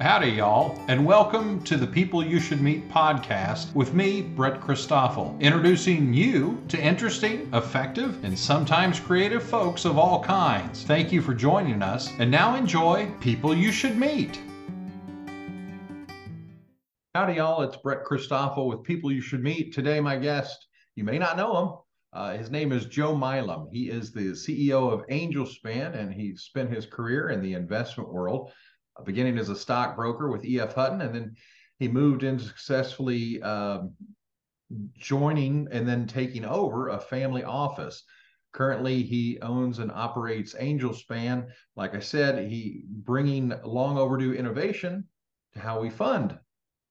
Howdy, 0.00 0.30
y'all, 0.30 0.82
and 0.88 1.04
welcome 1.04 1.62
to 1.64 1.76
the 1.76 1.86
People 1.86 2.24
You 2.24 2.40
Should 2.40 2.62
Meet 2.62 2.88
podcast 2.88 3.74
with 3.74 3.92
me, 3.92 4.22
Brett 4.22 4.58
Christoffel, 4.58 5.38
introducing 5.42 6.14
you 6.14 6.58
to 6.68 6.82
interesting, 6.82 7.50
effective, 7.52 8.24
and 8.24 8.38
sometimes 8.38 8.98
creative 8.98 9.42
folks 9.42 9.84
of 9.84 9.98
all 9.98 10.24
kinds. 10.24 10.84
Thank 10.84 11.12
you 11.12 11.20
for 11.20 11.34
joining 11.34 11.82
us, 11.82 12.10
and 12.18 12.30
now 12.30 12.54
enjoy 12.54 13.12
People 13.20 13.54
You 13.54 13.70
Should 13.70 13.98
Meet. 13.98 14.40
Howdy, 17.14 17.34
y'all, 17.34 17.60
it's 17.60 17.76
Brett 17.76 18.02
Christoffel 18.02 18.68
with 18.68 18.82
People 18.82 19.12
You 19.12 19.20
Should 19.20 19.42
Meet. 19.42 19.74
Today, 19.74 20.00
my 20.00 20.16
guest, 20.16 20.66
you 20.96 21.04
may 21.04 21.18
not 21.18 21.36
know 21.36 21.58
him. 21.58 21.74
Uh, 22.14 22.38
his 22.38 22.50
name 22.50 22.72
is 22.72 22.86
Joe 22.86 23.14
Milam. 23.14 23.68
He 23.70 23.90
is 23.90 24.12
the 24.12 24.30
CEO 24.30 24.90
of 24.90 25.06
Angelspan, 25.08 25.94
and 25.94 26.10
he 26.10 26.34
spent 26.36 26.72
his 26.72 26.86
career 26.86 27.28
in 27.28 27.42
the 27.42 27.52
investment 27.52 28.10
world 28.10 28.50
beginning 29.04 29.38
as 29.38 29.48
a 29.48 29.56
stockbroker 29.56 30.28
with 30.30 30.44
EF 30.44 30.74
Hutton, 30.74 31.00
and 31.00 31.14
then 31.14 31.36
he 31.78 31.88
moved 31.88 32.22
into 32.22 32.44
successfully 32.44 33.42
um, 33.42 33.94
joining 34.96 35.68
and 35.72 35.88
then 35.88 36.06
taking 36.06 36.44
over 36.44 36.88
a 36.88 37.00
family 37.00 37.42
office. 37.42 38.04
Currently, 38.52 39.02
he 39.02 39.38
owns 39.40 39.78
and 39.78 39.92
operates 39.92 40.54
Angelspan. 40.54 41.48
Like 41.76 41.94
I 41.94 42.00
said, 42.00 42.50
he 42.50 42.84
bringing 42.88 43.52
long 43.64 43.96
overdue 43.96 44.34
innovation 44.34 45.04
to 45.54 45.60
how 45.60 45.80
we 45.80 45.88
fund 45.88 46.38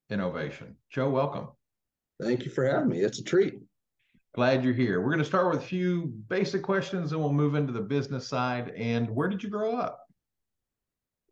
innovation. 0.10 0.76
Joe, 0.90 1.10
welcome. 1.10 1.49
Thank 2.21 2.46
you 2.46 2.52
for 2.52 2.66
having 2.66 2.90
me. 2.90 3.02
It's 3.02 3.20
a 3.20 3.23
treat. 3.23 3.55
Glad 4.35 4.63
you're 4.63 4.73
here. 4.73 5.02
We're 5.02 5.10
going 5.10 5.20
to 5.20 5.26
start 5.26 5.52
with 5.52 5.63
a 5.63 5.68
few 5.68 6.07
basic 6.27 6.63
questions 6.63 7.12
and 7.12 7.21
we'll 7.21 7.34
move 7.34 7.55
into 7.55 7.73
the 7.73 7.82
business 7.82 8.27
side. 8.27 8.70
And 8.76 9.10
where 9.10 9.27
did 9.27 9.44
you 9.44 9.49
grow 9.49 9.76
up? 9.76 10.09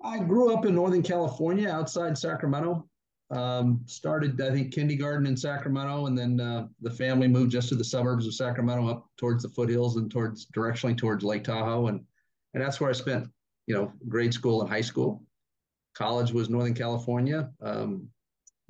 I 0.02 0.20
grew 0.20 0.54
up 0.54 0.66
in 0.66 0.76
Northern 0.76 1.04
California, 1.04 1.70
outside 1.70 2.18
Sacramento. 2.18 2.88
Um, 3.30 3.82
started, 3.88 4.40
I 4.40 4.52
think, 4.52 4.74
kindergarten 4.74 5.26
in 5.26 5.36
Sacramento, 5.36 6.06
and 6.06 6.18
then 6.18 6.40
uh, 6.40 6.68
the 6.82 6.90
family 6.90 7.28
moved 7.28 7.52
just 7.52 7.68
to 7.70 7.76
the 7.76 7.84
suburbs 7.84 8.26
of 8.26 8.34
Sacramento, 8.34 8.88
up 8.88 9.10
towards 9.18 9.44
the 9.44 9.50
foothills 9.50 9.98
and 9.98 10.10
towards 10.10 10.46
directionally 10.48 10.98
towards 10.98 11.26
Lake 11.26 11.44
Tahoe, 11.44 11.88
and 11.88 12.06
and 12.54 12.64
that's 12.64 12.80
where 12.80 12.90
I 12.90 12.94
spent, 12.94 13.28
you 13.66 13.76
know, 13.76 13.92
grade 14.08 14.34
school 14.34 14.62
and 14.62 14.70
high 14.70 14.82
school. 14.82 15.24
College 15.94 16.32
was 16.32 16.50
Northern 16.50 16.74
California, 16.74 17.50
um, 17.62 18.08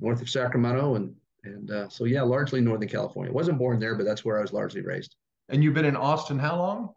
north 0.00 0.20
of 0.20 0.28
Sacramento, 0.28 0.96
and 0.96 1.14
and 1.44 1.70
uh, 1.70 1.88
so 1.88 2.04
yeah, 2.04 2.22
largely 2.22 2.60
Northern 2.60 2.88
California. 2.88 3.32
wasn't 3.32 3.58
born 3.58 3.78
there, 3.78 3.94
but 3.94 4.04
that's 4.04 4.24
where 4.24 4.38
I 4.38 4.42
was 4.42 4.52
largely 4.52 4.80
raised. 4.80 5.14
And 5.48 5.62
you've 5.62 5.74
been 5.74 5.84
in 5.84 5.96
Austin 5.96 6.38
how 6.38 6.56
long? 6.56 6.94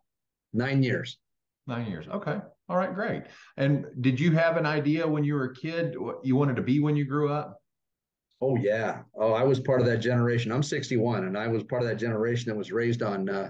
Nine 0.51 0.81
years. 0.81 1.17
Nine 1.67 1.87
years. 1.87 2.07
Okay. 2.07 2.39
All 2.71 2.77
right, 2.77 2.95
great. 2.95 3.23
And 3.57 3.85
did 3.99 4.17
you 4.17 4.31
have 4.31 4.55
an 4.55 4.65
idea 4.65 5.05
when 5.05 5.25
you 5.25 5.33
were 5.33 5.43
a 5.43 5.53
kid 5.53 5.99
what 5.99 6.23
you 6.23 6.37
wanted 6.37 6.55
to 6.55 6.61
be 6.61 6.79
when 6.79 6.95
you 6.95 7.03
grew 7.03 7.29
up? 7.29 7.61
Oh 8.39 8.55
yeah. 8.55 9.01
Oh, 9.13 9.33
I 9.33 9.43
was 9.43 9.59
part 9.59 9.81
of 9.81 9.87
that 9.87 9.97
generation. 9.97 10.53
I'm 10.53 10.63
61, 10.63 11.25
and 11.25 11.37
I 11.37 11.49
was 11.49 11.65
part 11.65 11.81
of 11.81 11.89
that 11.89 11.97
generation 11.97 12.49
that 12.49 12.57
was 12.57 12.71
raised 12.71 13.03
on 13.03 13.27
uh, 13.27 13.49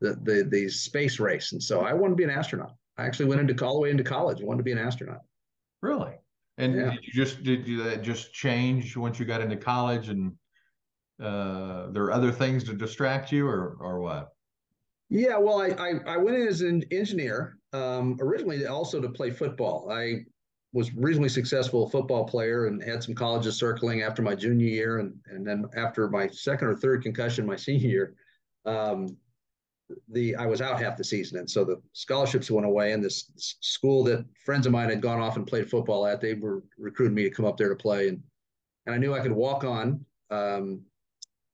the 0.00 0.20
the 0.22 0.48
the 0.48 0.68
space 0.68 1.18
race. 1.18 1.50
And 1.50 1.60
so 1.60 1.80
I 1.80 1.92
wanted 1.94 2.10
to 2.12 2.16
be 2.16 2.22
an 2.22 2.30
astronaut. 2.30 2.76
I 2.96 3.06
actually 3.06 3.26
went 3.26 3.40
into 3.40 3.66
all 3.66 3.74
the 3.74 3.80
way 3.80 3.90
into 3.90 4.04
college. 4.04 4.40
I 4.40 4.44
wanted 4.44 4.58
to 4.58 4.64
be 4.64 4.72
an 4.72 4.78
astronaut. 4.78 5.22
Really? 5.82 6.12
And 6.56 6.76
yeah. 6.76 6.90
did 6.90 7.04
you 7.04 7.12
just 7.12 7.42
did 7.42 7.66
you 7.66 7.82
that 7.82 8.02
just 8.02 8.32
change 8.32 8.96
once 8.96 9.18
you 9.18 9.26
got 9.26 9.40
into 9.40 9.56
college 9.56 10.10
and 10.10 10.32
uh, 11.20 11.90
there 11.90 12.04
are 12.04 12.12
other 12.12 12.30
things 12.30 12.62
to 12.64 12.74
distract 12.74 13.32
you 13.32 13.48
or 13.48 13.76
or 13.80 13.98
what? 13.98 14.28
Yeah, 15.08 15.38
well, 15.38 15.60
I 15.60 15.70
I, 15.70 16.14
I 16.14 16.16
went 16.18 16.36
in 16.36 16.46
as 16.46 16.60
an 16.60 16.84
engineer 16.92 17.56
um, 17.72 18.16
originally 18.20 18.66
also 18.66 19.00
to 19.00 19.08
play 19.08 19.30
football. 19.30 19.90
I 19.90 20.24
was 20.72 20.94
reasonably 20.94 21.28
successful 21.28 21.88
football 21.90 22.24
player 22.24 22.66
and 22.66 22.82
had 22.82 23.02
some 23.02 23.14
colleges 23.14 23.56
circling 23.56 24.02
after 24.02 24.22
my 24.22 24.34
junior 24.34 24.68
year, 24.68 24.98
and 24.98 25.14
and 25.26 25.46
then 25.46 25.64
after 25.76 26.08
my 26.08 26.28
second 26.28 26.68
or 26.68 26.76
third 26.76 27.02
concussion 27.02 27.46
my 27.46 27.56
senior 27.66 27.88
year, 27.88 28.14
um, 28.66 29.16
the 30.08 30.36
I 30.36 30.46
was 30.46 30.60
out 30.60 30.80
half 30.80 30.96
the 30.96 31.04
season, 31.04 31.38
and 31.38 31.50
so 31.50 31.64
the 31.64 31.80
scholarships 31.92 32.50
went 32.50 32.66
away. 32.66 32.92
And 32.92 33.02
this 33.02 33.30
school 33.36 34.04
that 34.04 34.24
friends 34.44 34.66
of 34.66 34.72
mine 34.72 34.90
had 34.90 35.02
gone 35.02 35.20
off 35.20 35.36
and 35.36 35.46
played 35.46 35.70
football 35.70 36.06
at, 36.06 36.20
they 36.20 36.34
were 36.34 36.62
recruiting 36.78 37.14
me 37.14 37.24
to 37.24 37.30
come 37.30 37.46
up 37.46 37.56
there 37.56 37.68
to 37.68 37.76
play, 37.76 38.08
and 38.08 38.22
and 38.86 38.94
I 38.94 38.98
knew 38.98 39.14
I 39.14 39.20
could 39.20 39.32
walk 39.32 39.64
on. 39.64 40.04
Um, 40.30 40.82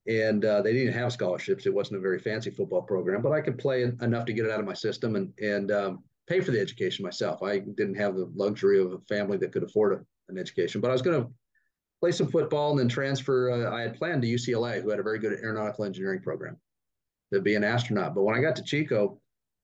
and 0.07 0.45
uh, 0.45 0.61
they 0.61 0.73
didn't 0.73 0.93
have 0.93 1.11
scholarships. 1.11 1.65
It 1.65 1.73
wasn't 1.73 1.97
a 1.97 2.01
very 2.01 2.19
fancy 2.19 2.49
football 2.49 2.81
program, 2.81 3.21
but 3.21 3.33
I 3.33 3.41
could 3.41 3.57
play 3.57 3.83
enough 3.83 4.25
to 4.25 4.33
get 4.33 4.45
it 4.45 4.51
out 4.51 4.59
of 4.59 4.65
my 4.65 4.73
system 4.73 5.15
and 5.15 5.33
and 5.39 5.71
um, 5.71 6.03
pay 6.27 6.39
for 6.39 6.51
the 6.51 6.59
education 6.59 7.03
myself. 7.03 7.43
I 7.43 7.59
didn't 7.59 7.95
have 7.95 8.15
the 8.15 8.31
luxury 8.35 8.79
of 8.79 8.93
a 8.93 8.99
family 9.09 9.37
that 9.37 9.51
could 9.51 9.63
afford 9.63 9.93
a, 9.93 10.31
an 10.31 10.37
education, 10.37 10.81
but 10.81 10.89
I 10.89 10.93
was 10.93 11.01
going 11.01 11.21
to 11.21 11.29
play 11.99 12.11
some 12.11 12.27
football 12.27 12.71
and 12.71 12.79
then 12.79 12.89
transfer. 12.89 13.51
Uh, 13.51 13.75
I 13.75 13.81
had 13.81 13.95
planned 13.95 14.21
to 14.21 14.27
UCLA, 14.27 14.81
who 14.81 14.89
had 14.89 14.99
a 14.99 15.03
very 15.03 15.19
good 15.19 15.33
aeronautical 15.33 15.85
engineering 15.85 16.21
program, 16.21 16.57
to 17.33 17.41
be 17.41 17.55
an 17.55 17.63
astronaut. 17.63 18.15
But 18.15 18.23
when 18.23 18.35
I 18.35 18.41
got 18.41 18.55
to 18.57 18.63
Chico, 18.63 19.19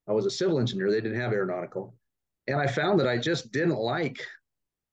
I 0.08 0.12
was 0.12 0.26
a 0.26 0.30
civil 0.30 0.58
engineer. 0.58 0.90
They 0.90 1.00
didn't 1.00 1.20
have 1.20 1.32
aeronautical, 1.32 1.94
and 2.48 2.60
I 2.60 2.66
found 2.66 3.00
that 3.00 3.08
I 3.08 3.16
just 3.16 3.52
didn't 3.52 3.76
like 3.76 4.26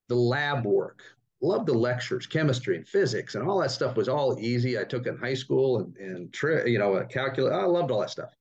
the 0.08 0.14
lab 0.14 0.64
work 0.64 1.02
loved 1.42 1.66
the 1.66 1.74
lectures, 1.74 2.26
chemistry 2.26 2.76
and 2.76 2.86
physics 2.86 3.34
and 3.34 3.46
all 3.46 3.60
that 3.60 3.70
stuff 3.70 3.96
was 3.96 4.08
all 4.08 4.38
easy. 4.38 4.78
I 4.78 4.84
took 4.84 5.06
in 5.06 5.16
high 5.18 5.34
school 5.34 5.78
and, 5.78 5.96
and 5.96 6.32
tri- 6.32 6.64
you 6.64 6.78
know, 6.78 7.04
calculus. 7.10 7.52
I 7.52 7.64
loved 7.64 7.90
all 7.90 8.00
that 8.00 8.10
stuff. 8.10 8.34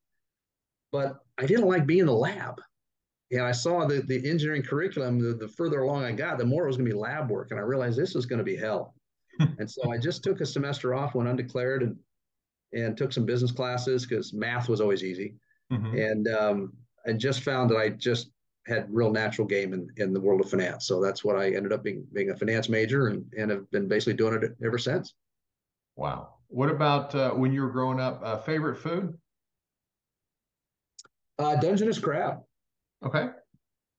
But 0.91 1.17
I 1.40 1.45
didn't 1.45 1.67
like 1.67 1.85
being 1.85 2.01
in 2.01 2.06
the 2.06 2.13
lab. 2.13 2.61
And 3.31 3.41
I 3.41 3.53
saw 3.53 3.85
the, 3.85 4.01
the 4.01 4.29
engineering 4.29 4.61
curriculum, 4.61 5.19
the, 5.19 5.34
the 5.34 5.47
further 5.47 5.81
along 5.81 6.03
I 6.03 6.11
got, 6.11 6.38
the 6.38 6.45
more 6.45 6.66
it 6.66 6.67
was 6.67 6.78
going 6.78 6.90
to 6.90 6.94
be 6.94 7.00
lab 7.00 7.29
work. 7.29 7.51
And 7.51 7.59
I 7.59 7.63
realized 7.63 7.97
this 7.97 8.13
was 8.13 8.25
going 8.25 8.40
to 8.40 8.45
be 8.45 8.57
hell. 8.57 8.94
and 9.40 9.69
so 9.69 9.91
I 9.91 9.97
just 9.97 10.23
took 10.23 10.41
a 10.41 10.45
semester 10.45 10.94
off, 10.94 11.16
went 11.16 11.29
undeclared, 11.29 11.84
and 11.84 11.97
and 12.73 12.97
took 12.97 13.11
some 13.11 13.25
business 13.25 13.51
classes 13.51 14.06
because 14.06 14.34
math 14.34 14.69
was 14.69 14.79
always 14.79 15.03
easy. 15.03 15.35
Mm-hmm. 15.72 15.97
And 15.97 16.28
um, 16.28 16.73
and 17.06 17.19
just 17.19 17.41
found 17.41 17.69
that 17.69 17.78
I 17.78 17.90
just 17.90 18.31
had 18.67 18.94
real 18.94 19.11
natural 19.11 19.47
game 19.47 19.73
in, 19.73 19.89
in 19.97 20.13
the 20.13 20.19
world 20.19 20.41
of 20.41 20.49
finance. 20.49 20.85
So 20.85 21.01
that's 21.01 21.23
what 21.23 21.35
I 21.35 21.51
ended 21.51 21.73
up 21.73 21.83
being 21.83 22.05
being 22.13 22.29
a 22.29 22.35
finance 22.35 22.69
major 22.69 23.07
and, 23.07 23.25
and 23.38 23.49
have 23.49 23.69
been 23.72 23.88
basically 23.88 24.13
doing 24.13 24.41
it 24.41 24.55
ever 24.63 24.77
since. 24.77 25.13
Wow. 25.95 26.35
What 26.47 26.69
about 26.69 27.16
uh, 27.16 27.31
when 27.31 27.53
you 27.53 27.61
were 27.61 27.72
growing 27.72 27.99
up? 27.99 28.22
Uh, 28.23 28.38
favorite 28.38 28.77
food? 28.77 29.17
Uh, 31.39 31.55
Dungeness 31.55 31.97
crab. 31.97 32.41
Okay. 33.03 33.29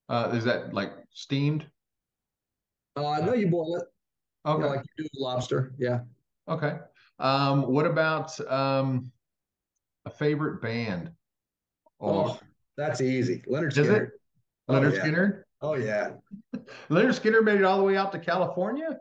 Uh, 0.09 0.31
is 0.35 0.45
that 0.45 0.73
like 0.73 0.93
steamed? 1.11 1.67
Uh, 2.95 3.21
no, 3.25 3.33
you 3.33 3.49
boil 3.49 3.77
it. 3.77 3.85
Okay. 4.47 4.59
You 4.59 4.69
know, 4.69 4.75
like 4.77 4.85
you 4.99 5.05
do 5.05 5.11
lobster. 5.15 5.75
Yeah. 5.79 6.01
Okay. 6.49 6.77
Um, 7.19 7.73
what 7.73 7.87
about 7.87 8.39
um, 8.51 9.11
a 10.05 10.11
favorite 10.11 10.61
band? 10.61 11.11
Oh, 12.01 12.39
that's 12.77 13.01
easy. 13.01 13.43
Lynyrd 13.49 13.73
Skynyrd. 13.73 14.11
Lynyrd 14.73 14.93
oh, 14.93 14.95
yeah. 14.95 15.01
Skynyrd? 15.05 15.43
Oh 15.61 15.75
yeah. 15.75 16.11
Lynyrd 16.91 17.21
Skynyrd 17.21 17.45
made 17.45 17.59
it 17.59 17.65
all 17.65 17.79
the 17.79 17.85
way 17.85 17.97
out 17.97 18.13
to 18.13 18.19
California? 18.19 18.99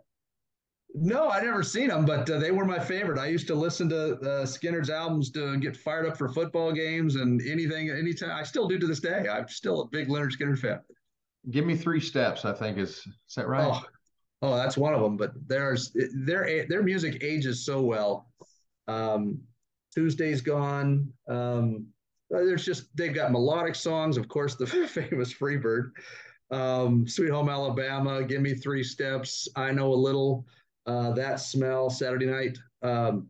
No, 0.93 1.29
I 1.29 1.41
never 1.41 1.63
seen 1.63 1.87
them, 1.87 2.05
but 2.05 2.29
uh, 2.29 2.37
they 2.37 2.51
were 2.51 2.65
my 2.65 2.79
favorite. 2.79 3.17
I 3.17 3.27
used 3.27 3.47
to 3.47 3.55
listen 3.55 3.87
to 3.89 4.15
uh, 4.15 4.45
Skynyrd's 4.45 4.89
albums 4.89 5.31
to 5.31 5.57
get 5.57 5.77
fired 5.77 6.05
up 6.05 6.17
for 6.17 6.27
football 6.27 6.73
games 6.73 7.15
and 7.15 7.41
anything, 7.41 7.89
anytime. 7.89 8.31
I 8.31 8.43
still 8.43 8.67
do 8.67 8.77
to 8.77 8.87
this 8.87 8.99
day. 8.99 9.27
I'm 9.29 9.47
still 9.47 9.81
a 9.81 9.87
big 9.87 10.09
Lynyrd 10.09 10.37
Skynyrd 10.37 10.59
fan. 10.59 10.81
Give 11.49 11.65
me 11.65 11.75
three 11.77 12.01
steps. 12.01 12.43
I 12.43 12.53
think 12.53 12.77
is 12.77 12.97
is 12.97 13.35
that 13.37 13.47
right? 13.47 13.65
Oh, 13.65 13.83
oh 14.41 14.55
that's 14.57 14.77
one 14.77 14.93
of 14.93 15.01
them. 15.01 15.15
But 15.15 15.31
there's 15.47 15.95
their 16.13 16.67
their 16.67 16.83
music 16.83 17.23
ages 17.23 17.65
so 17.65 17.81
well. 17.81 18.29
Um, 18.87 19.39
Tuesday's 19.93 20.41
gone. 20.41 21.11
Um, 21.27 21.87
there's 22.31 22.65
just 22.65 22.95
they've 22.95 23.13
got 23.13 23.31
melodic 23.31 23.75
songs, 23.75 24.17
of 24.17 24.27
course, 24.27 24.55
the 24.55 24.67
famous 24.87 25.33
Freebird, 25.33 25.91
um, 26.51 27.07
Sweet 27.07 27.29
Home 27.29 27.49
Alabama, 27.49 28.23
Give 28.23 28.41
Me 28.41 28.53
Three 28.53 28.83
Steps, 28.83 29.47
I 29.55 29.71
Know 29.71 29.93
a 29.93 29.95
Little, 29.95 30.45
uh, 30.85 31.11
That 31.11 31.39
Smell, 31.39 31.89
Saturday 31.89 32.25
Night. 32.25 32.57
Um, 32.81 33.27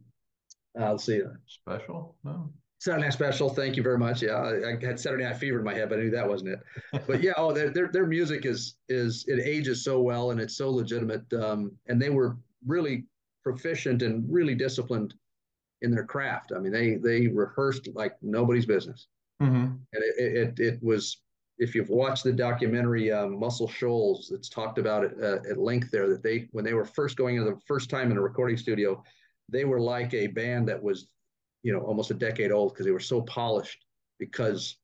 uh, 0.79 0.91
let's 0.91 1.03
see. 1.03 1.21
Special? 1.47 2.15
No. 2.23 2.49
Saturday 2.79 3.03
Night 3.03 3.13
Special. 3.13 3.49
Thank 3.49 3.75
you 3.75 3.83
very 3.83 3.97
much. 3.97 4.23
Yeah, 4.23 4.35
I, 4.35 4.71
I, 4.71 4.85
had 4.85 4.99
Saturday 4.99 5.23
Night 5.23 5.37
Fever 5.37 5.59
in 5.59 5.65
my 5.65 5.73
head, 5.73 5.89
but 5.89 5.99
I 5.99 6.03
knew 6.03 6.11
that 6.11 6.27
wasn't 6.27 6.51
it. 6.51 6.59
But 7.05 7.21
yeah, 7.21 7.33
oh, 7.37 7.51
their, 7.51 7.69
their 7.69 7.89
their 7.89 8.07
music 8.07 8.45
is 8.45 8.77
is 8.89 9.25
it 9.27 9.39
ages 9.45 9.83
so 9.83 10.01
well 10.01 10.31
and 10.31 10.39
it's 10.39 10.57
so 10.57 10.71
legitimate. 10.71 11.31
Um, 11.33 11.73
and 11.87 12.01
they 12.01 12.09
were 12.09 12.37
really 12.65 13.05
proficient 13.43 14.01
and 14.01 14.23
really 14.27 14.55
disciplined 14.55 15.13
in 15.81 15.91
their 15.91 16.05
craft. 16.05 16.51
I 16.55 16.59
mean, 16.59 16.71
they 16.71 16.95
they 16.95 17.27
rehearsed 17.27 17.87
like 17.93 18.15
nobody's 18.21 18.65
business, 18.65 19.07
mm-hmm. 19.41 19.55
and 19.93 20.03
it, 20.17 20.35
it, 20.35 20.59
it 20.59 20.83
was. 20.83 21.21
If 21.57 21.75
you've 21.75 21.89
watched 21.89 22.23
the 22.23 22.33
documentary 22.33 23.11
um, 23.11 23.39
Muscle 23.39 23.67
Shoals, 23.67 24.31
it's 24.31 24.49
talked 24.49 24.79
about 24.79 25.03
it 25.03 25.11
uh, 25.21 25.47
at 25.47 25.59
length 25.59 25.91
there. 25.91 26.09
That 26.09 26.23
they 26.23 26.47
when 26.51 26.65
they 26.65 26.73
were 26.73 26.85
first 26.85 27.17
going 27.17 27.35
into 27.35 27.51
the 27.51 27.59
first 27.67 27.87
time 27.87 28.09
in 28.09 28.17
a 28.17 28.21
recording 28.21 28.57
studio, 28.57 29.03
they 29.47 29.65
were 29.65 29.79
like 29.79 30.11
a 30.15 30.25
band 30.25 30.67
that 30.69 30.81
was, 30.81 31.09
you 31.61 31.71
know, 31.71 31.81
almost 31.81 32.09
a 32.09 32.15
decade 32.15 32.51
old 32.51 32.73
because 32.73 32.85
they 32.85 32.91
were 32.91 32.99
so 32.99 33.21
polished. 33.21 33.85
Because 34.17 34.77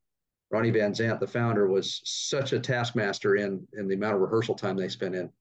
Ronnie 0.51 0.69
Van 0.69 0.93
Zant, 0.93 1.19
the 1.19 1.25
founder, 1.25 1.67
was 1.67 2.01
such 2.03 2.53
a 2.53 2.59
taskmaster 2.59 3.37
in 3.37 3.65
in 3.73 3.87
the 3.87 3.95
amount 3.95 4.15
of 4.15 4.21
rehearsal 4.21 4.53
time 4.53 4.77
they 4.77 4.89
spent 4.89 5.15
in. 5.15 5.31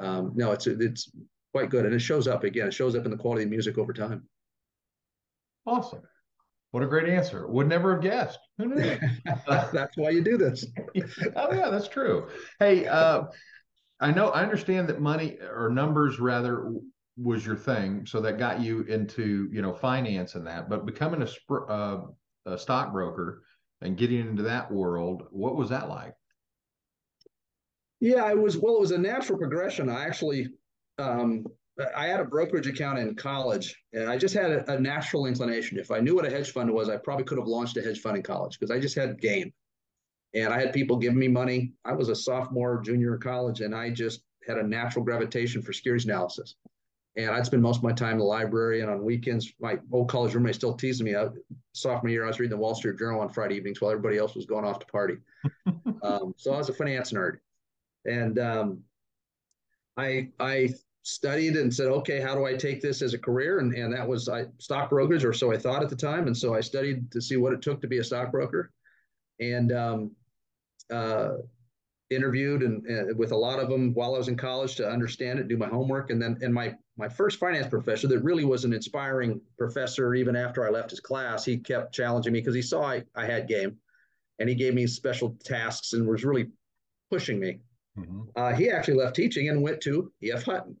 um, 0.00 0.32
no, 0.34 0.52
it's 0.52 0.66
it's 0.66 1.10
quite 1.52 1.70
good, 1.70 1.84
and 1.84 1.94
it 1.94 2.00
shows 2.00 2.26
up 2.26 2.44
again. 2.44 2.68
It 2.68 2.74
shows 2.74 2.96
up 2.96 3.04
in 3.04 3.10
the 3.10 3.16
quality 3.16 3.44
of 3.44 3.50
music 3.50 3.78
over 3.78 3.92
time. 3.92 4.24
Awesome. 5.66 6.02
What 6.70 6.82
a 6.84 6.86
great 6.86 7.08
answer. 7.08 7.48
Would 7.48 7.68
never 7.68 7.94
have 7.94 8.02
guessed. 8.02 8.38
Who 8.58 8.66
knew? 8.66 8.96
that's 9.72 9.96
why 9.96 10.10
you 10.10 10.22
do 10.22 10.36
this. 10.36 10.64
oh 11.36 11.52
yeah, 11.52 11.68
that's 11.68 11.88
true. 11.88 12.28
Hey, 12.58 12.86
uh, 12.86 13.24
I 14.00 14.12
know 14.12 14.28
I 14.28 14.42
understand 14.42 14.88
that 14.88 15.00
money 15.00 15.38
or 15.40 15.70
numbers 15.70 16.20
rather 16.20 16.72
was 17.16 17.44
your 17.44 17.56
thing, 17.56 18.06
so 18.06 18.20
that 18.20 18.38
got 18.38 18.60
you 18.60 18.82
into 18.82 19.48
you 19.52 19.62
know 19.62 19.74
finance 19.74 20.36
and 20.36 20.46
that. 20.46 20.68
But 20.68 20.86
becoming 20.86 21.22
a, 21.22 21.54
uh, 21.54 22.02
a 22.46 22.58
stockbroker 22.58 23.42
and 23.80 23.96
getting 23.96 24.20
into 24.20 24.44
that 24.44 24.70
world, 24.70 25.24
what 25.30 25.56
was 25.56 25.70
that 25.70 25.88
like? 25.88 26.14
Yeah, 27.98 28.30
it 28.30 28.38
was 28.38 28.56
well, 28.56 28.76
it 28.76 28.80
was 28.80 28.92
a 28.92 28.98
natural 28.98 29.38
progression. 29.38 29.88
I 29.88 30.04
actually 30.04 30.48
um, 30.98 31.44
I 31.96 32.06
had 32.06 32.20
a 32.20 32.24
brokerage 32.24 32.66
account 32.66 32.98
in 32.98 33.14
college, 33.14 33.76
and 33.92 34.08
I 34.08 34.18
just 34.18 34.34
had 34.34 34.50
a, 34.50 34.72
a, 34.72 34.80
natural 34.80 35.26
inclination. 35.26 35.78
If 35.78 35.90
I 35.90 36.00
knew 36.00 36.14
what 36.14 36.26
a 36.26 36.30
hedge 36.30 36.50
fund 36.50 36.72
was, 36.72 36.88
I 36.88 36.96
probably 36.96 37.24
could 37.24 37.38
have 37.38 37.46
launched 37.46 37.76
a 37.76 37.82
hedge 37.82 38.00
fund 38.00 38.16
in 38.16 38.22
college 38.22 38.58
because 38.58 38.70
I 38.70 38.80
just 38.80 38.96
had 38.96 39.20
game. 39.20 39.52
And 40.34 40.52
I 40.52 40.60
had 40.60 40.72
people 40.72 40.96
giving 40.96 41.18
me 41.18 41.28
money. 41.28 41.72
I 41.84 41.92
was 41.92 42.08
a 42.08 42.14
sophomore, 42.14 42.80
junior 42.82 43.14
in 43.14 43.20
college, 43.20 43.60
and 43.60 43.74
I 43.74 43.90
just 43.90 44.22
had 44.46 44.58
a 44.58 44.66
natural 44.66 45.04
gravitation 45.04 45.62
for 45.62 45.72
securities 45.72 46.06
analysis. 46.06 46.54
And 47.16 47.30
I'd 47.30 47.46
spend 47.46 47.62
most 47.62 47.78
of 47.78 47.82
my 47.82 47.92
time 47.92 48.12
in 48.12 48.18
the 48.18 48.24
library 48.24 48.80
and 48.80 48.90
on 48.90 49.04
weekends. 49.04 49.52
My 49.60 49.78
old 49.90 50.08
college 50.08 50.34
roommate 50.34 50.54
still 50.54 50.74
teasing 50.74 51.06
me. 51.06 51.14
Out 51.16 51.34
sophomore 51.72 52.10
year, 52.10 52.24
I 52.24 52.28
was 52.28 52.38
reading 52.38 52.56
the 52.56 52.62
Wall 52.62 52.74
Street 52.74 52.98
Journal 52.98 53.20
on 53.20 53.28
Friday 53.28 53.56
evenings 53.56 53.80
while 53.80 53.90
everybody 53.90 54.16
else 54.16 54.36
was 54.36 54.46
going 54.46 54.64
off 54.64 54.78
to 54.78 54.86
party. 54.86 55.16
um, 56.02 56.32
so 56.36 56.52
I 56.52 56.58
was 56.58 56.68
a 56.68 56.72
finance 56.72 57.12
nerd, 57.12 57.38
and 58.06 58.38
um, 58.38 58.84
I 59.96 60.30
I 60.38 60.70
studied 61.02 61.56
and 61.56 61.72
said, 61.72 61.88
okay, 61.88 62.20
how 62.20 62.34
do 62.34 62.44
I 62.44 62.54
take 62.54 62.80
this 62.80 63.02
as 63.02 63.14
a 63.14 63.18
career? 63.18 63.58
And, 63.58 63.74
and 63.74 63.92
that 63.94 64.06
was 64.06 64.28
I 64.28 64.46
stock 64.58 64.90
brokerage, 64.90 65.24
or 65.24 65.32
so 65.32 65.52
I 65.52 65.58
thought 65.58 65.82
at 65.82 65.88
the 65.88 65.96
time. 65.96 66.26
And 66.26 66.36
so 66.36 66.54
I 66.54 66.60
studied 66.60 67.10
to 67.12 67.20
see 67.20 67.36
what 67.36 67.52
it 67.52 67.62
took 67.62 67.80
to 67.80 67.88
be 67.88 67.98
a 67.98 68.04
stockbroker, 68.04 68.72
and 69.40 69.72
um, 69.72 70.10
uh, 70.90 71.36
interviewed 72.10 72.62
and, 72.62 72.84
and, 72.86 73.16
with 73.16 73.32
a 73.32 73.36
lot 73.36 73.60
of 73.60 73.68
them 73.68 73.94
while 73.94 74.14
I 74.14 74.18
was 74.18 74.28
in 74.28 74.36
college 74.36 74.74
to 74.76 74.88
understand 74.88 75.38
it, 75.38 75.48
do 75.48 75.56
my 75.56 75.68
homework, 75.68 76.10
and 76.10 76.20
then 76.20 76.38
and 76.42 76.52
my 76.52 76.74
my 76.96 77.08
first 77.08 77.38
finance 77.38 77.68
professor 77.68 78.08
that 78.08 78.20
really 78.20 78.44
was 78.44 78.64
an 78.64 78.72
inspiring 78.72 79.40
professor. 79.56 80.14
Even 80.14 80.36
after 80.36 80.66
I 80.66 80.70
left 80.70 80.90
his 80.90 81.00
class, 81.00 81.44
he 81.44 81.56
kept 81.56 81.94
challenging 81.94 82.32
me 82.32 82.40
because 82.40 82.54
he 82.54 82.62
saw 82.62 82.82
I, 82.82 83.04
I 83.14 83.24
had 83.24 83.48
game, 83.48 83.76
and 84.38 84.48
he 84.48 84.54
gave 84.54 84.74
me 84.74 84.86
special 84.86 85.36
tasks 85.44 85.94
and 85.94 86.06
was 86.06 86.24
really 86.24 86.48
pushing 87.10 87.40
me. 87.40 87.60
Mm-hmm. 87.98 88.20
Uh, 88.36 88.52
he 88.52 88.70
actually 88.70 88.94
left 88.94 89.16
teaching 89.16 89.48
and 89.48 89.62
went 89.62 89.80
to 89.82 90.12
E.F. 90.22 90.44
Hutton. 90.44 90.76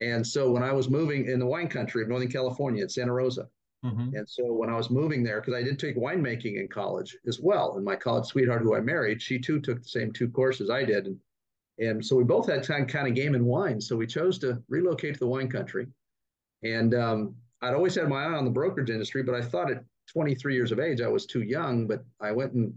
And 0.00 0.26
so 0.26 0.50
when 0.50 0.62
I 0.62 0.72
was 0.72 0.90
moving 0.90 1.26
in 1.28 1.38
the 1.38 1.46
wine 1.46 1.68
country 1.68 2.02
of 2.02 2.08
Northern 2.08 2.30
California 2.30 2.82
at 2.82 2.90
Santa 2.90 3.12
Rosa, 3.12 3.48
mm-hmm. 3.84 4.14
and 4.14 4.28
so 4.28 4.52
when 4.52 4.68
I 4.68 4.76
was 4.76 4.90
moving 4.90 5.22
there, 5.22 5.40
because 5.40 5.54
I 5.54 5.62
did 5.62 5.78
take 5.78 5.96
winemaking 5.96 6.60
in 6.60 6.68
college 6.68 7.16
as 7.26 7.40
well, 7.40 7.76
and 7.76 7.84
my 7.84 7.96
college 7.96 8.26
sweetheart 8.26 8.62
who 8.62 8.74
I 8.74 8.80
married, 8.80 9.22
she 9.22 9.38
too 9.38 9.60
took 9.60 9.82
the 9.82 9.88
same 9.88 10.12
two 10.12 10.28
courses 10.28 10.70
I 10.70 10.84
did, 10.84 11.06
and 11.06 11.18
and 11.78 12.04
so 12.04 12.14
we 12.14 12.22
both 12.22 12.48
had 12.48 12.62
time 12.62 12.86
kind 12.86 13.08
of 13.08 13.14
game 13.14 13.34
in 13.34 13.44
wine. 13.44 13.80
So 13.80 13.96
we 13.96 14.06
chose 14.06 14.38
to 14.40 14.62
relocate 14.68 15.14
to 15.14 15.20
the 15.20 15.26
wine 15.26 15.48
country, 15.48 15.86
and 16.62 16.94
um, 16.94 17.34
I'd 17.62 17.74
always 17.74 17.94
had 17.94 18.08
my 18.08 18.24
eye 18.24 18.34
on 18.34 18.44
the 18.44 18.50
brokerage 18.50 18.90
industry, 18.90 19.22
but 19.22 19.34
I 19.34 19.42
thought 19.42 19.70
at 19.70 19.84
23 20.08 20.54
years 20.54 20.70
of 20.70 20.80
age 20.80 21.00
I 21.00 21.08
was 21.08 21.26
too 21.26 21.42
young. 21.42 21.86
But 21.86 22.04
I 22.20 22.30
went 22.32 22.52
and 22.52 22.74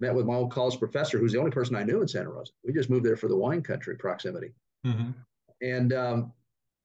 met 0.00 0.14
with 0.14 0.26
my 0.26 0.34
old 0.34 0.50
college 0.50 0.78
professor, 0.78 1.18
who's 1.18 1.32
the 1.32 1.38
only 1.38 1.50
person 1.50 1.76
I 1.76 1.84
knew 1.84 2.00
in 2.02 2.08
Santa 2.08 2.30
Rosa. 2.30 2.52
We 2.64 2.72
just 2.72 2.90
moved 2.90 3.04
there 3.04 3.16
for 3.16 3.28
the 3.28 3.36
wine 3.36 3.62
country 3.62 3.96
proximity. 3.96 4.52
Mm-hmm. 4.86 5.10
And 5.60 5.92
um, 5.92 6.32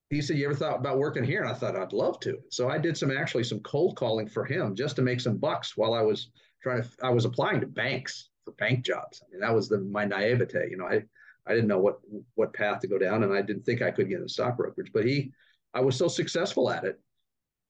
he 0.09 0.21
said, 0.21 0.37
"You 0.37 0.45
ever 0.45 0.55
thought 0.55 0.79
about 0.79 0.97
working 0.97 1.23
here?" 1.23 1.41
And 1.41 1.49
I 1.49 1.53
thought 1.53 1.75
I'd 1.75 1.93
love 1.93 2.19
to. 2.21 2.37
So 2.49 2.69
I 2.69 2.77
did 2.77 2.97
some 2.97 3.11
actually 3.11 3.43
some 3.43 3.59
cold 3.61 3.95
calling 3.95 4.27
for 4.27 4.45
him 4.45 4.75
just 4.75 4.95
to 4.97 5.01
make 5.01 5.19
some 5.19 5.37
bucks 5.37 5.75
while 5.75 5.93
I 5.93 6.01
was 6.01 6.29
trying 6.61 6.81
to. 6.81 6.89
I 7.03 7.09
was 7.09 7.25
applying 7.25 7.61
to 7.61 7.67
banks 7.67 8.29
for 8.45 8.51
bank 8.53 8.85
jobs. 8.85 9.21
I 9.21 9.31
mean, 9.31 9.41
that 9.41 9.53
was 9.53 9.67
the 9.67 9.79
my 9.79 10.05
naivete. 10.05 10.69
You 10.69 10.77
know, 10.77 10.87
I 10.87 11.03
I 11.45 11.53
didn't 11.53 11.67
know 11.67 11.79
what 11.79 11.99
what 12.35 12.53
path 12.53 12.79
to 12.81 12.87
go 12.87 12.97
down, 12.97 13.23
and 13.23 13.33
I 13.33 13.41
didn't 13.41 13.63
think 13.63 13.81
I 13.81 13.91
could 13.91 14.09
get 14.09 14.17
into 14.17 14.29
stock 14.29 14.57
brokerage. 14.57 14.91
But 14.93 15.05
he, 15.05 15.31
I 15.73 15.81
was 15.81 15.95
so 15.95 16.07
successful 16.07 16.69
at 16.69 16.83
it 16.83 16.99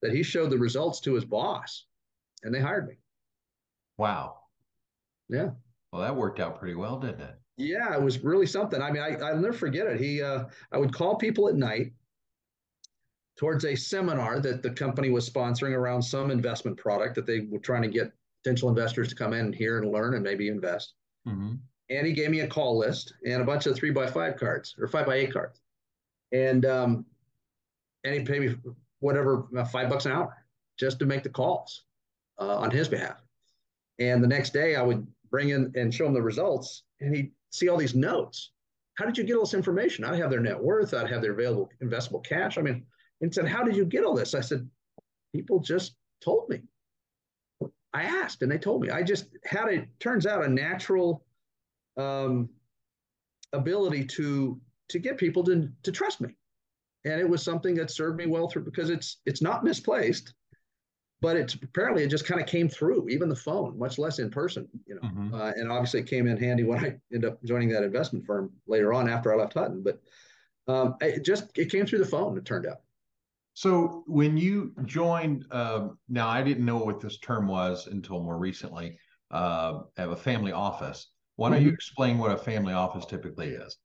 that 0.02 0.14
he 0.14 0.24
showed 0.24 0.52
the 0.52 0.58
results 0.58 1.00
to 1.02 1.14
his 1.14 1.26
boss, 1.26 1.86
and 2.44 2.54
they 2.54 2.62
hired 2.62 2.88
me. 2.88 2.96
Wow. 3.98 4.38
Yeah. 5.30 5.52
Well, 5.92 6.02
that 6.04 6.16
worked 6.16 6.40
out 6.40 6.60
pretty 6.60 6.76
well, 6.76 7.00
didn't 7.00 7.22
it? 7.22 7.36
Yeah, 7.58 7.96
it 7.96 8.02
was 8.02 8.24
really 8.24 8.46
something. 8.46 8.82
I 8.82 8.92
mean, 8.92 9.02
I, 9.02 9.16
I'll 9.16 9.38
never 9.38 9.54
forget 9.54 9.88
it. 9.88 10.00
He, 10.00 10.22
uh, 10.22 10.44
I 10.72 10.78
would 10.78 10.94
call 10.94 11.16
people 11.16 11.50
at 11.50 11.56
night 11.56 11.94
towards 13.38 13.66
a 13.66 13.76
seminar 13.76 14.40
that 14.40 14.64
the 14.64 14.72
company 14.72 15.10
was 15.10 15.30
sponsoring 15.30 15.74
around 15.74 16.02
some 16.02 16.32
investment 16.32 16.78
product 16.78 17.16
that 17.16 17.26
they 17.26 17.42
were 17.52 17.60
trying 17.60 17.84
to 17.84 17.88
get 17.88 18.12
potential 18.44 18.70
investors 18.70 19.10
to 19.10 19.16
come 19.16 19.34
in 19.34 19.46
and 19.46 19.56
hear 19.56 19.78
and 19.78 19.92
learn 19.92 20.16
and 20.16 20.24
maybe 20.24 20.48
invest. 20.48 20.94
Mm-hmm. 21.28 21.56
And 21.90 22.08
he 22.08 22.14
gave 22.14 22.32
me 22.32 22.42
a 22.42 22.48
call 22.48 22.78
list 22.78 23.14
and 23.26 23.42
a 23.42 23.46
bunch 23.46 23.66
of 23.66 23.76
three 23.76 23.92
by 23.92 24.08
five 24.08 24.38
cards 24.38 24.76
or 24.80 24.88
five 24.88 25.06
by 25.06 25.16
eight 25.16 25.32
cards. 25.32 25.62
And 26.34 26.66
um, 26.66 27.06
and 28.04 28.14
he 28.14 28.22
paid 28.22 28.42
me 28.42 28.56
whatever 29.00 29.48
five 29.72 29.90
bucks 29.90 30.06
an 30.06 30.12
hour 30.12 30.36
just 30.80 31.00
to 31.00 31.06
make 31.06 31.24
the 31.24 31.30
calls 31.30 31.84
uh, 32.40 32.58
on 32.58 32.72
his 32.72 32.88
behalf. 32.88 33.22
And 34.00 34.24
the 34.24 34.28
next 34.28 34.52
day 34.54 34.76
I 34.76 34.82
would 34.82 35.06
bring 35.30 35.50
in 35.50 35.72
and 35.76 35.94
show 35.94 36.06
him 36.06 36.14
the 36.14 36.22
results 36.22 36.84
and 37.00 37.16
he'd 37.16 37.32
see 37.52 37.70
all 37.70 37.78
these 37.78 37.96
notes. 37.96 38.52
How 38.96 39.06
did 39.06 39.18
you 39.18 39.24
get 39.24 39.36
all 39.36 39.44
this 39.44 39.54
information? 39.54 40.04
I'd 40.04 40.20
have 40.20 40.30
their 40.30 40.40
net 40.40 40.60
worth, 40.60 40.94
I'd 40.94 41.10
have 41.10 41.22
their 41.22 41.34
available 41.34 41.70
investable 41.84 42.26
cash. 42.26 42.58
I 42.58 42.62
mean, 42.62 42.86
and 43.22 43.34
said, 43.34 43.48
How 43.48 43.64
did 43.64 43.76
you 43.76 43.86
get 43.86 44.04
all 44.04 44.16
this? 44.16 44.34
I 44.34 44.42
said, 44.42 44.68
People 45.34 45.60
just 45.60 45.96
told 46.24 46.50
me. 46.50 46.62
I 47.94 48.04
asked 48.04 48.42
and 48.42 48.52
they 48.52 48.58
told 48.58 48.82
me. 48.82 48.90
I 48.90 49.02
just 49.02 49.28
had 49.44 49.70
a 49.70 49.86
turns 50.00 50.26
out 50.26 50.46
a 50.46 50.50
natural 50.50 51.26
um, 51.98 52.50
ability 53.54 54.06
to 54.06 54.60
to 54.90 55.00
get 55.00 55.18
people 55.18 55.44
to 55.46 55.70
to 55.84 55.92
trust 55.92 56.22
me, 56.22 56.36
and 57.06 57.20
it 57.20 57.28
was 57.28 57.44
something 57.44 57.76
that 57.76 57.90
served 57.90 58.18
me 58.18 58.28
well 58.28 58.50
through 58.50 58.66
because 58.66 58.90
it's 58.90 59.18
it's 59.26 59.42
not 59.42 59.64
misplaced, 59.64 60.34
but 61.22 61.38
it's 61.38 61.56
apparently 61.56 62.04
it 62.04 62.10
just 62.10 62.26
kind 62.26 62.42
of 62.42 62.48
came 62.48 62.70
through 62.70 63.08
even 63.10 63.30
the 63.30 63.36
phone, 63.36 63.78
much 63.80 63.98
less 63.98 64.20
in 64.20 64.30
person, 64.30 64.68
you 64.86 64.96
know. 64.96 65.02
Mm-hmm. 65.02 65.34
Uh, 65.34 65.52
and 65.56 65.72
obviously 65.72 66.02
it 66.02 66.08
came 66.08 66.28
in 66.28 66.38
handy 66.38 66.64
when 66.64 66.84
I 66.84 66.98
ended 67.14 67.32
up 67.32 67.44
joining 67.44 67.70
that 67.70 67.84
investment 67.84 68.26
firm 68.26 68.52
later 68.68 68.94
on 68.94 69.10
after 69.10 69.34
I 69.34 69.38
left 69.38 69.54
Hutton, 69.54 69.82
but 69.82 70.02
um, 70.68 70.96
it 71.02 71.24
just 71.24 71.46
it 71.58 71.72
came 71.72 71.86
through 71.86 72.00
the 72.00 72.06
phone. 72.06 72.38
It 72.38 72.46
turned 72.46 72.68
out. 72.68 72.82
So 73.58 74.04
when 74.06 74.38
you 74.38 74.72
joined, 74.86 75.46
uh, 75.50 75.88
now 76.08 76.28
I 76.28 76.44
didn't 76.44 76.64
know 76.64 76.78
what 76.78 77.02
this 77.02 77.18
term 77.18 77.48
was 77.48 77.88
until 77.88 78.22
more 78.22 78.38
recently. 78.38 79.00
Uh, 79.32 79.80
have 79.98 80.12
a 80.12 80.16
family 80.16 80.52
office. 80.52 81.08
Why 81.38 81.50
don't 81.50 81.58
mm-hmm. 81.58 81.70
you 81.70 81.74
explain 81.74 82.20
what 82.20 82.32
a 82.32 82.38
family 82.38 82.74
office 82.74 83.08
typically 83.08 83.48
is 83.48 83.76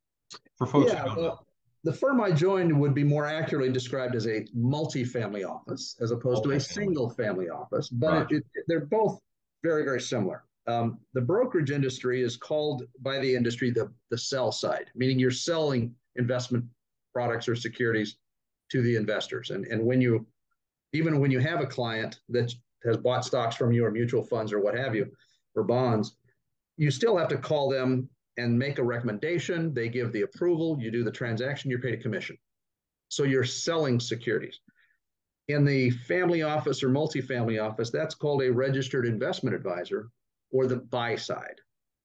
for 0.59 0.67
folks 0.67 0.93
yeah, 0.93 0.99
who 0.99 1.07
don't 1.07 1.17
well, 1.17 1.27
know? 1.27 1.39
The 1.85 1.93
firm 1.95 2.21
I 2.21 2.33
joined 2.33 2.79
would 2.79 2.93
be 2.93 3.03
more 3.03 3.27
accurately 3.27 3.73
described 3.73 4.15
as 4.15 4.27
a 4.27 4.45
multi-family 4.53 5.45
office 5.45 5.97
as 6.03 6.11
opposed 6.11 6.45
to 6.45 6.51
a 6.51 6.61
single 6.61 7.09
family 7.09 7.49
office, 7.49 7.89
but 7.89 8.13
right. 8.13 8.27
it, 8.31 8.45
it, 8.53 8.65
they're 8.69 8.85
both 8.85 9.21
very, 9.63 9.85
very 9.85 10.03
similar. 10.03 10.45
Um, 10.67 10.99
the 11.15 11.23
brokerage 11.23 11.71
industry 11.71 12.21
is 12.21 12.37
called 12.37 12.83
by 13.01 13.21
the 13.21 13.35
industry 13.35 13.71
the, 13.71 13.91
the 14.11 14.19
sell 14.19 14.53
side, 14.53 14.91
meaning 14.95 15.19
you're 15.19 15.31
selling 15.31 15.95
investment 16.17 16.67
products 17.15 17.49
or 17.49 17.57
securities 17.57 18.19
to 18.73 18.83
the 18.83 18.97
investors. 18.97 19.51
And, 19.51 19.67
and 19.67 19.85
when 19.85 20.01
you, 20.01 20.27
even 20.93 21.21
when 21.21 21.31
you 21.31 21.39
have 21.39 21.61
a 21.61 21.67
client 21.67 22.19
that 22.31 22.53
has 22.85 22.97
bought 22.97 23.25
stocks 23.25 23.55
from 23.55 23.73
you 23.73 23.85
or 23.85 23.91
mutual 23.91 24.25
funds 24.25 24.53
or 24.53 24.61
what 24.61 24.77
have 24.77 24.95
you, 24.95 25.07
or 25.55 25.63
bonds, 25.63 26.17
you 26.77 26.91
still 26.91 27.17
have 27.17 27.29
to 27.29 27.37
call 27.37 27.69
them 27.69 28.09
and 28.39 28.59
make 28.59 28.79
a 28.79 28.83
recommendation. 28.83 29.75
They 29.75 29.89
give 29.89 30.13
the 30.13 30.23
approval, 30.23 30.79
you 30.81 30.91
do 30.91 31.05
the 31.05 31.11
transaction, 31.11 31.71
you're 31.71 31.81
paid 31.81 31.95
a 31.95 32.03
commission. 32.03 32.39
So 33.09 33.25
you're 33.25 33.45
selling 33.45 34.01
securities. 34.01 34.61
In 35.49 35.65
the 35.67 35.91
family 35.91 36.43
office 36.43 36.83
or 36.83 36.89
multifamily 36.89 37.63
office, 37.63 37.91
that's 37.91 38.15
called 38.15 38.43
a 38.43 38.51
registered 38.51 39.07
investment 39.07 39.55
advisor 39.55 40.09
or 40.51 40.67
the 40.67 40.77
buy 40.77 41.17
side. 41.17 41.61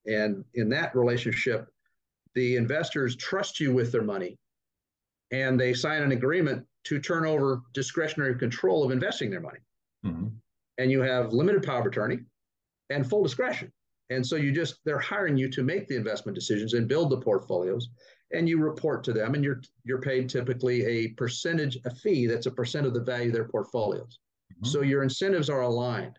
And 0.05 0.43
in 0.53 0.69
that 0.69 0.95
relationship, 0.95 1.69
the 2.35 2.57
investors 2.57 3.15
trust 3.15 3.59
you 3.59 3.73
with 3.73 3.91
their 3.91 4.03
money 4.03 4.37
and 5.31 5.59
they 5.59 5.73
sign 5.73 6.01
an 6.01 6.11
agreement 6.11 6.65
to 6.85 6.99
turn 6.99 7.25
over 7.25 7.61
discretionary 7.73 8.35
control 8.35 8.83
of 8.83 8.91
investing 8.91 9.29
their 9.29 9.41
money. 9.41 9.59
Mm-hmm. 10.05 10.27
And 10.77 10.91
you 10.91 11.01
have 11.01 11.33
limited 11.33 11.63
power 11.63 11.81
of 11.81 11.85
attorney 11.85 12.19
and 12.89 13.07
full 13.07 13.23
discretion. 13.23 13.71
And 14.09 14.25
so 14.25 14.37
you 14.37 14.51
just 14.51 14.79
they're 14.85 14.99
hiring 14.99 15.37
you 15.37 15.49
to 15.49 15.63
make 15.63 15.87
the 15.87 15.97
investment 15.97 16.35
decisions 16.35 16.73
and 16.73 16.87
build 16.87 17.09
the 17.09 17.17
portfolios 17.17 17.89
and 18.33 18.47
you 18.47 18.59
report 18.59 19.03
to 19.03 19.13
them 19.13 19.35
and 19.35 19.43
you're 19.43 19.61
you're 19.83 20.01
paid 20.01 20.29
typically 20.29 20.85
a 20.85 21.09
percentage 21.09 21.77
a 21.85 21.93
fee 21.93 22.27
that's 22.27 22.45
a 22.45 22.51
percent 22.51 22.85
of 22.85 22.93
the 22.93 23.01
value 23.01 23.27
of 23.27 23.33
their 23.33 23.47
portfolios. 23.47 24.19
Mm-hmm. 24.53 24.67
So 24.67 24.81
your 24.81 25.03
incentives 25.03 25.49
are 25.49 25.61
aligned. 25.61 26.17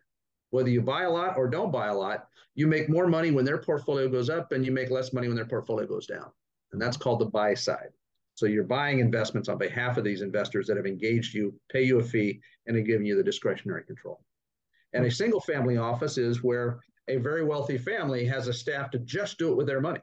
Whether 0.50 0.70
you 0.70 0.82
buy 0.82 1.02
a 1.02 1.10
lot 1.10 1.36
or 1.36 1.48
don't 1.48 1.72
buy 1.72 1.88
a 1.88 1.94
lot, 1.94 2.28
you 2.54 2.66
make 2.66 2.88
more 2.88 3.06
money 3.06 3.30
when 3.30 3.44
their 3.44 3.58
portfolio 3.58 4.08
goes 4.08 4.30
up 4.30 4.52
and 4.52 4.64
you 4.64 4.72
make 4.72 4.90
less 4.90 5.12
money 5.12 5.28
when 5.28 5.36
their 5.36 5.46
portfolio 5.46 5.86
goes 5.86 6.06
down. 6.06 6.30
And 6.72 6.80
that's 6.80 6.96
called 6.96 7.20
the 7.20 7.26
buy 7.26 7.54
side. 7.54 7.90
So 8.38 8.46
you're 8.46 8.62
buying 8.62 9.00
investments 9.00 9.48
on 9.48 9.58
behalf 9.58 9.96
of 9.96 10.04
these 10.04 10.22
investors 10.22 10.68
that 10.68 10.76
have 10.76 10.86
engaged 10.86 11.34
you, 11.34 11.52
pay 11.72 11.82
you 11.82 11.98
a 11.98 12.04
fee, 12.04 12.40
and 12.66 12.76
are 12.76 12.82
giving 12.82 13.04
you 13.04 13.16
the 13.16 13.22
discretionary 13.24 13.82
control. 13.82 14.20
And 14.92 15.04
a 15.04 15.10
single 15.10 15.40
family 15.40 15.76
office 15.76 16.18
is 16.18 16.40
where 16.40 16.78
a 17.08 17.16
very 17.16 17.44
wealthy 17.44 17.76
family 17.76 18.24
has 18.26 18.46
a 18.46 18.52
staff 18.52 18.92
to 18.92 19.00
just 19.00 19.38
do 19.38 19.50
it 19.50 19.56
with 19.56 19.66
their 19.66 19.80
money. 19.80 19.98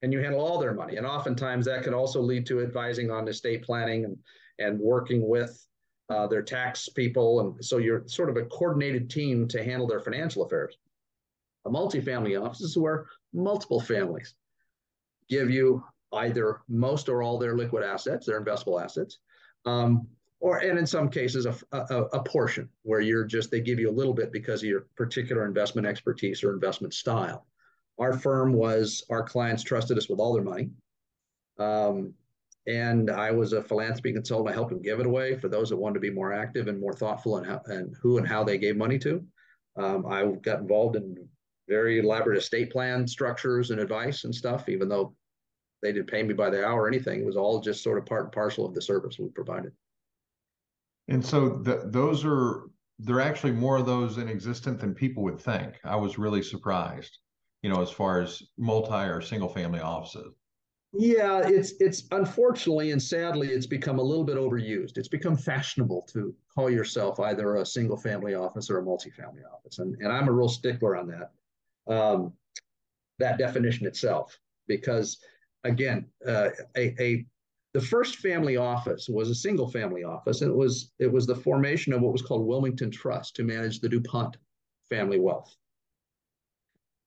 And 0.00 0.10
you 0.10 0.20
handle 0.20 0.40
all 0.40 0.58
their 0.58 0.72
money. 0.72 0.96
And 0.96 1.06
oftentimes 1.06 1.66
that 1.66 1.82
can 1.82 1.92
also 1.92 2.22
lead 2.22 2.46
to 2.46 2.62
advising 2.62 3.10
on 3.10 3.28
estate 3.28 3.62
planning 3.62 4.06
and, 4.06 4.16
and 4.58 4.80
working 4.80 5.28
with 5.28 5.62
uh, 6.08 6.26
their 6.28 6.42
tax 6.42 6.88
people. 6.88 7.40
And 7.40 7.62
so 7.62 7.76
you're 7.76 8.04
sort 8.06 8.30
of 8.30 8.38
a 8.38 8.46
coordinated 8.46 9.10
team 9.10 9.46
to 9.48 9.62
handle 9.62 9.86
their 9.86 10.00
financial 10.00 10.46
affairs. 10.46 10.78
A 11.66 11.68
multifamily 11.68 12.42
office 12.42 12.62
is 12.62 12.78
where 12.78 13.04
multiple 13.34 13.80
families 13.80 14.34
give 15.28 15.50
you 15.50 15.84
either 16.12 16.60
most 16.68 17.08
or 17.08 17.22
all 17.22 17.38
their 17.38 17.56
liquid 17.56 17.84
assets, 17.84 18.26
their 18.26 18.42
investable 18.42 18.82
assets, 18.82 19.18
um, 19.66 20.06
or 20.40 20.58
and 20.58 20.78
in 20.78 20.86
some 20.86 21.08
cases 21.08 21.46
a, 21.46 21.54
a, 21.72 22.04
a, 22.12 22.22
portion 22.22 22.68
where 22.82 23.00
you're 23.00 23.24
just 23.24 23.50
they 23.50 23.60
give 23.60 23.78
you 23.78 23.90
a 23.90 23.92
little 23.92 24.14
bit 24.14 24.32
because 24.32 24.62
of 24.62 24.68
your 24.68 24.86
particular 24.96 25.44
investment 25.44 25.86
expertise 25.86 26.42
or 26.42 26.52
investment 26.52 26.94
style. 26.94 27.46
Our 27.98 28.14
firm 28.18 28.54
was 28.54 29.04
our 29.10 29.22
clients 29.22 29.62
trusted 29.62 29.98
us 29.98 30.08
with 30.08 30.18
all 30.18 30.32
their 30.32 30.42
money. 30.42 30.70
Um, 31.58 32.14
and 32.66 33.10
I 33.10 33.30
was 33.30 33.52
a 33.52 33.62
philanthropy 33.62 34.12
consultant. 34.12 34.50
I 34.50 34.54
helped 34.54 34.70
them 34.70 34.82
give 34.82 35.00
it 35.00 35.06
away 35.06 35.36
for 35.36 35.48
those 35.48 35.68
that 35.70 35.76
wanted 35.76 35.94
to 35.94 36.00
be 36.00 36.10
more 36.10 36.32
active 36.32 36.68
and 36.68 36.80
more 36.80 36.92
thoughtful 36.94 37.38
in 37.38 37.44
how 37.44 37.60
and 37.66 37.94
who 38.00 38.18
and 38.18 38.26
how 38.26 38.44
they 38.44 38.58
gave 38.58 38.76
money 38.76 38.98
to. 39.00 39.24
Um, 39.76 40.06
I 40.06 40.24
got 40.42 40.60
involved 40.60 40.96
in 40.96 41.28
very 41.68 42.00
elaborate 42.00 42.38
estate 42.38 42.70
plan 42.70 43.06
structures 43.06 43.70
and 43.70 43.80
advice 43.80 44.24
and 44.24 44.34
stuff, 44.34 44.68
even 44.68 44.88
though 44.88 45.14
they 45.82 45.92
didn't 45.92 46.10
pay 46.10 46.22
me 46.22 46.34
by 46.34 46.50
the 46.50 46.64
hour 46.64 46.82
or 46.82 46.88
anything. 46.88 47.20
It 47.20 47.26
was 47.26 47.36
all 47.36 47.60
just 47.60 47.82
sort 47.82 47.98
of 47.98 48.06
part 48.06 48.24
and 48.24 48.32
parcel 48.32 48.66
of 48.66 48.74
the 48.74 48.82
service 48.82 49.18
we 49.18 49.28
provided. 49.28 49.72
And 51.08 51.24
so 51.24 51.48
the, 51.48 51.82
those 51.86 52.24
are 52.24 52.70
there 52.98 53.16
are 53.16 53.20
actually 53.20 53.52
more 53.52 53.78
of 53.78 53.86
those 53.86 54.18
in 54.18 54.28
existence 54.28 54.80
than 54.82 54.94
people 54.94 55.22
would 55.22 55.40
think. 55.40 55.74
I 55.84 55.96
was 55.96 56.18
really 56.18 56.42
surprised, 56.42 57.18
you 57.62 57.70
know, 57.70 57.80
as 57.80 57.90
far 57.90 58.20
as 58.20 58.42
multi 58.58 58.92
or 58.92 59.22
single 59.22 59.48
family 59.48 59.80
offices. 59.80 60.34
Yeah, 60.92 61.40
it's 61.44 61.74
it's 61.78 62.08
unfortunately 62.10 62.90
and 62.90 63.00
sadly 63.00 63.48
it's 63.48 63.66
become 63.66 64.00
a 64.00 64.02
little 64.02 64.24
bit 64.24 64.36
overused. 64.36 64.98
It's 64.98 65.08
become 65.08 65.36
fashionable 65.36 66.06
to 66.12 66.34
call 66.52 66.68
yourself 66.68 67.20
either 67.20 67.56
a 67.56 67.66
single 67.66 67.96
family 67.96 68.34
office 68.34 68.68
or 68.70 68.78
a 68.78 68.82
multifamily 68.82 69.44
office, 69.52 69.78
and 69.78 69.96
and 70.00 70.12
I'm 70.12 70.28
a 70.28 70.32
real 70.32 70.48
stickler 70.48 70.96
on 70.96 71.06
that, 71.06 71.92
um, 71.92 72.32
that 73.20 73.38
definition 73.38 73.86
itself, 73.86 74.36
because 74.66 75.18
again, 75.64 76.06
uh, 76.26 76.50
a, 76.76 77.02
a 77.02 77.26
the 77.72 77.80
first 77.80 78.16
family 78.16 78.56
office 78.56 79.08
was 79.08 79.30
a 79.30 79.34
single 79.34 79.70
family 79.70 80.02
office, 80.02 80.40
and 80.40 80.50
it 80.50 80.56
was 80.56 80.92
it 80.98 81.10
was 81.10 81.26
the 81.26 81.36
formation 81.36 81.92
of 81.92 82.00
what 82.00 82.12
was 82.12 82.22
called 82.22 82.46
Wilmington 82.46 82.90
Trust 82.90 83.36
to 83.36 83.44
manage 83.44 83.80
the 83.80 83.88
DuPont 83.88 84.36
family 84.88 85.20
wealth. 85.20 85.54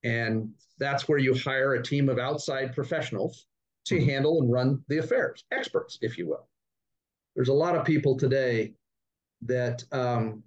And 0.03 0.51
that's 0.79 1.07
where 1.07 1.17
you 1.17 1.33
hire 1.33 1.75
a 1.75 1.83
team 1.83 2.09
of 2.09 2.19
outside 2.19 2.73
professionals 2.73 3.45
to 3.85 3.95
mm-hmm. 3.95 4.09
handle 4.09 4.41
and 4.41 4.51
run 4.51 4.83
the 4.87 4.97
affairs, 4.97 5.43
experts, 5.51 5.97
if 6.01 6.17
you 6.17 6.27
will. 6.27 6.47
There's 7.35 7.49
a 7.49 7.53
lot 7.53 7.75
of 7.75 7.85
people 7.85 8.17
today 8.17 8.73
that 9.43 9.83
um, 9.91 10.43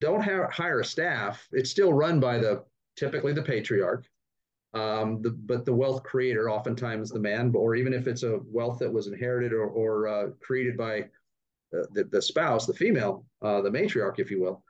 don't 0.00 0.20
have, 0.22 0.52
hire 0.52 0.80
a 0.80 0.84
staff. 0.84 1.46
It's 1.52 1.70
still 1.70 1.92
run 1.92 2.20
by 2.20 2.38
the 2.38 2.64
typically 2.96 3.32
the 3.32 3.42
patriarch, 3.42 4.06
um, 4.74 5.22
the, 5.22 5.30
but 5.30 5.64
the 5.64 5.72
wealth 5.72 6.02
creator, 6.02 6.50
oftentimes 6.50 7.10
the 7.10 7.20
man, 7.20 7.52
or 7.54 7.76
even 7.76 7.92
if 7.92 8.06
it's 8.08 8.24
a 8.24 8.40
wealth 8.46 8.78
that 8.80 8.92
was 8.92 9.06
inherited 9.06 9.52
or, 9.52 9.66
or 9.66 10.08
uh, 10.08 10.30
created 10.40 10.76
by 10.76 11.04
the, 11.70 11.86
the, 11.92 12.04
the, 12.04 12.22
spouse, 12.22 12.66
the 12.66 12.74
female, 12.74 13.24
uh, 13.42 13.60
the 13.60 13.70
matriarch, 13.70 14.18
if 14.18 14.30
you 14.30 14.40
will, 14.40 14.64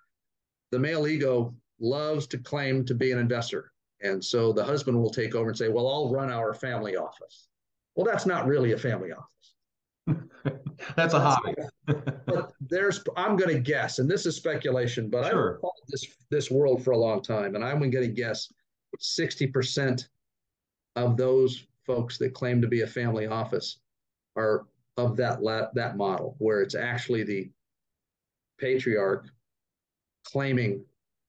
the 0.73 0.79
male 0.79 1.07
ego 1.07 1.55
loves 1.81 2.27
to 2.29 2.39
claim 2.39 2.85
to 2.85 2.95
be 2.95 3.13
an 3.13 3.19
investor. 3.19 3.73
And 4.03 4.23
so 4.23 4.53
the 4.53 4.65
husband 4.65 5.01
will 5.01 5.11
take 5.11 5.35
over 5.35 5.49
and 5.49 5.57
say, 5.57 5.69
Well, 5.69 5.89
I'll 5.89 6.13
run 6.13 6.31
our 6.31 6.53
family 6.53 6.97
office. 6.97 7.49
Well, 7.95 8.05
that's 8.05 8.27
not 8.27 8.47
really 8.47 8.73
a 8.73 8.79
family 8.79 9.11
office. 9.13 10.29
that's 10.97 11.15
a 11.15 11.21
hobby. 11.21 11.55
but 11.87 12.53
there's, 12.61 13.03
I'm 13.17 13.37
going 13.37 13.55
to 13.55 13.61
guess, 13.61 14.01
and 14.01 14.11
this 14.11 14.27
is 14.27 14.37
speculation, 14.37 15.09
but 15.09 15.31
sure. 15.31 15.55
I've 15.55 15.61
followed 15.61 15.73
this 15.89 16.07
this 16.31 16.51
world 16.51 16.85
for 16.85 16.91
a 16.91 16.99
long 16.99 17.23
time, 17.23 17.55
and 17.55 17.65
I'm 17.65 17.79
going 17.79 17.93
to 17.93 18.09
guess 18.09 18.53
60% 18.99 20.07
of 20.97 21.17
those 21.17 21.67
folks 21.87 22.19
that 22.19 22.35
claim 22.35 22.61
to 22.63 22.69
be 22.69 22.83
a 22.83 22.87
family 22.87 23.27
office 23.27 23.79
are 24.37 24.67
of 24.97 25.17
that 25.17 25.43
la- 25.43 25.71
that 25.75 25.97
model 25.97 26.37
where 26.39 26.63
it's 26.63 26.75
actually 26.75 27.25
the 27.25 27.51
patriarch 28.59 29.27
claiming 30.25 30.85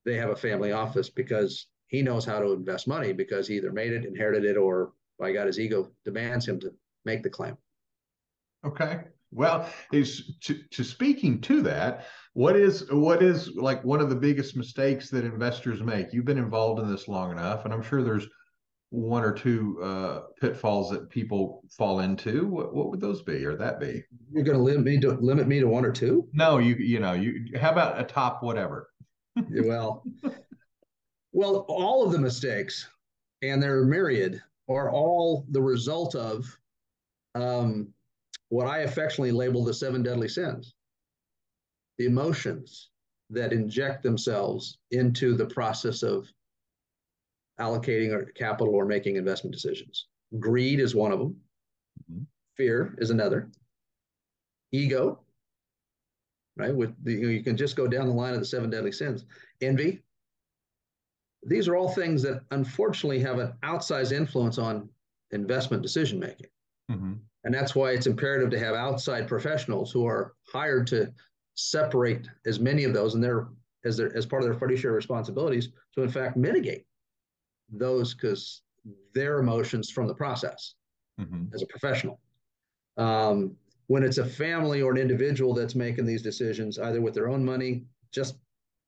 they 0.05 0.15
have 0.15 0.29
a 0.29 0.36
family 0.36 0.72
office 0.72 1.10
because 1.10 1.67
he 1.88 2.01
knows 2.01 2.25
how 2.25 2.39
to 2.39 2.53
invest 2.53 2.88
money 2.88 3.12
because 3.12 3.48
he 3.48 3.55
either 3.55 3.72
made 3.72 3.91
it, 3.91 4.05
inherited 4.05 4.45
it, 4.45 4.57
or 4.57 4.93
by 5.19 5.31
God, 5.31 5.48
his 5.48 5.60
ego 5.60 5.91
demands 6.03 6.48
him 6.48 6.60
to 6.60 6.74
make 7.05 7.24
the 7.24 7.29
claim. 7.29 7.57
Okay. 8.65 9.01
Well, 9.36 9.70
is 9.92 10.38
to, 10.44 10.58
to 10.72 10.84
speaking 10.84 11.42
to 11.42 11.62
that, 11.63 12.06
what 12.34 12.56
is 12.56 12.89
what 12.92 13.22
is 13.22 13.51
like 13.56 13.84
one 13.84 14.00
of 14.00 14.10
the 14.10 14.15
biggest 14.15 14.56
mistakes 14.56 15.10
that 15.10 15.25
investors 15.25 15.84
make? 15.84 16.13
You've 16.13 16.25
been 16.25 16.38
involved 16.38 16.80
in 16.82 16.89
this 16.89 17.10
long 17.10 17.32
enough, 17.32 17.65
and 17.65 17.74
I'm 17.74 17.84
sure 17.84 18.01
there's 18.01 18.27
one 18.92 19.24
or 19.25 19.34
two 19.34 19.77
uh, 19.84 20.22
pitfalls 20.39 20.89
that 20.92 21.10
people 21.10 21.63
fall 21.77 22.00
into. 22.00 22.48
What, 22.48 22.74
what 22.74 22.89
would 22.89 23.01
those 23.01 23.24
be, 23.24 23.46
or 23.46 23.58
that 23.58 23.80
be? 23.80 24.04
You're 24.32 24.46
going 24.46 24.58
to 24.58 24.63
limit 24.63 24.86
me 24.86 25.00
to 25.01 25.12
limit 25.12 25.48
me 25.48 25.60
to 25.60 25.68
one 25.68 25.86
or 25.86 25.92
two? 25.92 26.27
No, 26.32 26.58
you 26.58 26.75
you 26.75 27.00
know 27.00 27.13
you. 27.13 27.46
How 27.60 27.72
about 27.72 28.00
a 28.00 28.06
top 28.06 28.42
whatever? 28.42 28.89
well, 29.36 30.04
well, 31.34 31.65
all 31.68 32.06
of 32.06 32.13
the 32.13 32.20
mistakes, 32.20 32.88
and 33.42 33.62
they're 33.62 33.84
myriad, 33.84 34.42
are 34.70 34.89
all 34.89 35.46
the 35.50 35.62
result 35.62 36.15
of 36.15 36.46
um, 37.36 37.94
what 38.55 38.67
I 38.67 38.79
affectionately 38.79 39.33
label 39.33 39.65
the 39.65 39.74
seven 39.74 40.01
deadly 40.01 40.29
sins 40.29 40.75
the 41.97 42.05
emotions 42.05 42.89
that 43.29 43.51
inject 43.51 44.01
themselves 44.01 44.77
into 44.91 45.35
the 45.35 45.45
process 45.47 46.03
of 46.03 46.25
allocating 47.59 48.13
our 48.13 48.24
capital 48.25 48.74
or 48.74 48.85
making 48.85 49.17
investment 49.17 49.53
decisions. 49.53 50.07
Greed 50.39 50.79
is 50.79 50.95
one 50.95 51.12
of 51.12 51.19
them. 51.19 51.35
Mm-hmm. 52.12 52.24
Fear 52.55 52.95
is 52.97 53.09
another. 53.09 53.50
Ego, 54.71 55.19
right? 56.55 56.75
With 56.75 56.93
the, 57.03 57.13
you, 57.13 57.21
know, 57.21 57.29
you 57.29 57.43
can 57.43 57.57
just 57.57 57.75
go 57.75 57.88
down 57.88 58.07
the 58.07 58.13
line 58.13 58.33
of 58.33 58.39
the 58.39 58.45
seven 58.45 58.69
deadly 58.69 58.91
sins. 58.91 59.25
Envy. 59.62 60.01
These 61.43 61.67
are 61.67 61.75
all 61.75 61.89
things 61.89 62.21
that 62.24 62.41
unfortunately 62.51 63.19
have 63.19 63.39
an 63.39 63.53
outsized 63.63 64.13
influence 64.13 64.57
on 64.57 64.89
investment 65.31 65.83
decision 65.83 66.19
making. 66.19 66.47
Mm-hmm. 66.91 67.13
And 67.46 67.54
that's 67.54 67.75
why 67.75 67.92
it's 67.92 68.08
imperative 68.08 68.50
to 68.50 68.60
have 68.60 68.75
outside 68.75 69.28
professionals 69.28 69.92
who 69.92 70.06
are 70.06 70.34
hired 70.52 70.88
to 70.88 71.14
separate 71.54 72.28
as 72.46 72.60
many 72.60 72.84
of 72.84 72.94
those 72.94 73.16
and 73.16 73.24
they're 73.24 73.48
as 73.86 73.96
their 73.96 74.16
as 74.18 74.25
part 74.25 74.42
of 74.42 74.50
their 74.50 74.60
fiduciary 74.60 74.96
responsibilities 74.96 75.70
to 75.94 76.02
in 76.02 76.10
fact 76.10 76.36
mitigate 76.36 76.86
those 77.70 78.14
because 78.14 78.64
their 79.14 79.40
emotions 79.40 79.90
from 79.90 80.08
the 80.08 80.14
process 80.14 80.74
mm-hmm. 81.20 81.46
as 81.54 81.62
a 81.62 81.68
professional. 81.68 82.20
Um, 82.98 83.56
when 83.88 84.04
it's 84.04 84.18
a 84.18 84.25
family 84.25 84.82
or 84.82 84.92
an 84.92 84.98
individual 84.98 85.54
that's 85.54 85.75
making 85.75 86.06
these 86.06 86.22
decisions, 86.22 86.80
either 86.80 87.02
with 87.02 87.14
their 87.14 87.30
own 87.30 87.46
money, 87.46 87.84
just 88.12 88.38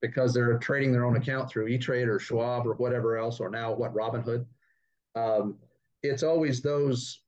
because 0.02 0.34
they're 0.34 0.58
trading 0.58 0.92
their 0.92 1.06
own 1.06 1.18
account 1.18 1.50
through 1.50 1.68
E-Trade 1.68 2.08
or 2.08 2.20
Schwab 2.20 2.66
or 2.66 2.74
whatever 2.74 3.18
else, 3.18 3.40
or 3.40 3.50
now 3.50 3.74
what 3.74 3.94
Robinhood, 3.94 4.46
um, 5.16 5.58
it's 6.04 6.24
always 6.24 6.62
those, 6.62 7.22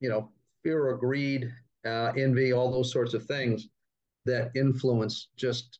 you 0.00 0.08
know, 0.08 0.30
fear 0.64 0.88
or 0.88 0.96
greed, 0.96 1.52
uh, 1.86 2.12
envy, 2.16 2.52
all 2.52 2.72
those 2.72 2.90
sorts 2.90 3.14
of 3.14 3.24
things 3.26 3.68
that 4.24 4.50
influence 4.56 5.28
just 5.36 5.78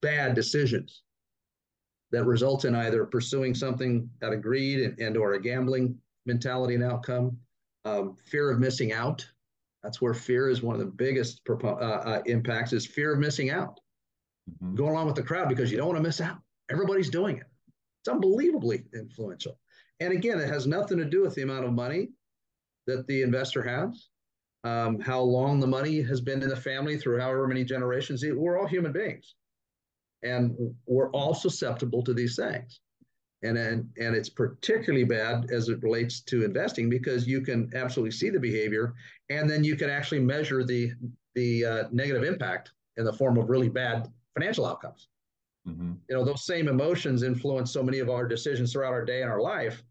bad 0.00 0.34
decisions 0.34 1.02
that 2.10 2.24
result 2.24 2.64
in 2.64 2.74
either 2.74 3.04
pursuing 3.04 3.54
something 3.54 4.08
out 4.22 4.32
of 4.32 4.42
greed 4.42 4.80
and, 4.80 4.98
and 4.98 5.16
or 5.16 5.34
a 5.34 5.40
gambling 5.40 5.96
mentality 6.26 6.74
and 6.74 6.84
outcome, 6.84 7.36
um, 7.84 8.14
fear 8.14 8.50
of 8.50 8.58
missing 8.58 8.92
out. 8.92 9.26
That's 9.82 10.00
where 10.00 10.14
fear 10.14 10.48
is 10.48 10.62
one 10.62 10.74
of 10.74 10.80
the 10.80 10.86
biggest 10.86 11.40
uh, 11.48 11.66
uh, 11.66 12.22
impacts 12.26 12.72
is 12.72 12.86
fear 12.86 13.12
of 13.12 13.18
missing 13.18 13.50
out. 13.50 13.80
Mm-hmm. 14.50 14.76
Going 14.76 14.90
along 14.90 15.06
with 15.06 15.16
the 15.16 15.22
crowd 15.22 15.48
because 15.48 15.70
you 15.70 15.78
don't 15.78 15.88
want 15.88 15.98
to 15.98 16.02
miss 16.02 16.20
out. 16.20 16.38
Everybody's 16.70 17.10
doing 17.10 17.36
it. 17.36 17.46
It's 18.00 18.08
unbelievably 18.08 18.84
influential. 18.94 19.58
And 20.00 20.12
again, 20.12 20.38
it 20.38 20.48
has 20.48 20.66
nothing 20.66 20.98
to 20.98 21.04
do 21.04 21.22
with 21.22 21.34
the 21.34 21.42
amount 21.42 21.64
of 21.64 21.72
money 21.72 22.10
that 22.86 23.06
the 23.06 23.22
investor 23.22 23.62
has, 23.62 24.08
um, 24.64 25.00
how 25.00 25.20
long 25.20 25.60
the 25.60 25.66
money 25.66 26.00
has 26.02 26.20
been 26.20 26.42
in 26.42 26.48
the 26.48 26.56
family 26.56 26.96
through 26.96 27.20
however 27.20 27.46
many 27.46 27.64
generations. 27.64 28.24
We're 28.24 28.58
all 28.58 28.66
human 28.66 28.92
beings, 28.92 29.34
and 30.22 30.56
we're 30.86 31.10
all 31.10 31.34
susceptible 31.34 32.02
to 32.04 32.14
these 32.14 32.36
things. 32.36 32.80
And, 33.44 33.58
and, 33.58 33.88
and 33.98 34.14
it's 34.14 34.28
particularly 34.28 35.04
bad 35.04 35.50
as 35.50 35.68
it 35.68 35.82
relates 35.82 36.20
to 36.20 36.44
investing 36.44 36.88
because 36.88 37.26
you 37.26 37.40
can 37.40 37.72
absolutely 37.74 38.12
see 38.12 38.30
the 38.30 38.38
behavior 38.38 38.94
and 39.30 39.50
then 39.50 39.64
you 39.64 39.74
can 39.74 39.90
actually 39.90 40.20
measure 40.20 40.62
the, 40.62 40.92
the 41.34 41.64
uh, 41.64 41.84
negative 41.90 42.22
impact 42.22 42.70
in 42.98 43.04
the 43.04 43.12
form 43.12 43.38
of 43.38 43.50
really 43.50 43.68
bad 43.68 44.06
financial 44.34 44.64
outcomes. 44.64 45.08
Mm-hmm. 45.66 45.92
You 46.08 46.16
know, 46.16 46.24
those 46.24 46.44
same 46.44 46.68
emotions 46.68 47.22
influence 47.22 47.72
so 47.72 47.82
many 47.82 47.98
of 47.98 48.10
our 48.10 48.26
decisions 48.26 48.72
throughout 48.72 48.92
our 48.92 49.04
day 49.04 49.22
and 49.22 49.30
our 49.30 49.40
life, 49.40 49.82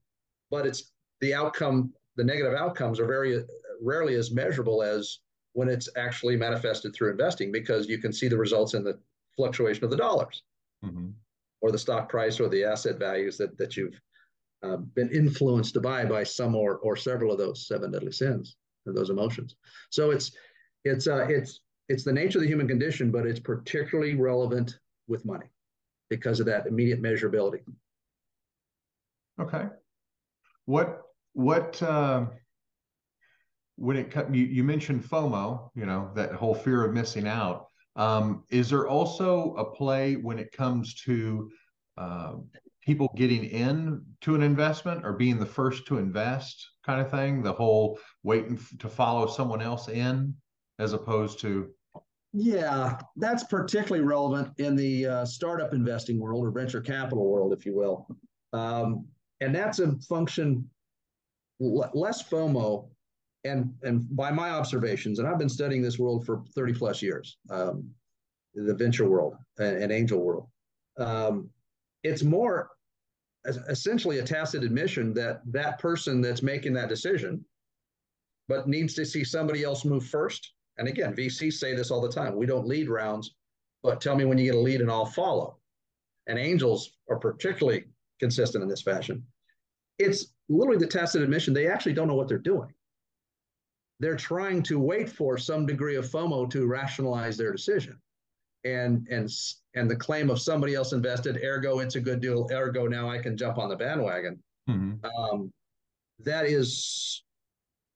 but 0.50 0.66
it's 0.66 0.92
the 1.20 1.34
outcome, 1.34 1.94
the 2.16 2.24
negative 2.24 2.54
outcomes 2.54 3.00
are 3.00 3.08
very 3.08 3.44
rarely 3.82 4.16
as 4.16 4.32
measurable 4.32 4.84
as 4.84 5.20
when 5.54 5.68
it's 5.68 5.90
actually 5.98 6.36
manifested 6.36 6.94
through 6.94 7.12
investing 7.12 7.52
because 7.52 7.88
you 7.88 7.98
can 7.98 8.14
see 8.14 8.28
the 8.28 8.38
results 8.38 8.74
in 8.74 8.84
the 8.84 9.00
fluctuation 9.36 9.84
of 9.84 9.90
the 9.90 9.98
dollars 9.98 10.44
mm-hmm. 10.84 11.10
or 11.62 11.72
the 11.72 11.78
stock 11.78 12.10
price 12.10 12.40
or 12.40 12.48
the 12.48 12.64
asset 12.64 12.98
values 12.98 13.38
that, 13.38 13.58
that 13.58 13.76
you've 13.76 14.00
uh, 14.64 14.78
been 14.78 15.10
influenced 15.10 15.74
to 15.74 15.82
buy 15.82 16.06
by 16.06 16.24
some 16.24 16.56
or, 16.56 16.78
or 16.78 16.96
several 16.96 17.32
of 17.32 17.38
those 17.38 17.68
seven 17.68 17.92
deadly 17.92 18.12
sins 18.12 18.56
or 18.86 18.94
those 18.94 19.10
emotions. 19.10 19.56
So 19.90 20.12
it's 20.12 20.32
it's 20.84 21.08
uh, 21.08 21.28
it's 21.30 21.62
it's 21.90 22.04
the 22.04 22.14
nature 22.14 22.38
of 22.38 22.44
the 22.44 22.48
human 22.48 22.68
condition, 22.68 23.12
but 23.12 23.26
it's 23.26 23.40
particularly 23.40 24.16
relevant 24.16 24.80
with 25.08 25.26
money 25.26 25.48
because 26.10 26.40
of 26.40 26.46
that 26.46 26.68
immediate 26.68 27.02
measurability. 27.02 27.62
Okay. 29.40 29.66
What 30.66 31.02
what 31.34 31.82
uh, 31.82 32.26
when 33.76 33.98
it 33.98 34.14
you, 34.32 34.46
you 34.46 34.64
mentioned 34.64 35.04
FOMO, 35.04 35.70
you 35.76 35.86
know 35.86 36.12
that 36.16 36.34
whole 36.34 36.56
fear 36.56 36.86
of 36.86 36.94
missing 36.94 37.28
out. 37.28 37.68
Um, 37.96 38.44
is 38.50 38.70
there 38.70 38.88
also 38.88 39.54
a 39.56 39.66
play 39.66 40.16
when 40.16 40.40
it 40.40 40.52
comes 40.52 40.96
to 41.04 41.52
uh, 41.98 42.34
people 42.82 43.12
getting 43.16 43.44
in 43.44 44.02
to 44.22 44.36
an 44.36 44.44
investment 44.44 45.06
or 45.06 45.14
being 45.14 45.40
the 45.40 45.46
first 45.46 45.86
to 45.88 45.98
invest 45.98 46.70
kind 46.86 47.02
of 47.02 47.12
thing? 47.12 47.44
The 47.44 47.54
whole 47.54 48.00
waiting 48.24 48.60
to 48.80 48.88
follow 48.88 49.28
someone 49.28 49.62
else 49.62 49.90
in 49.90 50.36
as 50.80 50.94
opposed 50.94 51.40
to 51.42 51.70
yeah, 52.34 52.98
that's 53.18 53.44
particularly 53.44 54.06
relevant 54.06 54.54
in 54.58 54.76
the 54.76 55.06
uh, 55.06 55.26
startup 55.26 55.74
investing 55.74 56.18
world 56.18 56.46
or 56.46 56.52
venture 56.52 56.80
capital 56.80 57.30
world, 57.30 57.52
if 57.52 57.66
you 57.66 57.76
will. 57.76 58.08
Um, 58.54 59.06
and 59.42 59.54
that's 59.54 59.80
a 59.80 59.98
function 60.08 60.70
less 61.62 62.24
FOMO. 62.24 62.88
And, 63.44 63.74
and 63.82 64.06
by 64.16 64.30
my 64.32 64.52
observations, 64.52 65.18
and 65.18 65.28
I've 65.28 65.40
been 65.40 65.50
studying 65.50 65.82
this 65.82 65.98
world 65.98 66.26
for 66.26 66.44
30 66.54 66.74
plus 66.74 67.02
years, 67.02 67.38
um, 67.50 67.90
the 68.54 68.76
venture 68.76 69.10
world 69.10 69.36
and, 69.58 69.82
and 69.82 69.92
angel 69.92 70.20
world. 70.20 70.48
Um, 71.00 71.50
it's 72.04 72.22
more 72.22 72.70
essentially 73.48 74.20
a 74.20 74.24
tacit 74.24 74.64
admission 74.64 75.14
that 75.16 75.42
that 75.48 75.80
person 75.80 76.22
that's 76.22 76.44
making 76.44 76.74
that 76.74 76.90
decision, 76.90 77.44
but 78.48 78.68
needs 78.68 78.94
to 78.94 79.06
see 79.06 79.24
somebody 79.24 79.64
else 79.64 79.86
move 79.86 80.06
first 80.06 80.54
and 80.78 80.88
again, 80.88 81.16
VCs 81.16 81.54
say 81.54 81.76
this 81.76 81.92
all 81.92 82.02
the 82.02 82.12
time. 82.12 82.36
We 82.36 82.46
don't 82.46 82.68
lead 82.68 82.90
rounds, 82.90 83.36
but 83.84 84.02
tell 84.02 84.16
me 84.16 84.26
when 84.26 84.38
you 84.38 84.46
get 84.46 84.56
a 84.56 84.60
lead 84.60 84.82
and 84.82 84.90
I'll 84.90 85.06
follow. 85.06 85.58
And 86.28 86.40
angels 86.40 86.98
are 87.10 87.20
particularly 87.20 87.86
consistent 88.20 88.64
in 88.64 88.70
this 88.70 88.82
fashion. 88.82 89.24
It's 90.00 90.34
literally 90.52 90.80
the 90.80 90.88
tacit 90.88 91.22
admission. 91.22 91.54
They 91.54 91.68
actually 91.68 91.94
don't 91.94 92.08
know 92.08 92.16
what 92.16 92.28
they're 92.28 92.38
doing. 92.38 92.70
They're 94.00 94.16
trying 94.16 94.64
to 94.64 94.80
wait 94.80 95.10
for 95.10 95.38
some 95.38 95.66
degree 95.66 95.96
of 95.96 96.06
FOMO 96.06 96.50
to 96.52 96.68
rationalize 96.68 97.38
their 97.38 97.52
decision. 97.52 98.00
And 98.64 99.08
and 99.10 99.30
and 99.74 99.90
the 99.90 99.96
claim 99.96 100.30
of 100.30 100.40
somebody 100.40 100.76
else 100.76 100.94
invested, 100.94 101.40
ergo 101.44 101.80
it's 101.80 101.96
a 101.96 102.02
good 102.02 102.22
deal, 102.22 102.48
ergo 102.52 102.88
now 102.88 103.10
I 103.10 103.18
can 103.18 103.36
jump 103.36 103.58
on 103.58 103.70
the 103.70 103.76
bandwagon. 103.76 104.42
Mm-hmm. 104.70 105.06
Um, 105.06 105.52
that 106.20 106.46
is 106.46 107.24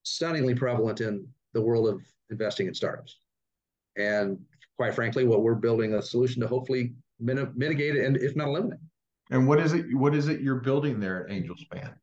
stunningly 0.03 0.55
prevalent 0.55 1.01
in 1.01 1.27
the 1.53 1.61
world 1.61 1.87
of 1.87 2.01
investing 2.31 2.67
in 2.67 2.73
startups. 2.73 3.19
And 3.95 4.39
quite 4.77 4.95
frankly, 4.95 5.25
what 5.25 5.41
we're 5.41 5.55
building 5.55 5.93
a 5.93 6.01
solution 6.01 6.41
to 6.41 6.47
hopefully 6.47 6.93
mitigate 7.19 7.95
it 7.95 8.05
and 8.05 8.17
if 8.17 8.35
not 8.35 8.47
eliminate. 8.47 8.79
And 9.31 9.47
what 9.47 9.59
is 9.59 9.73
it? 9.73 9.85
What 9.95 10.13
is 10.15 10.27
it 10.27 10.41
you're 10.41 10.55
building 10.55 10.99
there 10.99 11.25
at 11.25 11.31
Angel 11.31 11.55
Span? 11.57 11.93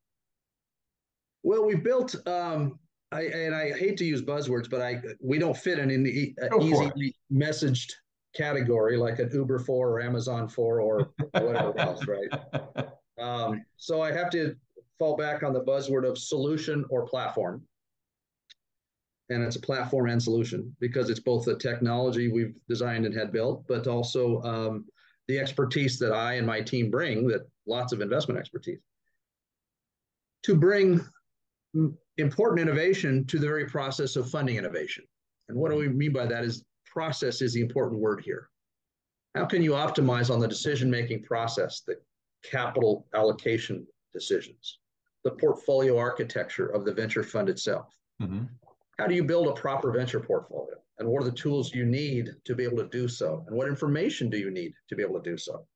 Well, 1.43 1.65
we 1.65 1.75
built. 1.75 2.15
Um, 2.27 2.79
I 3.11 3.23
and 3.23 3.55
I 3.55 3.73
hate 3.77 3.97
to 3.99 4.05
use 4.05 4.23
buzzwords, 4.23 4.71
but 4.71 4.81
I 4.81 5.01
we 5.21 5.39
don't 5.39 5.57
fit 5.57 5.79
in 5.79 5.91
an 5.91 6.07
e- 6.07 6.35
easy 6.61 7.15
messaged 7.33 7.93
category 8.35 8.97
like 8.97 9.19
an 9.19 9.31
Uber 9.33 9.59
for 9.59 9.91
or 9.91 10.01
Amazon 10.01 10.49
for 10.49 10.81
or 10.81 11.13
whatever 11.33 11.75
else, 11.79 12.07
right? 12.07 12.29
Um, 13.21 13.65
so 13.77 14.01
I 14.01 14.13
have 14.13 14.31
to 14.31 14.57
fall 14.99 15.17
back 15.17 15.43
on 15.43 15.53
the 15.53 15.63
buzzword 15.63 16.09
of 16.09 16.17
solution 16.17 16.85
or 16.89 17.05
platform 17.07 17.63
and 19.33 19.43
it's 19.43 19.57
a 19.57 19.61
platform 19.61 20.09
and 20.09 20.23
solution 20.23 20.75
because 20.81 21.11
it's 21.11 21.21
both 21.21 21.45
the 21.45 21.57
technology 21.57 22.29
we've 22.29 22.55
designed 22.69 23.07
and 23.07 23.15
had 23.15 23.33
built, 23.33 23.65
but 23.67 23.87
also 23.87 24.43
um, 24.43 24.85
the 25.29 25.39
expertise 25.39 25.99
that 25.99 26.13
I 26.13 26.35
and 26.35 26.47
my 26.47 26.61
team 26.61 26.91
bring, 26.91 27.27
that 27.29 27.49
lots 27.67 27.93
of 27.93 28.01
investment 28.01 28.39
expertise, 28.39 28.81
to 30.45 30.55
bring 30.55 31.01
important 32.19 32.61
innovation 32.61 33.25
to 33.27 33.39
the 33.39 33.47
very 33.47 33.67
process 33.67 34.17
of 34.17 34.31
funding 34.31 34.57
innovation. 34.57 35.05
And 35.49 35.59
what 35.59 35.71
do 35.71 35.77
we 35.77 35.89
mean 35.89 36.13
by 36.13 36.27
that 36.27 36.45
is 36.45 36.65
process 36.87 37.43
is 37.43 37.55
the 37.55 37.61
important 37.61 38.01
word 38.01 38.23
here. 38.25 38.49
How 39.35 39.47
can 39.47 39.63
you 39.63 39.73
optimize 39.73 40.31
on 40.33 40.41
the 40.41 40.49
decision-making 40.49 41.23
process, 41.23 41.83
the 41.87 41.97
capital 42.45 43.07
allocation 43.15 43.87
decisions, 44.13 44.79
the 45.25 45.31
portfolio 45.31 45.97
architecture 45.97 46.67
of 46.67 46.85
the 46.85 46.93
venture 46.93 47.23
fund 47.23 47.49
itself? 47.49 47.89
Mm-hmm 48.21 48.45
how 48.99 49.07
do 49.07 49.15
you 49.15 49.25
build 49.25 49.49
a 49.49 49.53
proper 49.53 49.91
venture 49.91 50.21
portfolio? 50.21 50.77
And 50.99 51.09
what 51.09 51.23
are 51.23 51.31
the 51.31 51.37
tools 51.37 51.75
you 51.75 51.85
need 51.85 52.31
to 52.45 52.55
be 52.55 52.65
able 52.65 52.77
to 52.77 52.89
do 52.89 53.09
so? 53.09 53.45
And 53.47 53.57
what 53.57 53.69
information 53.69 54.31
do 54.31 54.37
you 54.37 54.51
need 54.51 54.75
to 54.89 54.95
be 54.95 55.03
able 55.03 55.21
to 55.21 55.31
do 55.31 55.37
so? 55.37 55.67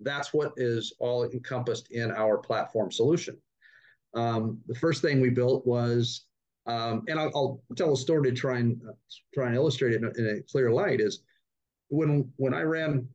That's 0.00 0.32
what 0.32 0.52
is 0.56 0.92
all 0.98 1.24
encompassed 1.24 1.92
in 1.92 2.10
our 2.10 2.38
platform 2.38 2.90
solution. 2.90 3.36
Um, 4.14 4.60
the 4.66 4.74
first 4.74 5.02
thing 5.02 5.20
we 5.20 5.30
built 5.30 5.66
was, 5.66 6.26
um, 6.66 7.02
and 7.08 7.18
I'll, 7.18 7.30
I'll, 7.34 7.62
tell 7.76 7.92
a 7.92 7.96
story 7.96 8.30
to 8.30 8.36
try 8.36 8.58
and 8.58 8.80
uh, 8.88 8.92
try 9.34 9.46
and 9.46 9.56
illustrate 9.56 9.92
it 9.92 10.02
in 10.02 10.04
a, 10.04 10.10
in 10.10 10.38
a 10.38 10.42
clear 10.42 10.70
light. 10.70 11.00
Is 11.00 11.22
when 11.88 12.30
when 12.36 12.54
I 12.54 12.62
ran 12.62 13.08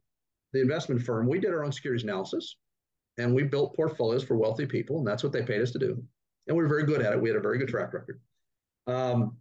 the 0.53 0.62
investment 0.62 1.01
firm, 1.01 1.27
we 1.27 1.39
did 1.39 1.51
our 1.51 1.63
own 1.63 1.71
securities 1.71 2.03
analysis, 2.03 2.57
and 3.17 3.33
we 3.33 3.43
built 3.43 3.75
portfolios 3.75 4.23
for 4.23 4.38
wealthy 4.38 4.65
people, 4.65 4.97
and 4.97 5.07
that's 5.07 5.23
what 5.23 5.31
they 5.31 5.41
paid 5.41 5.62
us 5.62 5.71
to 5.71 5.79
do. 5.79 6.03
And 6.47 6.57
we 6.57 6.63
were 6.63 6.69
very 6.69 6.83
good 6.83 7.01
at 7.01 7.13
it. 7.13 7.21
We 7.21 7.29
had 7.29 7.38
a 7.38 7.41
very 7.41 7.57
good 7.57 7.69
track 7.69 7.93
record. 7.93 8.19
Um, 8.88 9.38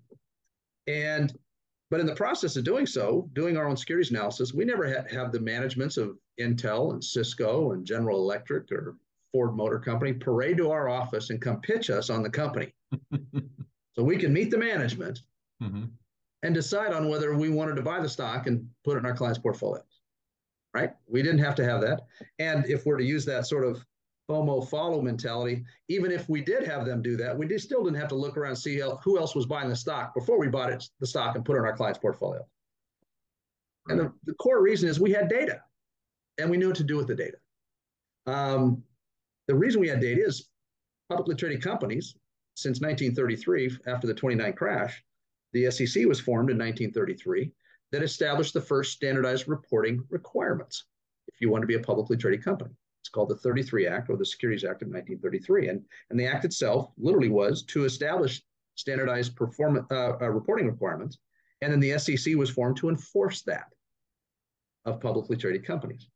and 0.87 1.37
but 1.91 2.01
in 2.01 2.07
the 2.07 2.15
process 2.15 2.57
of 2.57 2.65
doing 2.65 2.87
so, 2.87 3.31
doing 3.33 3.57
our 3.57 3.67
own 3.67 3.77
securities 3.77 4.11
analysis, 4.11 4.53
we 4.53 4.65
never 4.65 4.87
had 4.87 5.11
have 5.11 5.33
the 5.33 5.41
managements 5.41 5.97
of 5.97 6.19
Intel 6.41 6.93
and 6.93 7.03
Cisco 7.03 7.73
and 7.73 7.85
General 7.85 8.19
Electric 8.19 8.71
or 8.71 8.97
Ford 9.33 9.55
Motor 9.55 9.79
Company 9.79 10.13
parade 10.13 10.57
to 10.59 10.71
our 10.71 10.89
office 10.89 11.31
and 11.31 11.41
come 11.41 11.61
pitch 11.61 11.91
us 11.91 12.11
on 12.11 12.23
the 12.23 12.31
company. 12.31 12.73
so 13.95 14.03
we 14.03 14.17
can 14.17 14.33
meet 14.33 14.51
the 14.51 14.59
management 14.59 15.21
mm-hmm. 15.63 15.85
and 16.43 16.55
decide 16.55 16.93
on 16.93 17.09
whether 17.09 17.35
we 17.37 17.51
wanted 17.51 17.77
to 17.77 17.83
buy 17.83 18.01
the 18.01 18.09
stock 18.09 18.47
and 18.47 18.69
put 18.85 18.97
it 18.97 19.01
in 19.01 19.07
our 19.07 19.15
clients' 19.15 19.39
portfolios. 19.39 19.85
Right? 20.75 20.91
We 21.07 21.23
didn't 21.23 21.41
have 21.41 21.55
to 21.57 21.65
have 21.65 21.81
that. 21.81 22.03
And 22.39 22.67
if 22.67 22.87
we're 22.87 22.99
to 22.99 23.05
use 23.05 23.25
that 23.25 23.47
sort 23.47 23.65
of 23.65 23.85
FOMO 24.29 24.69
follow 24.69 25.01
mentality. 25.01 25.65
Even 25.89 26.11
if 26.11 26.29
we 26.29 26.43
did 26.43 26.63
have 26.67 26.85
them 26.85 27.01
do 27.01 27.17
that, 27.17 27.37
we 27.37 27.47
did, 27.47 27.61
still 27.61 27.83
didn't 27.83 27.99
have 27.99 28.09
to 28.09 28.15
look 28.15 28.37
around 28.37 28.51
and 28.51 28.59
see 28.59 28.81
who 29.03 29.19
else 29.19 29.35
was 29.35 29.47
buying 29.47 29.69
the 29.69 29.77
stock 29.77 30.15
before 30.15 30.39
we 30.39 30.49
bought 30.49 30.71
it, 30.71 30.85
the 31.01 31.07
stock 31.07 31.35
and 31.35 31.45
put 31.45 31.57
it 31.57 31.61
in 31.61 31.65
our 31.65 31.77
client's 31.77 31.99
portfolio. 31.99 32.47
And 33.89 33.99
the, 33.99 34.13
the 34.25 34.35
core 34.35 34.63
reason 34.63 34.89
is 34.89 35.01
we 35.01 35.13
had 35.13 35.29
data 35.29 35.63
and 36.37 36.51
we 36.51 36.59
knew 36.59 36.69
what 36.69 36.77
to 36.77 36.85
do 36.85 36.99
with 36.99 37.07
the 37.07 37.15
data. 37.15 37.39
Um, 38.27 38.85
the 39.49 39.55
reason 39.55 39.81
we 39.81 39.89
had 39.89 40.01
data 40.01 40.25
is 40.25 40.49
publicly 41.09 41.35
traded 41.35 41.63
companies 41.63 42.15
since 42.55 42.81
1933, 42.81 43.79
after 43.87 44.07
the 44.07 44.15
29 44.15 44.53
crash, 44.53 45.03
the 45.53 45.71
SEC 45.71 46.07
was 46.07 46.21
formed 46.21 46.51
in 46.51 46.59
1933 46.59 47.51
that 47.93 48.03
established 48.03 48.53
the 48.53 48.61
first 48.61 48.93
standardized 48.93 49.49
reporting 49.49 50.05
requirements 50.11 50.85
if 51.27 51.41
you 51.41 51.51
want 51.51 51.63
to 51.63 51.67
be 51.67 51.77
a 51.77 51.81
publicly 51.81 52.17
traded 52.17 52.45
company. 52.45 52.71
It's 53.01 53.09
called 53.09 53.31
the 53.31 53.37
33 53.37 53.87
Act 53.87 54.11
or 54.11 54.17
the 54.17 54.27
Securities 54.27 54.65
Act 54.65 54.83
of 54.83 54.89
1933. 54.89 55.69
And, 55.69 55.85
and 56.11 56.21
the 56.21 56.27
act 56.27 56.45
itself 56.45 56.91
literally 56.99 57.31
was 57.31 57.63
to 57.65 57.85
establish 57.85 58.43
standardized 58.75 59.33
uh, 59.41 59.95
uh, 60.21 60.29
reporting 60.29 60.67
requirements. 60.67 61.19
And 61.63 61.73
then 61.73 61.81
the 61.81 61.99
SEC 61.99 62.35
was 62.37 62.51
formed 62.51 62.77
to 62.79 62.91
enforce 62.91 63.43
that 63.43 63.73
of 64.85 65.01
publicly 65.01 65.37
traded 65.37 65.65
companies. 65.65 66.09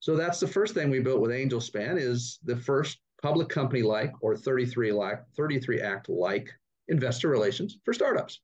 So 0.00 0.16
that's 0.16 0.40
the 0.40 0.48
first 0.48 0.74
thing 0.74 0.90
we 0.90 1.00
built 1.00 1.20
with 1.20 1.30
AngelSpan 1.30 1.98
is 1.98 2.38
the 2.44 2.56
first 2.56 2.98
public 3.22 3.48
company 3.48 3.82
like 3.82 4.12
or 4.22 4.34
33 4.36 4.92
like 4.92 5.22
33 5.36 5.80
Act 5.80 6.08
like 6.08 6.50
investor 6.88 7.28
relations 7.28 7.78
for 7.84 7.92
startups 7.92 8.40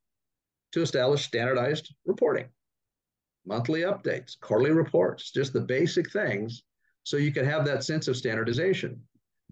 to 0.72 0.82
establish 0.82 1.24
standardized 1.24 1.94
reporting, 2.04 2.46
monthly 3.46 3.80
updates, 3.80 4.38
quarterly 4.38 4.72
reports, 4.72 5.30
just 5.30 5.52
the 5.54 5.60
basic 5.60 6.12
things 6.12 6.62
so 7.04 7.16
you 7.16 7.32
can 7.32 7.44
have 7.44 7.64
that 7.64 7.84
sense 7.84 8.08
of 8.08 8.16
standardization. 8.16 9.00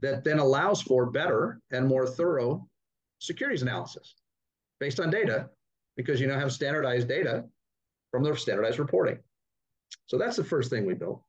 that 0.02 0.24
then 0.24 0.40
allows 0.40 0.82
for 0.82 1.06
better 1.06 1.60
and 1.70 1.86
more 1.86 2.06
thorough 2.06 2.68
securities 3.20 3.62
analysis 3.62 4.16
based 4.80 5.00
on 5.00 5.08
data 5.08 5.48
because 5.96 6.20
you 6.20 6.26
now 6.26 6.38
have 6.38 6.52
standardized 6.52 7.08
data 7.08 7.44
from 8.10 8.22
the 8.22 8.36
standardized 8.36 8.78
reporting. 8.78 9.18
So 10.06 10.18
that's 10.18 10.36
the 10.36 10.44
first 10.44 10.68
thing 10.68 10.84
we 10.84 10.94
built. 10.94 11.22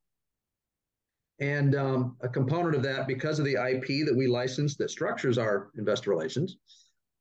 And 1.40 1.76
um, 1.76 2.16
a 2.22 2.30
component 2.30 2.76
of 2.76 2.84
that, 2.84 3.08
because 3.08 3.40
of 3.40 3.46
the 3.46 3.56
IP 3.56 4.06
that 4.06 4.16
we 4.16 4.28
license 4.28 4.76
that 4.78 4.90
structures 4.90 5.38
our 5.38 5.70
investor 5.78 6.10
relations, 6.10 6.58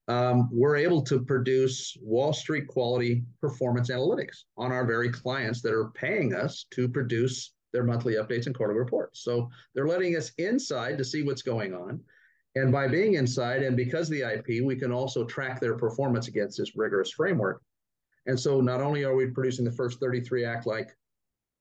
um, 0.07 0.48
we're 0.53 0.77
able 0.77 1.03
to 1.03 1.24
produce 1.24 1.96
Wall 2.00 2.33
Street 2.33 2.68
quality 2.68 3.24
performance 3.40 3.90
analytics 3.90 4.44
on 4.57 4.70
our 4.70 4.87
very 4.87 5.11
clients 5.11 5.62
that 5.62 5.72
are 5.72 5.90
paying 5.94 6.35
us 6.35 6.66
to 6.72 6.88
produce 6.88 7.55
their 7.72 7.85
monthly 7.85 8.14
updates 8.14 8.46
and 8.46 8.55
quarterly 8.55 8.79
reports. 8.79 9.24
So 9.24 9.50
they're 9.74 9.88
letting 9.88 10.16
us 10.16 10.31
inside 10.38 10.98
to 10.98 11.05
see 11.05 11.22
what's 11.22 11.42
going 11.42 11.74
on. 11.74 12.00
And 12.55 12.70
by 12.70 12.87
being 12.87 13.14
inside 13.14 13.62
and 13.62 13.77
because 13.77 14.09
of 14.09 14.14
the 14.14 14.33
IP, 14.35 14.64
we 14.64 14.77
can 14.77 14.92
also 14.92 15.24
track 15.24 15.61
their 15.61 15.74
performance 15.74 16.29
against 16.29 16.59
this 16.59 16.77
rigorous 16.77 17.11
framework. 17.11 17.61
And 18.27 18.38
so 18.38 18.61
not 18.61 18.81
only 18.81 19.05
are 19.05 19.16
we 19.16 19.27
producing 19.27 19.64
the 19.64 19.72
first 19.72 19.98
33 19.98 20.44
act 20.44 20.66
like 20.66 20.96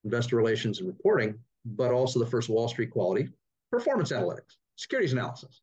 investor 0.03 0.35
relations 0.35 0.79
and 0.79 0.87
reporting, 0.87 1.39
but 1.65 1.91
also 1.91 2.19
the 2.19 2.25
first 2.25 2.49
Wall 2.49 2.67
Street 2.67 2.91
quality 2.91 3.29
performance 3.71 4.11
analytics, 4.11 4.57
securities 4.75 5.13
analysis. 5.13 5.61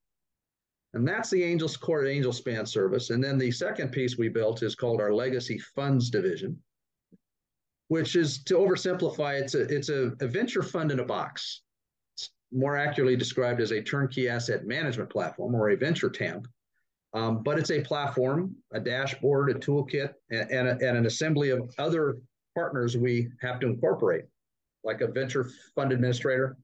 And 0.95 1.07
that's 1.07 1.31
the 1.31 1.45
Angels 1.45 1.77
Core 1.77 2.07
Angel 2.07 2.33
Span 2.33 2.67
service. 2.67 3.11
And 3.11 3.23
then 3.23 3.39
the 3.39 3.51
second 3.53 3.93
piece 3.93 4.19
we 4.19 4.29
built 4.29 4.63
is 4.63 4.75
called 4.75 5.01
our 5.01 5.13
Legacy 5.13 5.59
Funds 5.59 6.11
Division, 6.11 6.59
which 7.89 8.17
is 8.17 8.43
to 8.45 8.55
oversimplify, 8.55 9.41
it's 9.41 9.55
a 9.55 9.63
it's 9.63 9.89
a, 9.89 10.13
a 10.21 10.27
venture 10.27 10.63
fund 10.63 10.91
in 10.91 10.99
a 10.99 11.05
box. 11.05 11.63
It's 12.17 12.31
more 12.51 12.77
accurately 12.77 13.17
described 13.17 13.61
as 13.61 13.71
a 13.71 13.83
turnkey 13.83 14.29
asset 14.29 14.67
management 14.67 15.11
platform 15.11 15.55
or 15.55 15.71
a 15.71 15.77
venture 15.77 16.11
TAMP. 16.11 16.49
Um, 17.13 17.43
but 17.43 17.59
it's 17.59 17.71
a 17.71 17.81
platform, 17.81 18.55
a 18.73 18.81
dashboard, 18.81 19.51
a 19.51 19.55
toolkit, 19.55 20.15
and, 20.31 20.51
and, 20.51 20.69
a, 20.69 20.73
and 20.73 20.97
an 20.97 21.07
assembly 21.07 21.51
of 21.51 21.69
other 21.79 22.19
partners 22.55 22.97
we 22.97 23.29
have 23.41 23.59
to 23.61 23.67
incorporate, 23.67 24.25
like 24.85 25.01
a 25.01 25.07
venture 25.07 25.51
fund 25.75 25.93
administrator, 25.93 26.57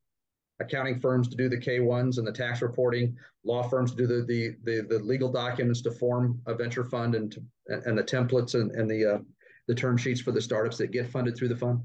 accounting 0.60 0.98
firms 0.98 1.28
to 1.28 1.36
do 1.36 1.48
the 1.48 1.56
K1s 1.56 2.18
and 2.18 2.26
the 2.26 2.32
tax 2.32 2.62
reporting, 2.62 3.16
law 3.44 3.62
firms 3.62 3.90
to 3.92 3.96
do 3.96 4.06
the 4.06 4.24
the 4.24 4.56
the, 4.64 4.86
the 4.88 4.98
legal 5.00 5.30
documents 5.30 5.82
to 5.82 5.90
form 5.90 6.40
a 6.46 6.54
venture 6.54 6.84
fund 6.84 7.14
and 7.14 7.32
to, 7.32 7.42
and 7.68 7.98
the 7.98 8.04
templates 8.04 8.54
and, 8.54 8.70
and 8.72 8.90
the 8.90 9.14
uh, 9.14 9.18
the 9.68 9.74
term 9.74 9.96
sheets 9.96 10.20
for 10.20 10.32
the 10.32 10.40
startups 10.40 10.78
that 10.78 10.92
get 10.92 11.10
funded 11.10 11.36
through 11.36 11.48
the 11.48 11.56
fund. 11.56 11.80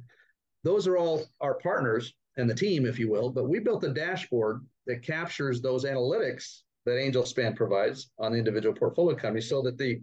Those 0.63 0.87
are 0.87 0.97
all 0.97 1.25
our 1.41 1.55
partners 1.55 2.13
and 2.37 2.49
the 2.49 2.55
team, 2.55 2.85
if 2.85 2.99
you 2.99 3.09
will. 3.09 3.29
But 3.29 3.49
we 3.49 3.59
built 3.59 3.83
a 3.83 3.89
dashboard 3.89 4.65
that 4.87 5.03
captures 5.03 5.61
those 5.61 5.85
analytics 5.85 6.61
that 6.85 6.91
AngelSpan 6.91 7.55
provides 7.55 8.11
on 8.19 8.31
the 8.31 8.37
individual 8.37 8.75
portfolio 8.75 9.15
companies, 9.15 9.49
so 9.49 9.61
that 9.63 9.77
the 9.77 10.01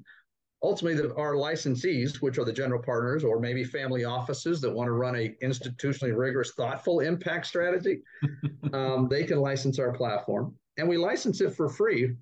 ultimately 0.63 1.01
the, 1.01 1.15
our 1.15 1.35
licensees, 1.35 2.17
which 2.17 2.39
are 2.39 2.45
the 2.45 2.53
general 2.53 2.83
partners 2.83 3.25
or 3.25 3.39
maybe 3.39 3.65
family 3.65 4.05
offices 4.05 4.61
that 4.61 4.71
want 4.71 4.89
to 4.89 4.93
run 4.93 5.17
a 5.17 5.35
institutionally 5.43 6.17
rigorous, 6.17 6.53
thoughtful 6.53 7.01
impact 7.01 7.47
strategy, 7.47 8.01
um, 8.73 9.09
they 9.09 9.25
can 9.25 9.39
license 9.39 9.79
our 9.79 9.93
platform, 9.93 10.55
and 10.77 10.89
we 10.89 10.97
license 10.97 11.41
it 11.41 11.55
for 11.55 11.69
free, 11.69 12.15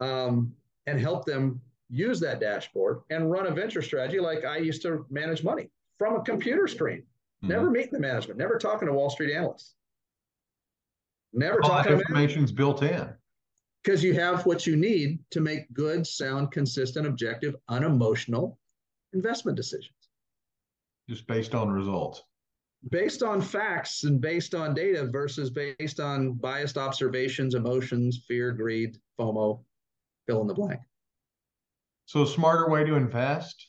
um, 0.00 0.52
and 0.86 1.00
help 1.00 1.24
them 1.24 1.60
use 1.88 2.20
that 2.20 2.40
dashboard 2.40 3.00
and 3.10 3.30
run 3.30 3.46
a 3.46 3.50
venture 3.50 3.82
strategy 3.82 4.20
like 4.20 4.44
I 4.44 4.58
used 4.58 4.82
to 4.82 5.04
manage 5.10 5.42
money 5.42 5.70
from 5.98 6.16
a 6.16 6.22
computer 6.22 6.68
screen. 6.68 7.00
Mm-hmm. 7.00 7.48
Never 7.48 7.70
meeting 7.70 7.92
the 7.92 8.00
management, 8.00 8.38
never 8.38 8.58
talking 8.58 8.86
to 8.86 8.94
Wall 8.94 9.10
Street 9.10 9.34
analysts. 9.34 9.74
Never 11.32 11.60
talking. 11.60 11.70
All 11.70 11.82
talking. 11.82 12.00
Information's 12.00 12.52
built 12.52 12.82
in 12.82 13.12
because 13.82 14.02
you 14.04 14.14
have 14.14 14.44
what 14.46 14.66
you 14.66 14.76
need 14.76 15.18
to 15.30 15.40
make 15.40 15.72
good, 15.72 16.06
sound, 16.06 16.52
consistent, 16.52 17.06
objective, 17.06 17.54
unemotional 17.68 18.58
investment 19.12 19.56
decisions. 19.56 19.94
Just 21.08 21.26
based 21.26 21.54
on 21.54 21.70
results. 21.70 22.22
Based 22.90 23.22
on 23.22 23.42
facts 23.42 24.04
and 24.04 24.20
based 24.20 24.54
on 24.54 24.74
data 24.74 25.06
versus 25.06 25.50
based 25.50 26.00
on 26.00 26.32
biased 26.32 26.78
observations, 26.78 27.54
emotions, 27.54 28.24
fear, 28.26 28.52
greed, 28.52 28.96
FOMO, 29.18 29.62
fill 30.26 30.40
in 30.40 30.46
the 30.46 30.54
blank. 30.54 30.80
So, 32.06 32.22
a 32.22 32.26
smarter 32.26 32.68
way 32.70 32.84
to 32.84 32.94
invest? 32.94 33.68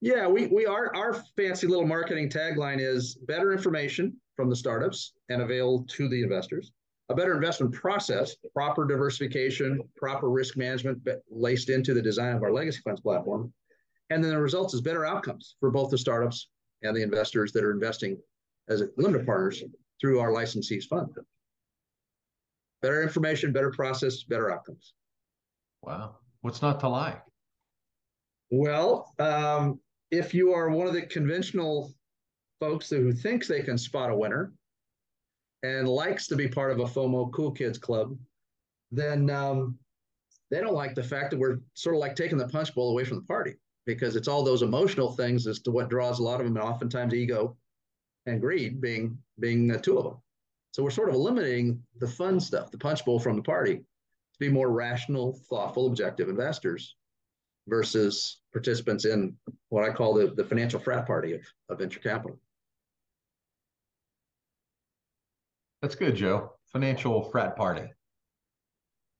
Yeah, 0.00 0.26
we, 0.26 0.46
we 0.46 0.66
are. 0.66 0.94
Our 0.96 1.22
fancy 1.36 1.66
little 1.66 1.86
marketing 1.86 2.30
tagline 2.30 2.80
is 2.80 3.14
better 3.14 3.52
information 3.52 4.16
from 4.34 4.50
the 4.50 4.56
startups 4.56 5.12
and 5.28 5.42
available 5.42 5.84
to 5.90 6.08
the 6.08 6.22
investors 6.22 6.72
a 7.10 7.14
better 7.14 7.34
investment 7.34 7.74
process, 7.74 8.36
proper 8.54 8.86
diversification, 8.86 9.80
proper 9.96 10.30
risk 10.30 10.56
management 10.56 11.02
laced 11.28 11.68
into 11.68 11.92
the 11.92 12.00
design 12.00 12.36
of 12.36 12.42
our 12.44 12.52
legacy 12.52 12.80
funds 12.84 13.00
platform. 13.00 13.52
And 14.10 14.22
then 14.22 14.30
the 14.30 14.40
results 14.40 14.74
is 14.74 14.80
better 14.80 15.04
outcomes 15.04 15.56
for 15.58 15.72
both 15.72 15.90
the 15.90 15.98
startups 15.98 16.48
and 16.82 16.96
the 16.96 17.02
investors 17.02 17.50
that 17.52 17.64
are 17.64 17.72
investing 17.72 18.16
as 18.68 18.84
limited 18.96 19.26
partners 19.26 19.62
through 20.00 20.20
our 20.20 20.30
licensees 20.30 20.84
fund. 20.84 21.10
Better 22.80 23.02
information, 23.02 23.52
better 23.52 23.72
process, 23.72 24.22
better 24.22 24.52
outcomes. 24.52 24.94
Wow. 25.82 26.16
What's 26.42 26.62
not 26.62 26.78
to 26.80 26.88
like? 26.88 27.20
Well, 28.52 29.12
um, 29.18 29.80
if 30.12 30.32
you 30.32 30.52
are 30.52 30.70
one 30.70 30.86
of 30.86 30.94
the 30.94 31.02
conventional 31.02 31.92
folks 32.60 32.88
who 32.88 33.12
thinks 33.12 33.48
they 33.48 33.62
can 33.62 33.76
spot 33.76 34.10
a 34.10 34.16
winner, 34.16 34.52
and 35.62 35.88
likes 35.88 36.26
to 36.28 36.36
be 36.36 36.48
part 36.48 36.72
of 36.72 36.80
a 36.80 36.84
FOMO 36.84 37.32
Cool 37.32 37.50
Kids 37.50 37.78
Club, 37.78 38.16
then 38.90 39.30
um, 39.30 39.78
they 40.50 40.60
don't 40.60 40.74
like 40.74 40.94
the 40.94 41.02
fact 41.02 41.30
that 41.30 41.38
we're 41.38 41.60
sort 41.74 41.94
of 41.94 42.00
like 42.00 42.16
taking 42.16 42.38
the 42.38 42.48
punch 42.48 42.74
bowl 42.74 42.90
away 42.90 43.04
from 43.04 43.18
the 43.18 43.24
party 43.24 43.56
because 43.86 44.16
it's 44.16 44.28
all 44.28 44.42
those 44.42 44.62
emotional 44.62 45.12
things 45.12 45.46
as 45.46 45.60
to 45.60 45.70
what 45.70 45.90
draws 45.90 46.18
a 46.18 46.22
lot 46.22 46.40
of 46.40 46.46
them, 46.46 46.56
and 46.56 46.64
oftentimes 46.64 47.14
ego 47.14 47.56
and 48.26 48.40
greed 48.40 48.80
being 48.80 49.18
being 49.38 49.66
the 49.66 49.78
two 49.78 49.98
of 49.98 50.04
them. 50.04 50.16
So 50.72 50.82
we're 50.82 50.90
sort 50.90 51.08
of 51.08 51.14
eliminating 51.14 51.82
the 51.98 52.06
fun 52.06 52.38
stuff, 52.38 52.70
the 52.70 52.78
punch 52.78 53.04
bowl 53.04 53.18
from 53.18 53.36
the 53.36 53.42
party, 53.42 53.76
to 53.76 54.38
be 54.38 54.48
more 54.48 54.70
rational, 54.70 55.40
thoughtful, 55.48 55.86
objective 55.86 56.28
investors 56.28 56.94
versus 57.66 58.40
participants 58.52 59.04
in 59.04 59.36
what 59.68 59.88
I 59.88 59.92
call 59.92 60.14
the, 60.14 60.28
the 60.28 60.44
financial 60.44 60.80
frat 60.80 61.06
party 61.06 61.34
of, 61.34 61.42
of 61.68 61.78
venture 61.78 62.00
capital. 62.00 62.38
That's 65.82 65.94
good, 65.94 66.14
Joe. 66.14 66.52
Financial 66.72 67.22
frat 67.30 67.56
party. 67.56 67.88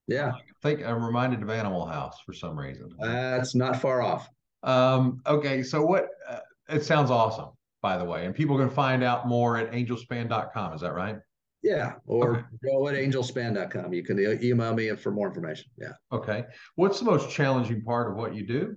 Yeah. 0.06 0.32
I 0.32 0.40
think 0.62 0.84
I'm 0.84 1.04
reminded 1.04 1.42
of 1.42 1.50
Animal 1.50 1.86
House 1.86 2.16
for 2.26 2.32
some 2.32 2.58
reason. 2.58 2.90
That's 2.98 3.54
not 3.54 3.80
far 3.80 4.02
off. 4.02 4.28
Um, 4.62 5.22
okay. 5.26 5.62
So 5.62 5.82
what, 5.82 6.08
uh, 6.28 6.40
it 6.68 6.84
sounds 6.84 7.10
awesome, 7.10 7.50
by 7.80 7.96
the 7.96 8.04
way, 8.04 8.26
and 8.26 8.34
people 8.34 8.58
can 8.58 8.68
find 8.68 9.02
out 9.02 9.26
more 9.26 9.56
at 9.56 9.72
angelspan.com. 9.72 10.74
Is 10.74 10.80
that 10.82 10.94
right? 10.94 11.16
Yeah. 11.62 11.94
Or 12.06 12.38
okay. 12.38 12.46
go 12.64 12.88
at 12.88 12.94
angelspan.com. 12.94 13.92
You 13.92 14.02
can 14.02 14.18
email 14.42 14.74
me 14.74 14.94
for 14.96 15.12
more 15.12 15.28
information. 15.28 15.70
Yeah. 15.78 15.92
Okay. 16.12 16.44
What's 16.74 16.98
the 16.98 17.04
most 17.04 17.30
challenging 17.30 17.82
part 17.82 18.10
of 18.10 18.16
what 18.16 18.34
you 18.34 18.46
do? 18.46 18.76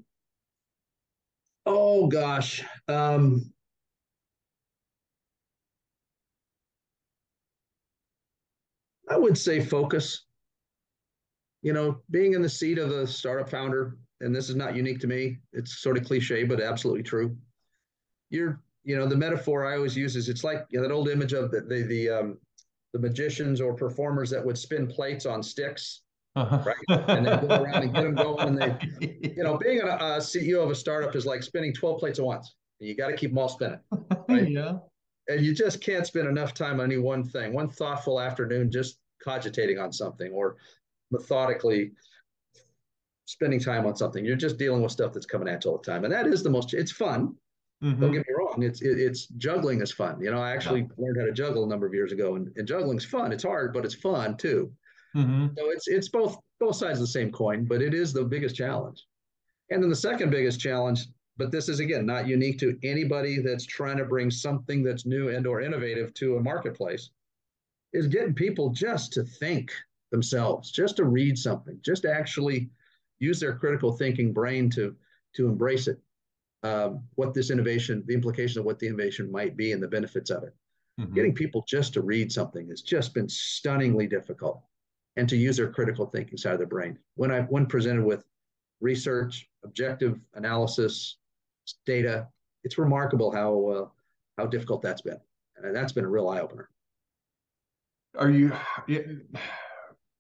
Oh 1.66 2.08
gosh. 2.08 2.64
Um, 2.88 3.53
I 9.14 9.18
would 9.18 9.38
say 9.38 9.64
focus. 9.64 10.26
You 11.62 11.72
know, 11.72 12.02
being 12.10 12.34
in 12.34 12.42
the 12.42 12.50
seat 12.50 12.78
of 12.78 12.90
the 12.90 13.08
startup 13.08 13.50
founder, 13.50 13.98
and 14.20 14.36
this 14.36 14.50
is 14.50 14.56
not 14.56 14.76
unique 14.76 15.00
to 15.02 15.08
me, 15.08 15.38
it's 15.54 15.82
sort 15.82 15.98
of 15.98 16.06
cliche, 16.06 16.44
but 16.44 16.62
absolutely 16.62 17.04
true. 17.04 17.38
You're, 18.30 18.62
you 18.84 18.98
know, 18.98 19.08
the 19.08 19.16
metaphor 19.16 19.66
I 19.66 19.78
always 19.78 19.96
use 19.96 20.16
is 20.16 20.28
it's 20.28 20.44
like 20.44 20.66
you 20.70 20.82
know, 20.82 20.88
that 20.88 20.94
old 20.94 21.10
image 21.10 21.34
of 21.34 21.52
the 21.52 21.62
the 21.62 21.84
the, 21.84 22.10
um, 22.10 22.38
the 22.94 23.00
magicians 23.00 23.62
or 23.62 23.74
performers 23.74 24.30
that 24.32 24.44
would 24.44 24.58
spin 24.58 24.88
plates 24.88 25.26
on 25.26 25.42
sticks, 25.44 26.02
uh-huh. 26.36 26.64
right? 26.66 27.08
And 27.10 27.26
they 27.26 27.48
go 27.48 27.64
around 27.64 27.84
and 27.84 27.94
get 27.94 28.04
them 28.04 28.16
going. 28.16 28.48
And 28.48 28.58
they, 28.58 29.32
you 29.36 29.44
know, 29.44 29.58
being 29.58 29.82
a, 29.82 29.86
a 29.86 30.18
CEO 30.20 30.64
of 30.64 30.72
a 30.72 30.76
startup 30.76 31.16
is 31.16 31.26
like 31.26 31.44
spinning 31.44 31.74
12 31.74 32.00
plates 32.00 32.20
at 32.20 32.26
once. 32.26 32.56
You 32.80 32.96
got 32.96 33.08
to 33.08 33.16
keep 33.16 33.32
them 33.32 33.38
all 33.38 33.50
spinning. 33.50 33.80
Right? 34.30 34.50
yeah. 34.50 34.78
And 35.28 35.46
you 35.46 35.54
just 35.54 35.82
can't 35.82 36.06
spend 36.06 36.28
enough 36.28 36.54
time 36.54 36.80
on 36.80 36.86
any 36.88 36.98
one 36.98 37.24
thing. 37.24 37.54
One 37.54 37.70
thoughtful 37.70 38.20
afternoon, 38.20 38.72
just 38.72 38.98
cogitating 39.24 39.80
on 39.80 39.92
something 39.92 40.32
or 40.32 40.58
methodically 41.12 41.92
spending 43.26 43.60
time 43.60 43.86
on 43.86 43.96
something. 43.96 44.26
You're 44.26 44.36
just 44.36 44.58
dealing 44.58 44.82
with 44.82 44.92
stuff 44.92 45.14
that's 45.14 45.26
coming 45.26 45.48
at 45.48 45.64
you 45.64 45.72
all 45.72 45.78
the 45.78 45.92
time, 45.92 46.04
and 46.04 46.14
that 46.14 46.28
is 46.28 46.44
the 46.44 46.50
most. 46.50 46.74
It's 46.74 46.92
fun. 46.92 47.36
Mm-hmm. 47.84 48.00
Don't 48.00 48.12
get 48.12 48.28
me 48.28 48.34
wrong. 48.38 48.64
It's 48.64 48.82
it, 48.82 49.00
it's 49.00 49.28
juggling 49.28 49.82
is 49.82 49.92
fun. 49.92 50.22
You 50.22 50.32
know, 50.32 50.42
I 50.42 50.52
actually 50.52 50.82
yeah. 50.82 50.88
learned 50.98 51.20
how 51.20 51.26
to 51.26 51.34
juggle 51.34 51.64
a 51.64 51.68
number 51.68 51.86
of 51.86 51.94
years 51.94 52.12
ago, 52.12 52.36
and, 52.36 52.52
and 52.56 52.68
juggling's 52.68 53.06
fun. 53.06 53.32
It's 53.32 53.44
hard, 53.44 53.74
but 53.74 53.86
it's 53.86 53.96
fun 53.96 54.38
too. 54.38 54.72
Mm-hmm. 55.16 55.48
So 55.58 55.70
it's 55.70 55.88
it's 55.88 56.10
both 56.10 56.38
both 56.60 56.76
sides 56.76 57.00
of 57.00 57.04
the 57.04 57.08
same 57.08 57.32
coin, 57.32 57.66
but 57.66 57.82
it 57.82 57.94
is 57.94 58.14
the 58.14 58.24
biggest 58.24 58.56
challenge. 58.56 59.06
And 59.70 59.82
then 59.82 59.90
the 59.90 59.96
second 59.96 60.30
biggest 60.30 60.60
challenge, 60.60 61.06
but 61.38 61.52
this 61.52 61.70
is 61.70 61.80
again 61.80 62.06
not 62.06 62.28
unique 62.28 62.60
to 62.60 62.78
anybody 62.84 63.42
that's 63.42 63.66
trying 63.66 63.98
to 63.98 64.06
bring 64.06 64.32
something 64.32 64.84
that's 64.84 65.06
new 65.06 65.30
and 65.30 65.46
or 65.46 65.62
innovative 65.62 66.14
to 66.16 66.38
a 66.38 66.42
marketplace, 66.42 67.10
is 67.94 68.08
getting 68.08 68.34
people 68.34 68.70
just 68.70 69.14
to 69.14 69.24
think 69.24 69.72
themselves, 70.12 70.72
just 70.72 70.98
to 70.98 71.06
read 71.06 71.38
something, 71.38 71.80
just 71.82 72.04
to 72.04 72.14
actually 72.14 72.70
use 73.20 73.40
their 73.40 73.56
critical 73.56 73.92
thinking 73.92 74.34
brain 74.34 74.70
to 74.72 74.96
to 75.36 75.48
embrace 75.48 75.88
it. 75.88 76.00
Um, 76.64 77.04
what 77.16 77.34
this 77.34 77.52
innovation, 77.52 78.04
the 78.08 78.14
implication 78.14 78.60
of 78.60 78.66
what 78.66 78.80
the 78.80 78.88
innovation 78.88 79.30
might 79.30 79.58
be, 79.58 79.74
and 79.74 79.84
the 79.84 79.88
benefits 79.88 80.30
of 80.30 80.44
it. 80.44 80.54
Mm-hmm. 81.00 81.14
Getting 81.14 81.34
people 81.34 81.66
just 81.68 81.94
to 81.94 82.02
read 82.02 82.32
something 82.32 82.70
has 82.70 82.82
just 82.82 83.14
been 83.14 83.28
stunningly 83.28 84.08
difficult, 84.08 84.62
and 85.18 85.28
to 85.28 85.36
use 85.36 85.58
their 85.58 85.72
critical 85.72 86.06
thinking 86.06 86.38
side 86.38 86.54
of 86.54 86.60
their 86.60 86.68
brain. 86.68 86.98
When 87.16 87.32
I 87.32 87.42
when 87.42 87.66
presented 87.66 88.06
with 88.06 88.24
research, 88.80 89.50
objective 89.64 90.20
analysis, 90.36 91.18
data, 91.86 92.28
it's 92.64 92.78
remarkable 92.78 93.32
how 93.32 93.68
uh, 93.68 93.88
how 94.38 94.46
difficult 94.48 94.82
that's 94.82 95.02
been, 95.02 95.20
and 95.58 95.76
that's 95.76 95.94
been 95.94 96.06
a 96.06 96.10
real 96.10 96.30
eye 96.30 96.40
opener. 96.40 96.70
Are 98.18 98.30
you 98.30 98.54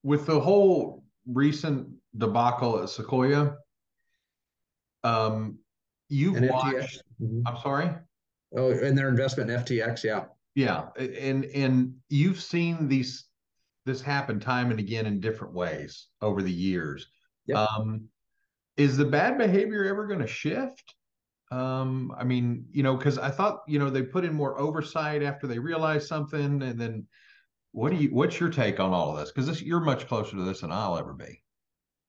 with 0.03 0.25
the 0.25 0.39
whole 0.39 1.03
recent 1.27 1.89
debacle 2.17 2.81
at 2.81 2.89
Sequoia? 2.89 3.55
Um, 5.03 5.59
you've 6.09 6.37
and 6.37 6.49
watched. 6.49 7.03
Mm-hmm. 7.21 7.47
I'm 7.47 7.57
sorry. 7.61 7.89
Oh, 8.55 8.71
and 8.71 8.97
their 8.97 9.09
investment 9.09 9.49
in 9.49 9.59
FTX, 9.59 10.03
yeah. 10.03 10.25
Yeah, 10.55 10.89
and 10.97 11.45
and 11.45 11.95
you've 12.09 12.39
seen 12.39 12.87
these 12.87 13.25
this 13.85 14.01
happen 14.01 14.39
time 14.39 14.71
and 14.71 14.79
again 14.79 15.05
in 15.07 15.19
different 15.19 15.53
ways 15.53 16.07
over 16.21 16.41
the 16.41 16.51
years. 16.51 17.07
Yep. 17.47 17.57
Um, 17.57 18.07
is 18.77 18.95
the 18.95 19.05
bad 19.05 19.37
behavior 19.37 19.85
ever 19.85 20.07
going 20.07 20.19
to 20.19 20.27
shift? 20.27 20.95
Um, 21.51 22.11
I 22.17 22.23
mean, 22.23 22.65
you 22.71 22.81
know, 22.81 22.95
because 22.95 23.17
I 23.17 23.29
thought, 23.29 23.61
you 23.67 23.77
know, 23.77 23.89
they 23.89 24.01
put 24.01 24.25
in 24.25 24.33
more 24.33 24.59
oversight 24.59 25.21
after 25.21 25.47
they 25.47 25.59
realized 25.59 26.07
something, 26.07 26.61
and 26.61 26.79
then 26.79 27.07
what 27.73 27.91
do 27.91 27.97
you? 27.97 28.09
What's 28.09 28.39
your 28.39 28.49
take 28.49 28.79
on 28.79 28.93
all 28.93 29.11
of 29.11 29.17
this? 29.17 29.31
Because 29.31 29.61
you're 29.61 29.79
much 29.79 30.07
closer 30.07 30.37
to 30.37 30.43
this 30.43 30.61
than 30.61 30.71
I'll 30.71 30.97
ever 30.97 31.11
be. 31.11 31.41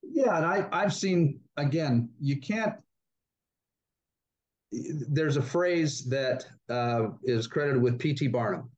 Yeah, 0.03 0.37
and 0.37 0.45
I 0.45 0.69
I've 0.71 0.95
seen 0.95 1.41
again. 1.57 2.11
You 2.21 2.39
can't. 2.39 2.75
There's 4.71 5.39
a 5.39 5.43
phrase 5.43 6.05
that 6.11 6.45
uh, 6.69 7.09
is 7.23 7.47
credited 7.47 7.81
with 7.81 7.99
P.T. 7.99 8.29
Barnum. 8.29 8.71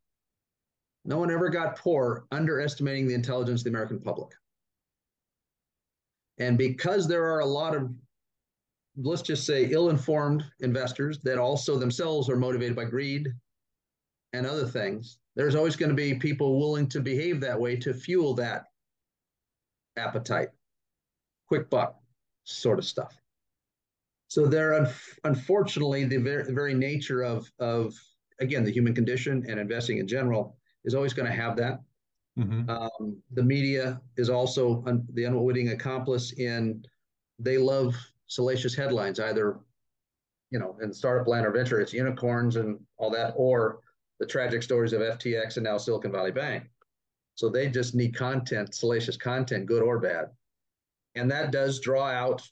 No 1.04 1.18
one 1.18 1.30
ever 1.30 1.48
got 1.48 1.78
poor 1.78 2.26
underestimating 2.30 3.08
the 3.08 3.14
intelligence 3.14 3.60
of 3.60 3.64
the 3.64 3.70
American 3.70 4.00
public. 4.00 4.32
And 6.38 6.58
because 6.58 7.08
there 7.08 7.24
are 7.24 7.40
a 7.40 7.46
lot 7.46 7.74
of, 7.74 7.90
let's 8.96 9.22
just 9.22 9.46
say, 9.46 9.66
ill 9.70 9.88
informed 9.88 10.44
investors 10.60 11.18
that 11.22 11.38
also 11.38 11.78
themselves 11.78 12.28
are 12.28 12.36
motivated 12.36 12.76
by 12.76 12.84
greed 12.84 13.28
and 14.34 14.46
other 14.46 14.66
things, 14.66 15.18
there's 15.36 15.54
always 15.54 15.76
going 15.76 15.90
to 15.90 15.94
be 15.94 16.14
people 16.14 16.58
willing 16.58 16.88
to 16.88 17.00
behave 17.00 17.40
that 17.40 17.60
way 17.60 17.76
to 17.76 17.92
fuel 17.92 18.34
that 18.34 18.64
appetite, 19.96 20.48
quick 21.46 21.70
buck 21.70 21.96
sort 22.44 22.78
of 22.78 22.84
stuff. 22.84 23.14
So 24.28 24.46
there, 24.46 24.90
unfortunately, 25.24 26.04
the 26.04 26.16
very, 26.16 26.42
the 26.42 26.52
very 26.52 26.74
nature 26.74 27.22
of, 27.22 27.50
of, 27.60 27.94
again, 28.40 28.64
the 28.64 28.72
human 28.72 28.94
condition 28.94 29.44
and 29.48 29.60
investing 29.60 29.98
in 29.98 30.08
general 30.08 30.56
is 30.84 30.94
always 30.94 31.12
going 31.12 31.30
to 31.30 31.36
have 31.36 31.56
that. 31.56 31.80
Mm-hmm. 32.38 32.68
Um, 32.68 33.16
the 33.32 33.42
media 33.42 34.00
is 34.16 34.28
also 34.28 34.82
un- 34.86 35.06
the 35.14 35.24
unwitting 35.24 35.70
accomplice 35.70 36.32
in 36.32 36.84
they 37.38 37.56
love 37.56 37.94
salacious 38.26 38.74
headlines, 38.74 39.20
either 39.20 39.58
you 40.50 40.58
know 40.58 40.76
in 40.82 40.92
startup 40.92 41.28
land 41.28 41.46
or 41.46 41.50
venture, 41.50 41.80
it's 41.80 41.94
unicorns 41.94 42.56
and 42.56 42.78
all 42.98 43.10
that, 43.10 43.32
or 43.36 43.80
the 44.18 44.26
tragic 44.26 44.62
stories 44.62 44.92
of 44.92 45.00
FTX 45.00 45.56
and 45.56 45.64
now 45.64 45.76
Silicon 45.78 46.12
Valley 46.12 46.32
Bank. 46.32 46.64
So 47.34 47.48
they 47.48 47.68
just 47.68 47.94
need 47.94 48.16
content, 48.16 48.74
salacious 48.74 49.16
content, 49.16 49.66
good 49.66 49.82
or 49.82 49.98
bad, 49.98 50.30
and 51.14 51.30
that 51.30 51.50
does 51.50 51.80
draw 51.80 52.06
out 52.06 52.42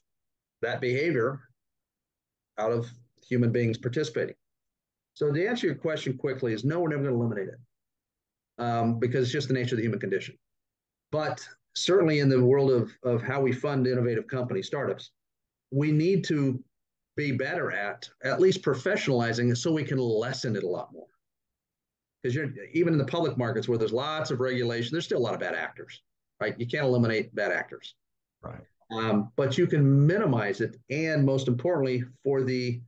that 0.61 0.81
behavior 0.81 1.39
out 2.57 2.71
of 2.71 2.87
human 3.27 3.51
beings 3.51 3.77
participating. 3.77 4.35
So 5.13 5.31
to 5.31 5.47
answer 5.47 5.61
to 5.61 5.67
your 5.67 5.75
question 5.75 6.17
quickly, 6.17 6.53
is 6.53 6.63
no, 6.63 6.79
we're 6.79 6.89
never 6.89 7.03
going 7.03 7.15
to 7.15 7.19
eliminate 7.19 7.49
it 7.49 8.63
um, 8.63 8.99
because 8.99 9.23
it's 9.23 9.31
just 9.31 9.47
the 9.47 9.53
nature 9.53 9.75
of 9.75 9.77
the 9.77 9.83
human 9.83 9.99
condition. 9.99 10.37
But 11.11 11.47
certainly 11.75 12.19
in 12.19 12.29
the 12.29 12.43
world 12.43 12.71
of, 12.71 12.91
of 13.03 13.21
how 13.21 13.41
we 13.41 13.53
fund 13.53 13.87
innovative 13.87 14.27
companies, 14.27 14.67
startups, 14.67 15.11
we 15.71 15.91
need 15.91 16.23
to 16.25 16.61
be 17.15 17.31
better 17.31 17.71
at 17.71 18.09
at 18.23 18.41
least 18.41 18.61
professionalizing 18.61 19.51
it 19.51 19.55
so 19.55 19.71
we 19.71 19.83
can 19.83 19.97
lessen 19.97 20.55
it 20.55 20.63
a 20.63 20.67
lot 20.67 20.91
more. 20.91 21.07
Because 22.25 22.33
you're 22.33 22.49
even 22.73 22.91
in 22.91 22.97
the 22.97 23.05
public 23.05 23.37
markets 23.37 23.69
where 23.69 23.77
there's 23.77 23.93
lots 23.93 24.31
of 24.31 24.39
regulation, 24.39 24.89
there's 24.91 25.05
still 25.05 25.19
a 25.19 25.21
lot 25.21 25.35
of 25.35 25.39
bad 25.39 25.53
actors, 25.53 26.01
right? 26.41 26.59
You 26.59 26.65
can't 26.65 26.83
eliminate 26.83 27.35
bad 27.35 27.51
actors. 27.51 27.93
Right. 28.41 28.61
Um, 28.89 29.31
but 29.35 29.59
you 29.59 29.67
can 29.67 30.07
minimize 30.07 30.59
it. 30.59 30.75
And 30.89 31.23
most 31.23 31.47
importantly, 31.47 32.03
for 32.23 32.41
the 32.41 32.81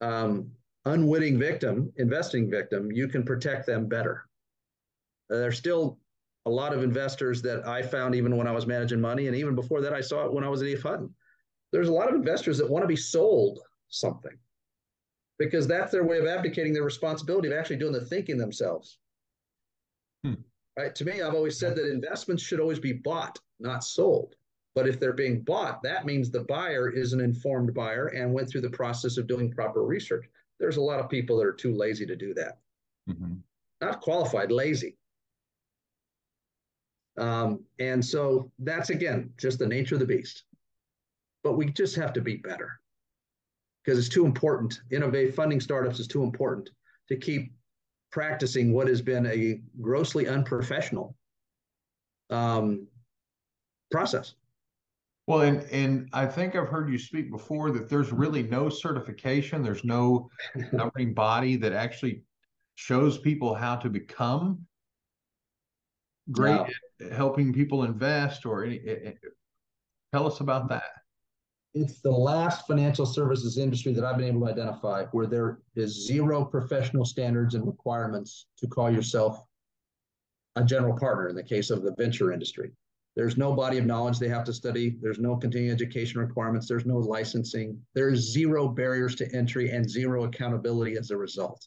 um, 0.00 0.52
unwitting 0.86 1.38
victim, 1.38 1.92
investing 1.98 2.50
victim, 2.50 2.90
you 2.90 3.08
can 3.08 3.24
protect 3.24 3.66
them 3.66 3.88
better. 3.88 4.24
There's 5.28 5.58
still 5.58 5.98
a 6.46 6.50
lot 6.50 6.72
of 6.72 6.82
investors 6.82 7.42
that 7.42 7.68
I 7.68 7.82
found 7.82 8.14
even 8.14 8.38
when 8.38 8.46
I 8.46 8.52
was 8.52 8.66
managing 8.66 9.02
money, 9.02 9.26
and 9.26 9.36
even 9.36 9.54
before 9.54 9.82
that, 9.82 9.92
I 9.92 10.00
saw 10.00 10.24
it 10.24 10.32
when 10.32 10.44
I 10.44 10.48
was 10.48 10.62
at 10.62 10.68
EF 10.68 10.80
Hutton. 10.80 11.14
There's 11.72 11.88
a 11.88 11.92
lot 11.92 12.08
of 12.08 12.14
investors 12.14 12.56
that 12.56 12.70
want 12.70 12.84
to 12.84 12.88
be 12.88 12.96
sold 12.96 13.60
something 13.90 14.38
because 15.44 15.66
that's 15.66 15.90
their 15.90 16.04
way 16.04 16.18
of 16.18 16.26
abdicating 16.26 16.72
their 16.72 16.84
responsibility 16.84 17.48
of 17.48 17.54
actually 17.54 17.76
doing 17.76 17.92
the 17.92 18.04
thinking 18.04 18.38
themselves. 18.38 18.98
Hmm. 20.24 20.34
Right. 20.78 20.94
To 20.94 21.04
me, 21.04 21.20
I've 21.20 21.34
always 21.34 21.58
said 21.58 21.74
that 21.74 21.90
investments 21.90 22.44
should 22.44 22.60
always 22.60 22.78
be 22.78 22.92
bought, 22.92 23.40
not 23.58 23.82
sold. 23.82 24.36
But 24.76 24.88
if 24.88 25.00
they're 25.00 25.12
being 25.12 25.42
bought, 25.42 25.82
that 25.82 26.06
means 26.06 26.30
the 26.30 26.44
buyer 26.44 26.88
is 26.88 27.12
an 27.12 27.20
informed 27.20 27.74
buyer 27.74 28.06
and 28.06 28.32
went 28.32 28.48
through 28.48 28.60
the 28.60 28.70
process 28.70 29.18
of 29.18 29.26
doing 29.26 29.50
proper 29.50 29.82
research. 29.82 30.24
There's 30.60 30.76
a 30.76 30.82
lot 30.82 31.00
of 31.00 31.10
people 31.10 31.36
that 31.38 31.46
are 31.46 31.52
too 31.52 31.74
lazy 31.74 32.06
to 32.06 32.14
do 32.14 32.32
that. 32.34 32.58
Mm-hmm. 33.10 33.34
Not 33.80 34.00
qualified, 34.00 34.52
lazy. 34.52 34.96
Um, 37.18 37.64
and 37.80 38.02
so 38.02 38.50
that's 38.60 38.90
again 38.90 39.30
just 39.36 39.58
the 39.58 39.66
nature 39.66 39.96
of 39.96 40.00
the 40.00 40.06
beast. 40.06 40.44
But 41.42 41.54
we 41.54 41.66
just 41.66 41.96
have 41.96 42.12
to 42.12 42.22
be 42.22 42.36
better 42.36 42.80
because 43.84 43.98
it's 43.98 44.08
too 44.08 44.26
important. 44.26 44.80
Innovate 44.90 45.34
funding 45.34 45.60
startups 45.60 45.98
is 45.98 46.06
too 46.06 46.22
important 46.22 46.70
to 47.08 47.16
keep 47.16 47.52
practicing 48.10 48.72
what 48.72 48.88
has 48.88 49.02
been 49.02 49.26
a 49.26 49.60
grossly 49.80 50.28
unprofessional 50.28 51.16
um, 52.30 52.86
process. 53.90 54.34
Well, 55.26 55.42
and 55.42 55.62
and 55.70 56.08
I 56.12 56.26
think 56.26 56.56
I've 56.56 56.68
heard 56.68 56.90
you 56.90 56.98
speak 56.98 57.30
before 57.30 57.70
that 57.70 57.88
there's 57.88 58.12
really 58.12 58.42
no 58.42 58.68
certification. 58.68 59.62
There's 59.62 59.84
no 59.84 60.28
governing 60.76 61.14
body 61.14 61.56
that 61.56 61.72
actually 61.72 62.22
shows 62.74 63.18
people 63.18 63.54
how 63.54 63.76
to 63.76 63.88
become 63.88 64.66
great 66.30 66.54
no 66.54 66.66
helping 67.10 67.52
people 67.52 67.84
invest 67.84 68.46
or 68.46 68.64
any, 68.64 68.80
tell 70.12 70.26
us 70.26 70.40
about 70.40 70.68
that. 70.68 71.01
It's 71.74 72.00
the 72.00 72.10
last 72.10 72.66
financial 72.66 73.06
services 73.06 73.56
industry 73.56 73.94
that 73.94 74.04
I've 74.04 74.18
been 74.18 74.28
able 74.28 74.46
to 74.46 74.52
identify 74.52 75.04
where 75.06 75.26
there 75.26 75.60
is 75.74 76.06
zero 76.06 76.44
professional 76.44 77.06
standards 77.06 77.54
and 77.54 77.66
requirements 77.66 78.46
to 78.58 78.66
call 78.66 78.90
yourself 78.90 79.42
a 80.56 80.64
general 80.64 80.98
partner 80.98 81.28
in 81.28 81.36
the 81.36 81.42
case 81.42 81.70
of 81.70 81.82
the 81.82 81.94
venture 81.96 82.30
industry. 82.30 82.72
There's 83.16 83.38
no 83.38 83.54
body 83.54 83.78
of 83.78 83.86
knowledge 83.86 84.18
they 84.18 84.28
have 84.28 84.44
to 84.44 84.52
study. 84.52 84.96
There's 85.00 85.18
no 85.18 85.36
continuing 85.36 85.72
education 85.72 86.20
requirements. 86.20 86.68
There's 86.68 86.86
no 86.86 86.98
licensing. 86.98 87.80
There's 87.94 88.32
zero 88.32 88.68
barriers 88.68 89.14
to 89.16 89.34
entry 89.34 89.70
and 89.70 89.88
zero 89.88 90.24
accountability 90.24 90.96
as 90.96 91.10
a 91.10 91.16
result. 91.16 91.66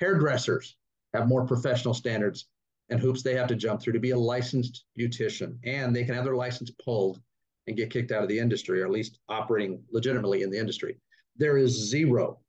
Hairdressers 0.00 0.76
have 1.12 1.28
more 1.28 1.44
professional 1.44 1.94
standards 1.94 2.46
and 2.88 3.00
hoops 3.00 3.22
they 3.22 3.34
have 3.34 3.48
to 3.48 3.56
jump 3.56 3.80
through 3.80 3.92
to 3.94 4.00
be 4.00 4.10
a 4.10 4.18
licensed 4.18 4.84
beautician. 4.98 5.58
And 5.64 5.94
they 5.94 6.04
can 6.04 6.14
have 6.14 6.24
their 6.24 6.36
license 6.36 6.70
pulled 6.84 7.20
and 7.66 7.76
get 7.76 7.90
kicked 7.90 8.12
out 8.12 8.22
of 8.22 8.28
the 8.28 8.38
industry, 8.38 8.82
or 8.82 8.86
at 8.86 8.90
least 8.90 9.18
operating 9.28 9.82
legitimately 9.90 10.42
in 10.42 10.50
the 10.50 10.58
industry. 10.58 10.98
There 11.36 11.56
is 11.56 11.70
zero 11.70 12.40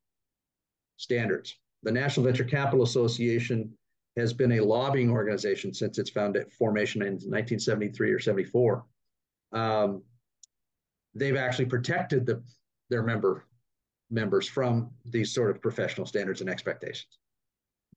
standards. 0.96 1.56
The 1.82 1.92
National 1.92 2.24
Venture 2.24 2.44
Capital 2.44 2.84
Association 2.84 3.72
has 4.16 4.32
been 4.32 4.52
a 4.52 4.60
lobbying 4.60 5.10
organization 5.10 5.72
since 5.72 5.98
its 5.98 6.10
founded 6.10 6.52
formation 6.52 7.02
in 7.02 7.14
1973 7.14 8.10
or 8.12 8.18
74. 8.18 8.84
Um, 9.52 10.02
they've 11.14 11.36
actually 11.36 11.66
protected 11.66 12.26
the, 12.26 12.42
their 12.90 13.02
member 13.02 13.46
members 14.10 14.46
from 14.46 14.90
these 15.06 15.32
sort 15.32 15.50
of 15.50 15.62
professional 15.62 16.06
standards 16.06 16.42
and 16.42 16.50
expectations. 16.50 17.18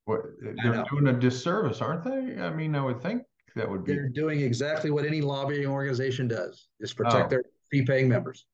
What, 0.06 0.22
they're 0.40 0.86
doing 0.90 1.08
a 1.08 1.14
disservice, 1.14 1.82
aren't 1.82 2.06
they? 2.06 2.42
I 2.42 2.52
mean, 2.52 2.74
I 2.74 2.82
would 2.82 3.02
think 3.02 3.24
that 3.56 3.70
would 3.70 3.84
be. 3.84 3.94
They're 3.94 4.10
doing 4.10 4.42
exactly 4.42 4.92
what 4.92 5.06
any 5.06 5.22
lobbying 5.22 5.68
organization 5.68 6.28
does: 6.28 6.68
is 6.80 6.94
protect 6.94 7.28
oh. 7.28 7.30
their 7.30 7.44
fee-paying 7.72 8.10
members. 8.10 8.46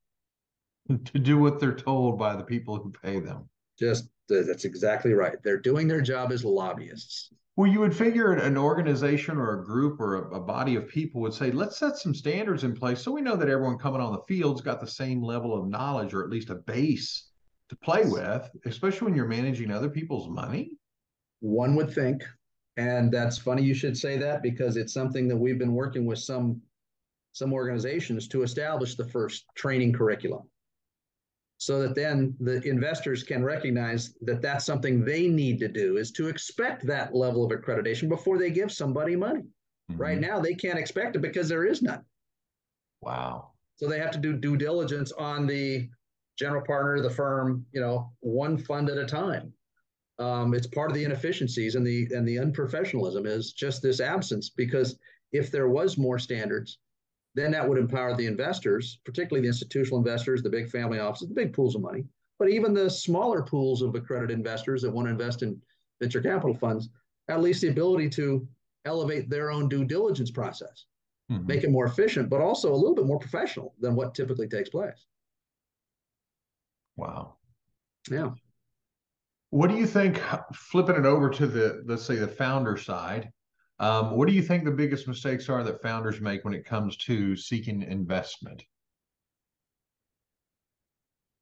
To 0.90 1.20
do 1.20 1.38
what 1.38 1.60
they're 1.60 1.76
told 1.76 2.18
by 2.18 2.36
the 2.36 2.44
people 2.44 2.76
who 2.76 2.92
pay 2.92 3.20
them. 3.20 3.48
Just 3.80 4.10
that's 4.28 4.66
exactly 4.66 5.14
right. 5.14 5.36
They're 5.44 5.60
doing 5.60 5.88
their 5.88 6.02
job 6.02 6.32
as 6.32 6.44
lobbyists. 6.44 7.32
Well, 7.58 7.70
you 7.70 7.82
would 7.82 7.96
figure 7.96 8.34
an 8.34 8.58
organization 8.58 9.38
or 9.38 9.60
a 9.60 9.66
group 9.66 10.00
or 10.00 10.16
a, 10.16 10.38
a, 10.38 10.40
body 10.40 10.76
of 10.76 10.88
people 10.88 11.20
would 11.22 11.34
say, 11.34 11.52
let's 11.52 11.78
set 11.78 11.98
some 11.98 12.16
standards 12.16 12.64
in 12.64 12.74
place 12.74 13.02
so 13.02 13.12
we 13.12 13.22
know 13.22 13.36
that 13.36 13.50
everyone 13.50 13.78
coming 13.78 14.00
on 14.00 14.14
the 14.14 14.22
field's 14.28 14.62
got 14.62 14.80
the 14.80 14.88
same 14.88 15.22
level 15.22 15.54
of 15.54 15.68
knowledge 15.68 16.14
or 16.14 16.24
at 16.24 16.30
least 16.30 16.50
a 16.50 16.56
base 16.56 17.30
to 17.68 17.76
play 17.76 18.06
with, 18.06 18.50
especially 18.66 19.06
when 19.06 19.16
you're 19.16 19.28
managing 19.28 19.70
other 19.70 19.90
people's 19.90 20.30
money. 20.30 20.72
One 21.42 21.76
would 21.76 21.94
think. 21.94 22.24
And 22.82 23.12
that's 23.12 23.38
funny 23.38 23.62
you 23.62 23.76
should 23.76 23.96
say 23.96 24.18
that 24.18 24.42
because 24.42 24.76
it's 24.76 24.94
something 24.94 25.28
that 25.28 25.38
we've 25.38 25.60
been 25.60 25.74
working 25.74 26.06
with 26.06 26.20
some 26.20 26.62
some 27.34 27.54
organizations 27.54 28.28
to 28.28 28.44
establish 28.44 28.96
the 28.96 29.08
first 29.08 29.46
training 29.56 29.94
curriculum 29.94 30.42
so 31.60 31.80
that 31.80 31.94
then 31.94 32.36
the 32.40 32.60
investors 32.68 33.24
can 33.24 33.44
recognize 33.44 34.16
that 34.22 34.42
that's 34.42 34.66
something 34.66 35.06
they 35.06 35.28
need 35.28 35.60
to 35.60 35.68
do 35.68 35.98
is 35.98 36.12
to 36.12 36.28
expect 36.28 36.86
that 36.88 37.14
level 37.14 37.46
of 37.46 37.52
accreditation 37.52 38.10
before 38.10 38.40
they 38.40 38.50
give 38.50 38.72
somebody 38.72 39.16
money. 39.16 39.44
Mm-hmm. 39.92 40.02
Right 40.02 40.20
now, 40.20 40.40
they 40.40 40.56
can't 40.56 40.80
expect 40.80 41.16
it 41.16 41.22
because 41.22 41.48
there 41.48 41.66
is 41.66 41.84
none. 41.84 42.04
Wow. 43.02 43.52
So 43.76 43.88
they 43.88 44.00
have 44.00 44.10
to 44.12 44.18
do 44.18 44.34
due 44.34 44.58
diligence 44.58 45.12
on 45.12 45.46
the 45.46 45.88
general 46.38 46.64
partner, 46.66 47.00
the 47.00 47.12
firm, 47.12 47.64
you 47.72 47.80
know, 47.80 48.12
one 48.22 48.58
fund 48.58 48.90
at 48.90 48.98
a 48.98 49.06
time. 49.06 49.54
Um, 50.20 50.54
it's 50.54 50.68
part 50.68 50.92
of 50.92 50.96
the 50.96 51.04
inefficiencies 51.04 51.76
and 51.76 51.86
the 51.86 52.08
and 52.12 52.28
the 52.28 52.36
unprofessionalism 52.36 53.26
is 53.26 53.54
just 53.54 53.82
this 53.82 54.00
absence 54.00 54.50
because 54.50 54.98
if 55.32 55.52
there 55.52 55.70
was 55.70 55.98
more 55.98 56.20
standards, 56.20 56.78
then 57.36 57.52
that 57.52 57.68
would 57.68 57.78
empower 57.78 58.16
the 58.16 58.26
investors, 58.26 59.00
particularly 59.06 59.42
the 59.42 59.48
institutional 59.48 59.98
investors, 59.98 60.44
the 60.44 60.50
big 60.50 60.70
family 60.70 61.00
offices, 61.00 61.30
the 61.30 61.34
big 61.34 61.54
pools 61.54 61.76
of 61.76 61.82
money, 61.82 62.04
but 62.38 62.50
even 62.50 62.74
the 62.74 62.90
smaller 62.90 63.42
pools 63.42 63.82
of 63.82 63.96
accredited 63.96 64.38
investors 64.38 64.82
that 64.82 64.92
want 64.92 65.08
to 65.08 65.12
invest 65.12 65.44
in 65.44 65.62
venture 66.02 66.22
capital 66.22 66.56
funds, 66.56 66.90
at 67.30 67.42
least 67.42 67.62
the 67.62 67.70
ability 67.70 68.10
to 68.10 68.48
elevate 68.86 69.30
their 69.30 69.52
own 69.52 69.70
due 69.70 69.86
diligence 69.86 70.32
process, 70.32 70.86
mm-hmm. 71.32 71.46
make 71.48 71.64
it 71.64 71.72
more 71.72 71.86
efficient, 71.86 72.30
but 72.30 72.42
also 72.42 72.74
a 72.74 72.76
little 72.76 72.96
bit 72.96 73.06
more 73.06 73.20
professional 73.20 73.74
than 73.80 73.96
what 73.96 74.14
typically 74.14 74.48
takes 74.48 74.70
place. 74.70 75.06
Wow. 76.98 77.36
Yeah. 78.10 78.32
What 79.52 79.70
do 79.70 79.76
you 79.76 79.86
think, 79.86 80.22
flipping 80.54 80.96
it 80.96 81.06
over 81.06 81.30
to 81.30 81.46
the, 81.46 81.84
let's 81.86 82.04
say, 82.04 82.16
the 82.16 82.28
founder 82.28 82.78
side, 82.78 83.30
um, 83.80 84.16
what 84.16 84.28
do 84.28 84.34
you 84.34 84.42
think 84.42 84.64
the 84.64 84.72
biggest 84.72 85.08
mistakes 85.08 85.50
are 85.50 85.64
that 85.64 85.82
founders 85.82 86.22
make 86.22 86.46
when 86.46 86.54
it 86.54 86.66
comes 86.66 86.96
to 86.98 87.36
seeking 87.36 87.82
investment? 87.82 88.64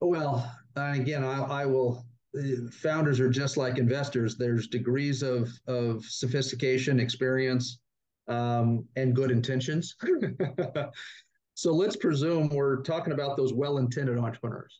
Well, 0.01 0.49
again, 0.75 1.23
I, 1.23 1.41
I 1.43 1.65
will. 1.65 2.05
Uh, 2.37 2.69
founders 2.71 3.19
are 3.19 3.29
just 3.29 3.57
like 3.57 3.77
investors. 3.77 4.37
There's 4.37 4.67
degrees 4.67 5.21
of 5.21 5.49
of 5.67 6.05
sophistication, 6.05 6.99
experience, 6.99 7.79
um, 8.29 8.85
and 8.95 9.13
good 9.13 9.31
intentions. 9.31 9.97
so 11.55 11.73
let's 11.73 11.97
presume 11.97 12.47
we're 12.49 12.83
talking 12.83 13.11
about 13.11 13.35
those 13.35 13.53
well-intended 13.53 14.17
entrepreneurs. 14.17 14.79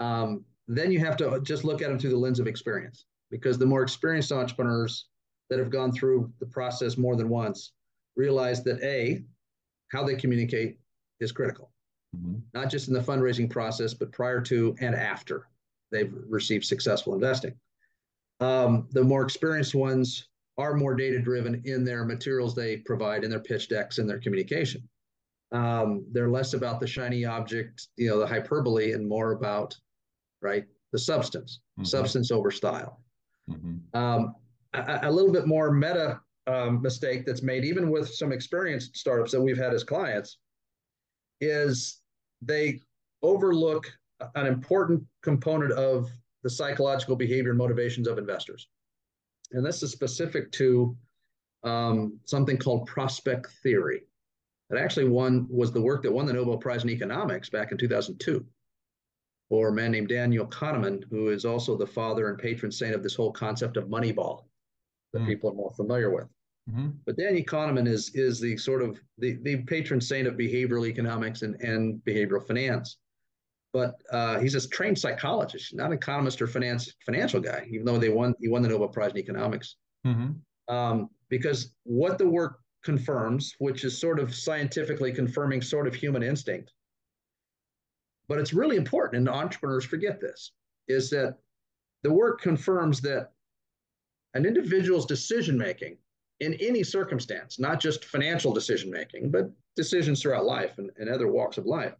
Um, 0.00 0.44
then 0.68 0.92
you 0.92 1.00
have 1.00 1.16
to 1.16 1.40
just 1.40 1.64
look 1.64 1.82
at 1.82 1.88
them 1.88 1.98
through 1.98 2.10
the 2.10 2.16
lens 2.16 2.38
of 2.38 2.46
experience, 2.46 3.06
because 3.30 3.58
the 3.58 3.66
more 3.66 3.82
experienced 3.82 4.32
entrepreneurs 4.32 5.06
that 5.50 5.58
have 5.58 5.70
gone 5.70 5.92
through 5.92 6.30
the 6.40 6.46
process 6.46 6.98
more 6.98 7.16
than 7.16 7.28
once 7.28 7.72
realize 8.16 8.62
that 8.64 8.82
A, 8.82 9.24
how 9.92 10.04
they 10.04 10.14
communicate 10.14 10.78
is 11.20 11.32
critical, 11.32 11.70
mm-hmm. 12.16 12.38
not 12.52 12.70
just 12.70 12.88
in 12.88 12.94
the 12.94 13.00
fundraising 13.00 13.48
process, 13.48 13.94
but 13.94 14.12
prior 14.12 14.40
to 14.42 14.76
and 14.80 14.94
after 14.94 15.48
they've 15.90 16.12
received 16.28 16.64
successful 16.64 17.14
investing. 17.14 17.54
Um, 18.40 18.88
the 18.92 19.02
more 19.02 19.22
experienced 19.22 19.74
ones 19.74 20.28
are 20.58 20.74
more 20.74 20.94
data 20.94 21.18
driven 21.18 21.62
in 21.64 21.84
their 21.84 22.04
materials 22.04 22.54
they 22.54 22.76
provide, 22.78 23.24
in 23.24 23.30
their 23.30 23.40
pitch 23.40 23.68
decks, 23.68 23.98
and 23.98 24.08
their 24.08 24.18
communication. 24.18 24.86
Um, 25.50 26.04
they're 26.12 26.28
less 26.28 26.52
about 26.52 26.78
the 26.78 26.86
shiny 26.86 27.24
object, 27.24 27.88
you 27.96 28.10
know, 28.10 28.18
the 28.18 28.26
hyperbole, 28.26 28.92
and 28.92 29.08
more 29.08 29.32
about, 29.32 29.74
right, 30.40 30.64
the 30.92 30.98
substance, 30.98 31.60
mm-hmm. 31.78 31.84
substance 31.84 32.30
over 32.30 32.50
style. 32.50 33.00
Mm-hmm. 33.50 33.98
Um, 33.98 34.34
a, 34.74 35.00
a 35.04 35.10
little 35.10 35.32
bit 35.32 35.46
more 35.46 35.70
meta 35.72 36.20
um, 36.46 36.80
mistake 36.82 37.26
that's 37.26 37.42
made, 37.42 37.64
even 37.64 37.90
with 37.90 38.08
some 38.08 38.32
experienced 38.32 38.96
startups 38.96 39.32
that 39.32 39.40
we've 39.40 39.58
had 39.58 39.74
as 39.74 39.84
clients, 39.84 40.38
is 41.40 42.00
they 42.42 42.80
overlook 43.22 43.90
an 44.34 44.46
important 44.46 45.02
component 45.22 45.72
of 45.72 46.10
the 46.42 46.50
psychological 46.50 47.16
behavior 47.16 47.50
and 47.50 47.58
motivations 47.58 48.08
of 48.08 48.18
investors. 48.18 48.68
And 49.52 49.64
this 49.64 49.82
is 49.82 49.92
specific 49.92 50.50
to 50.52 50.96
um, 51.64 52.18
something 52.24 52.56
called 52.56 52.86
prospect 52.86 53.48
theory. 53.62 54.02
That 54.70 54.80
actually 54.80 55.08
won 55.08 55.46
was 55.48 55.72
the 55.72 55.80
work 55.80 56.02
that 56.02 56.12
won 56.12 56.26
the 56.26 56.32
Nobel 56.32 56.58
Prize 56.58 56.84
in 56.84 56.90
economics 56.90 57.48
back 57.48 57.72
in 57.72 57.78
2002 57.78 58.44
for 59.48 59.68
a 59.68 59.72
man 59.72 59.90
named 59.90 60.08
Daniel 60.08 60.46
Kahneman, 60.46 61.04
who 61.10 61.28
is 61.28 61.44
also 61.44 61.76
the 61.76 61.86
father 61.86 62.28
and 62.28 62.38
patron 62.38 62.70
saint 62.70 62.94
of 62.94 63.02
this 63.02 63.14
whole 63.14 63.32
concept 63.32 63.76
of 63.76 63.88
Moneyball 63.88 64.44
that 65.12 65.22
mm. 65.22 65.26
people 65.26 65.50
are 65.50 65.54
more 65.54 65.72
familiar 65.72 66.10
with. 66.10 66.28
Mm-hmm. 66.70 66.88
But 67.06 67.16
Daniel 67.16 67.44
Kahneman 67.44 67.88
is 67.88 68.10
is 68.14 68.40
the 68.40 68.56
sort 68.56 68.82
of 68.82 69.00
the, 69.16 69.38
the 69.42 69.62
patron 69.62 70.00
saint 70.00 70.28
of 70.28 70.34
behavioral 70.34 70.86
economics 70.86 71.42
and, 71.42 71.54
and 71.62 72.00
behavioral 72.04 72.46
finance. 72.46 72.98
But 73.72 73.94
uh, 74.10 74.38
he's 74.38 74.54
a 74.54 74.68
trained 74.68 74.98
psychologist, 74.98 75.74
not 75.74 75.86
an 75.86 75.92
economist 75.92 76.40
or 76.42 76.46
finance 76.46 76.92
financial 77.04 77.40
guy, 77.40 77.66
even 77.70 77.86
though 77.86 77.98
they 77.98 78.08
won 78.10 78.34
he 78.40 78.48
won 78.48 78.62
the 78.62 78.68
Nobel 78.68 78.88
Prize 78.88 79.12
in 79.12 79.18
economics. 79.18 79.76
Mm-hmm. 80.06 80.74
Um, 80.74 81.08
because 81.30 81.72
what 81.84 82.18
the 82.18 82.28
work 82.28 82.60
confirms, 82.84 83.54
which 83.58 83.84
is 83.84 83.98
sort 83.98 84.18
of 84.18 84.34
scientifically 84.34 85.12
confirming 85.12 85.62
sort 85.62 85.86
of 85.86 85.94
human 85.94 86.22
instinct, 86.22 86.72
but 88.28 88.38
it's 88.38 88.52
really 88.52 88.76
important, 88.76 89.18
and 89.18 89.28
entrepreneurs 89.28 89.84
forget 89.84 90.20
this, 90.20 90.52
is 90.86 91.10
that 91.10 91.36
the 92.02 92.12
work 92.12 92.40
confirms 92.40 93.00
that 93.00 93.32
an 94.34 94.46
individual's 94.46 95.06
decision 95.06 95.56
making 95.56 95.96
in 96.40 96.54
any 96.54 96.84
circumstance, 96.84 97.58
not 97.58 97.80
just 97.80 98.04
financial 98.04 98.52
decision 98.52 98.90
making, 98.90 99.30
but 99.30 99.50
decisions 99.76 100.22
throughout 100.22 100.44
life 100.44 100.78
and, 100.78 100.90
and 100.98 101.08
other 101.08 101.28
walks 101.28 101.58
of 101.58 101.66
life, 101.66 101.94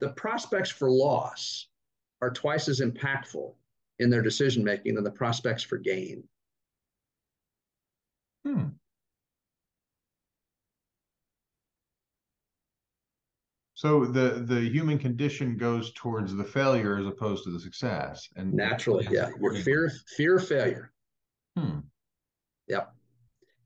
the 0.00 0.10
prospects 0.10 0.70
for 0.70 0.90
loss 0.90 1.68
are 2.22 2.30
twice 2.30 2.68
as 2.68 2.80
impactful 2.80 3.54
in 3.98 4.08
their 4.08 4.22
decision 4.22 4.64
making 4.64 4.94
than 4.94 5.04
the 5.04 5.10
prospects 5.10 5.62
for 5.62 5.76
gain. 5.76 6.24
Hmm. 8.46 8.68
So 13.82 14.04
the 14.04 14.44
the 14.46 14.60
human 14.60 14.96
condition 14.96 15.56
goes 15.56 15.92
towards 15.94 16.32
the 16.36 16.44
failure 16.44 16.98
as 16.98 17.06
opposed 17.08 17.42
to 17.42 17.50
the 17.50 17.58
success, 17.58 18.28
and 18.36 18.54
naturally, 18.54 19.08
yeah, 19.10 19.30
your 19.40 19.56
fear 19.56 19.90
fear 20.16 20.36
of 20.36 20.46
failure. 20.46 20.92
Hmm. 21.58 21.80
Yep. 22.68 22.94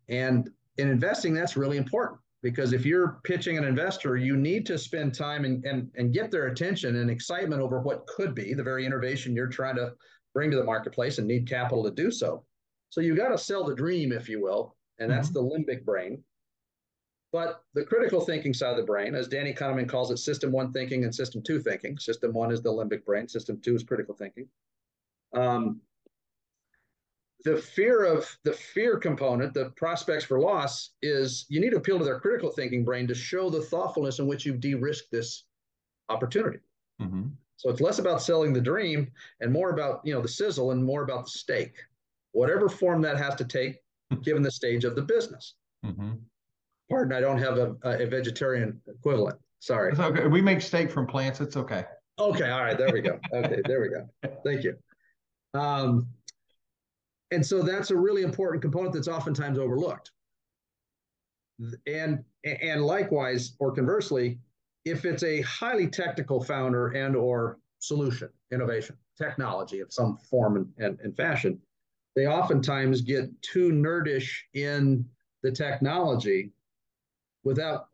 And 0.09 0.49
in 0.79 0.89
investing, 0.89 1.35
that's 1.35 1.55
really 1.55 1.77
important 1.77 2.19
because 2.43 2.73
if 2.73 2.87
you're 2.87 3.21
pitching 3.25 3.59
an 3.59 3.65
investor, 3.65 4.17
you 4.17 4.39
need 4.39 4.65
to 4.65 4.79
spend 4.79 5.15
time 5.15 5.45
and 5.45 5.63
and 5.67 5.91
and 5.97 6.15
get 6.15 6.31
their 6.31 6.47
attention 6.47 6.97
and 6.97 7.11
excitement 7.11 7.61
over 7.61 7.83
what 7.83 8.07
could 8.07 8.35
be 8.35 8.55
the 8.55 8.63
very 8.63 8.87
innovation 8.87 9.37
you're 9.37 9.49
trying 9.49 9.77
to 9.77 9.93
bring 10.33 10.51
to 10.51 10.57
the 10.57 10.65
marketplace 10.65 11.19
and 11.19 11.29
need 11.29 11.47
capital 11.47 11.85
to 11.85 11.91
do 11.91 12.11
so. 12.11 12.43
So 12.89 13.03
you 13.03 13.15
got 13.15 13.29
to 13.29 13.37
sell 13.37 13.65
the 13.65 13.75
dream, 13.75 14.13
if 14.13 14.31
you 14.31 14.41
will, 14.41 14.77
and 14.99 15.11
that's 15.11 15.29
mm-hmm. 15.29 15.47
the 15.47 15.75
limbic 15.75 15.85
brain. 15.85 16.25
But 17.37 17.65
the 17.75 17.85
critical 17.85 18.23
thinking 18.23 18.55
side 18.55 18.71
of 18.71 18.79
the 18.79 18.83
brain, 18.83 19.15
as 19.15 19.29
Danny 19.29 19.53
Kahneman 19.53 19.87
calls 19.87 20.11
it, 20.11 20.17
system 20.17 20.51
one 20.51 20.73
thinking 20.73 21.05
and 21.05 21.15
system 21.15 21.43
two 21.43 21.61
thinking. 21.61 21.99
System 21.99 22.33
one 22.33 22.51
is 22.51 22.63
the 22.63 22.73
limbic 22.73 23.05
brain, 23.05 23.29
system 23.29 23.61
two 23.61 23.75
is 23.75 23.83
critical 23.83 24.15
thinking. 24.15 24.49
Um, 25.35 25.83
the 27.45 27.59
fear 27.59 28.05
of 28.05 28.39
the 28.45 28.55
fear 28.55 28.97
component, 28.97 29.53
the 29.53 29.69
prospects 29.77 30.25
for 30.25 30.41
loss, 30.41 30.93
is 31.03 31.45
you 31.51 31.61
need 31.61 31.73
to 31.73 31.77
appeal 31.77 31.99
to 31.99 32.07
their 32.07 32.19
critical 32.21 32.51
thinking 32.51 32.87
brain 32.87 33.07
to 33.07 33.15
show 33.15 33.51
the 33.51 33.61
thoughtfulness 33.61 34.19
in 34.19 34.27
which 34.27 34.47
you've 34.47 34.61
de-risked 34.61 35.11
this 35.11 35.45
opportunity. 36.09 36.61
Mm-hmm. 37.03 37.25
So 37.59 37.69
it's 37.69 37.83
less 37.83 37.99
about 37.99 38.23
selling 38.23 38.55
the 38.55 38.63
dream 38.63 39.13
and 39.43 39.53
more 39.53 39.69
about 39.69 40.01
you 40.05 40.15
know 40.15 40.23
the 40.23 40.29
sizzle 40.29 40.71
and 40.71 40.83
more 40.83 41.03
about 41.03 41.25
the 41.25 41.33
steak, 41.33 41.75
whatever 42.33 42.71
form 42.71 43.03
that 43.03 43.19
has 43.19 43.35
to 43.35 43.45
take, 43.45 43.83
given 44.23 44.41
the 44.41 44.51
stage 44.51 44.85
of 44.85 44.97
the 44.97 45.03
business. 45.03 45.53
Mm-hmm. 45.85 46.13
Pardon, 46.91 47.17
I 47.17 47.21
don't 47.21 47.39
have 47.39 47.59
a, 47.59 47.77
a 47.83 48.07
vegetarian 48.07 48.81
equivalent. 48.87 49.39
Sorry. 49.61 49.91
It's 49.91 50.01
okay. 50.01 50.27
We 50.27 50.41
make 50.41 50.61
steak 50.61 50.91
from 50.91 51.07
plants. 51.07 51.41
It's 51.41 51.57
okay. 51.57 51.85
Okay. 52.19 52.51
All 52.51 52.63
right. 52.63 52.79
There 52.79 52.93
we 52.93 53.01
go. 53.01 53.19
Okay. 53.33 53.61
There 53.67 53.81
we 53.81 53.89
go. 53.89 54.09
Thank 54.45 54.63
you. 54.63 54.77
Um, 55.55 56.07
and 57.31 57.45
so 57.45 57.63
that's 57.63 57.91
a 57.91 57.97
really 57.97 58.23
important 58.23 58.63
component 58.63 58.95
that's 58.95 59.09
oftentimes 59.09 59.59
overlooked. 59.59 60.13
And 61.87 62.23
and 62.45 62.83
likewise, 62.83 63.57
or 63.59 63.73
conversely, 63.73 64.39
if 64.85 65.05
it's 65.05 65.25
a 65.25 65.41
highly 65.41 65.89
technical 65.89 66.43
founder 66.43 66.89
and 66.89 67.17
or 67.17 67.59
solution, 67.81 68.29
innovation, 68.53 68.97
technology 69.19 69.81
of 69.81 69.93
some 69.93 70.19
form 70.31 70.57
and, 70.57 70.69
and, 70.79 71.01
and 71.01 71.17
fashion, 71.17 71.59
they 72.15 72.27
oftentimes 72.27 73.01
get 73.01 73.31
too 73.43 73.73
nerdish 73.73 74.31
in 74.55 75.05
the 75.43 75.51
technology 75.51 76.53
without 77.47 77.87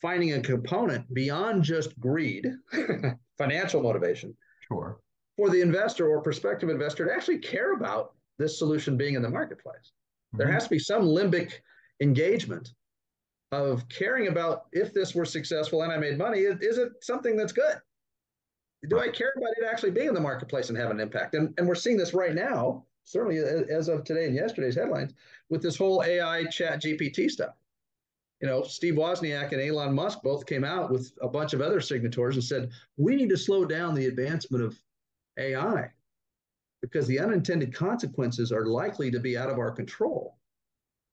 finding 0.00 0.32
a 0.32 0.40
component 0.40 1.12
beyond 1.12 1.62
just 1.62 1.98
greed, 2.00 2.50
financial 3.38 3.82
motivation. 3.82 4.34
Sure. 4.66 4.98
For 5.36 5.50
the 5.50 5.60
investor 5.60 6.08
or 6.08 6.22
prospective 6.22 6.70
investor 6.70 7.04
to 7.04 7.12
actually 7.12 7.38
care 7.38 7.74
about 7.74 8.14
this 8.38 8.58
solution 8.58 8.96
being 8.96 9.14
in 9.14 9.22
the 9.22 9.28
marketplace. 9.28 9.76
Mm-hmm. 9.84 10.38
There 10.38 10.50
has 10.50 10.64
to 10.64 10.70
be 10.70 10.78
some 10.78 11.02
limbic 11.02 11.52
engagement 12.00 12.70
of 13.52 13.86
caring 13.88 14.28
about 14.28 14.62
if 14.72 14.94
this 14.94 15.14
were 15.14 15.26
successful 15.26 15.82
and 15.82 15.92
I 15.92 15.98
made 15.98 16.16
money, 16.16 16.40
is, 16.40 16.78
it 16.78 16.92
something 17.02 17.36
that's 17.36 17.52
good? 17.52 17.76
Do 18.88 18.98
I 18.98 19.08
care 19.08 19.32
about 19.36 19.52
it 19.58 19.64
actually 19.70 19.92
being 19.92 20.08
in 20.08 20.14
the 20.14 20.20
marketplace 20.20 20.70
and 20.70 20.78
have 20.78 20.90
an 20.90 21.00
impact? 21.00 21.34
And, 21.34 21.54
and 21.58 21.68
we're 21.68 21.74
seeing 21.74 21.98
this 21.98 22.14
right 22.14 22.34
now, 22.34 22.84
certainly 23.04 23.38
as 23.38 23.88
of 23.88 24.04
today 24.04 24.24
and 24.24 24.34
yesterday's 24.34 24.74
headlines, 24.74 25.12
with 25.50 25.62
this 25.62 25.76
whole 25.76 26.02
AI 26.02 26.44
ChatGPT 26.44 27.30
stuff. 27.30 27.54
You 28.40 28.48
know, 28.48 28.62
Steve 28.62 28.94
Wozniak 28.94 29.52
and 29.52 29.60
Elon 29.60 29.94
Musk 29.94 30.20
both 30.22 30.44
came 30.46 30.64
out 30.64 30.90
with 30.90 31.12
a 31.22 31.28
bunch 31.28 31.52
of 31.54 31.60
other 31.60 31.80
signatories 31.80 32.36
and 32.36 32.44
said, 32.44 32.70
we 32.96 33.16
need 33.16 33.30
to 33.30 33.36
slow 33.36 33.64
down 33.64 33.94
the 33.94 34.06
advancement 34.06 34.64
of 34.64 34.78
AI 35.38 35.90
because 36.82 37.06
the 37.06 37.18
unintended 37.18 37.74
consequences 37.74 38.52
are 38.52 38.66
likely 38.66 39.10
to 39.10 39.18
be 39.18 39.38
out 39.38 39.48
of 39.50 39.58
our 39.58 39.70
control 39.70 40.36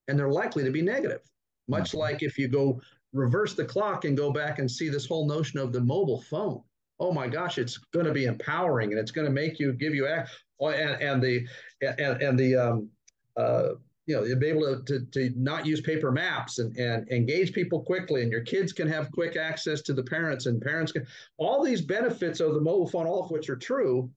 and 0.08 0.20
they're 0.20 0.30
likely 0.30 0.64
to 0.64 0.72
be 0.72 0.82
negative. 0.82 1.22
Much 1.68 1.90
mm-hmm. 1.90 2.00
like 2.00 2.24
if 2.24 2.38
you 2.38 2.48
go 2.48 2.82
reverse 3.14 3.54
the 3.54 3.66
clock 3.66 4.06
and 4.06 4.18
go 4.18 4.32
back 4.32 4.60
and 4.60 4.70
see 4.70 4.90
this 4.90 5.06
whole 5.06 5.28
notion 5.28 5.60
of 5.60 5.72
the 5.72 5.80
mobile 5.80 6.22
phone. 6.22 6.62
Oh 7.00 7.12
my 7.12 7.28
gosh, 7.28 7.58
it's 7.58 7.78
going 7.78 8.06
to 8.06 8.12
be 8.12 8.26
empowering 8.26 8.92
and 8.92 9.00
it's 9.00 9.12
going 9.12 9.26
to 9.26 9.34
make 9.34 9.60
you 9.60 9.74
give 9.74 9.96
you 9.96 10.08
act 10.08 10.30
and, 10.60 11.02
and 11.02 11.22
the 11.22 11.48
and, 11.82 12.22
and 12.22 12.38
the 12.38 12.56
um, 12.56 12.90
uh, 13.38 13.70
you 14.12 14.18
know, 14.18 14.26
you'll 14.26 14.38
be 14.38 14.48
able 14.48 14.84
to, 14.84 14.84
to, 14.84 15.06
to, 15.06 15.34
not 15.38 15.66
use 15.66 15.80
paper 15.80 16.12
maps 16.12 16.60
and, 16.60 16.76
and 16.76 17.10
engage 17.10 17.54
people 17.54 17.82
quickly, 17.82 18.24
and 18.24 18.32
your 18.32 18.42
kids 18.42 18.74
can 18.74 18.88
have 18.90 19.12
quick 19.14 19.38
access 19.38 19.82
to 19.84 19.94
the 19.94 20.04
parents, 20.04 20.48
and 20.48 20.62
parents 20.62 20.92
can 20.92 21.08
all 21.38 21.64
these 21.64 21.82
benefits 21.82 22.42
of 22.42 22.54
the 22.54 22.60
mobile 22.60 22.88
phone, 22.88 23.08
all 23.08 23.24
of 23.24 23.32
which 23.32 23.50
are 23.50 23.56
true, 23.56 24.12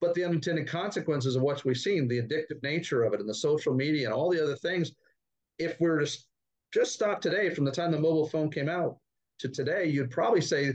but 0.00 0.14
the 0.14 0.24
unintended 0.24 0.66
consequences 0.66 1.36
of 1.36 1.42
what 1.42 1.62
we've 1.66 1.76
seen, 1.76 2.08
the 2.08 2.22
addictive 2.22 2.62
nature 2.62 3.04
of 3.04 3.12
it, 3.12 3.20
and 3.20 3.28
the 3.28 3.34
social 3.34 3.74
media, 3.74 4.06
and 4.06 4.14
all 4.14 4.30
the 4.30 4.42
other 4.42 4.56
things. 4.56 4.92
If 5.58 5.78
we're 5.80 6.02
to 6.02 6.18
just 6.72 6.94
stop 6.94 7.20
today 7.20 7.50
from 7.50 7.66
the 7.66 7.72
time 7.72 7.90
the 7.90 8.00
mobile 8.00 8.28
phone 8.28 8.50
came 8.50 8.70
out 8.70 8.96
to 9.40 9.48
today, 9.50 9.84
you'd 9.84 10.10
probably 10.10 10.40
say 10.40 10.72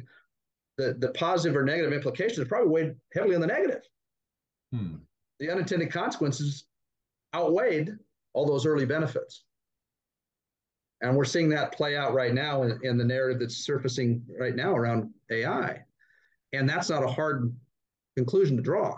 the, 0.77 0.93
the 0.99 1.09
positive 1.09 1.57
or 1.57 1.63
negative 1.63 1.93
implications 1.93 2.47
probably 2.47 2.69
weighed 2.69 2.95
heavily 3.11 3.33
on 3.33 3.41
the 3.41 3.47
negative. 3.47 3.81
Hmm. 4.71 4.97
The 5.39 5.49
unintended 5.49 5.91
consequences 5.91 6.65
outweighed 7.35 7.97
all 8.33 8.45
those 8.45 8.65
early 8.65 8.85
benefits. 8.85 9.43
And 11.01 11.15
we're 11.15 11.25
seeing 11.25 11.49
that 11.49 11.73
play 11.73 11.97
out 11.97 12.13
right 12.13 12.33
now 12.33 12.63
in, 12.63 12.79
in 12.83 12.97
the 12.97 13.03
narrative 13.03 13.39
that's 13.39 13.65
surfacing 13.65 14.23
right 14.39 14.55
now 14.55 14.75
around 14.75 15.11
AI. 15.31 15.79
And 16.53 16.69
that's 16.69 16.89
not 16.89 17.03
a 17.03 17.07
hard 17.07 17.53
conclusion 18.15 18.55
to 18.57 18.63
draw, 18.63 18.97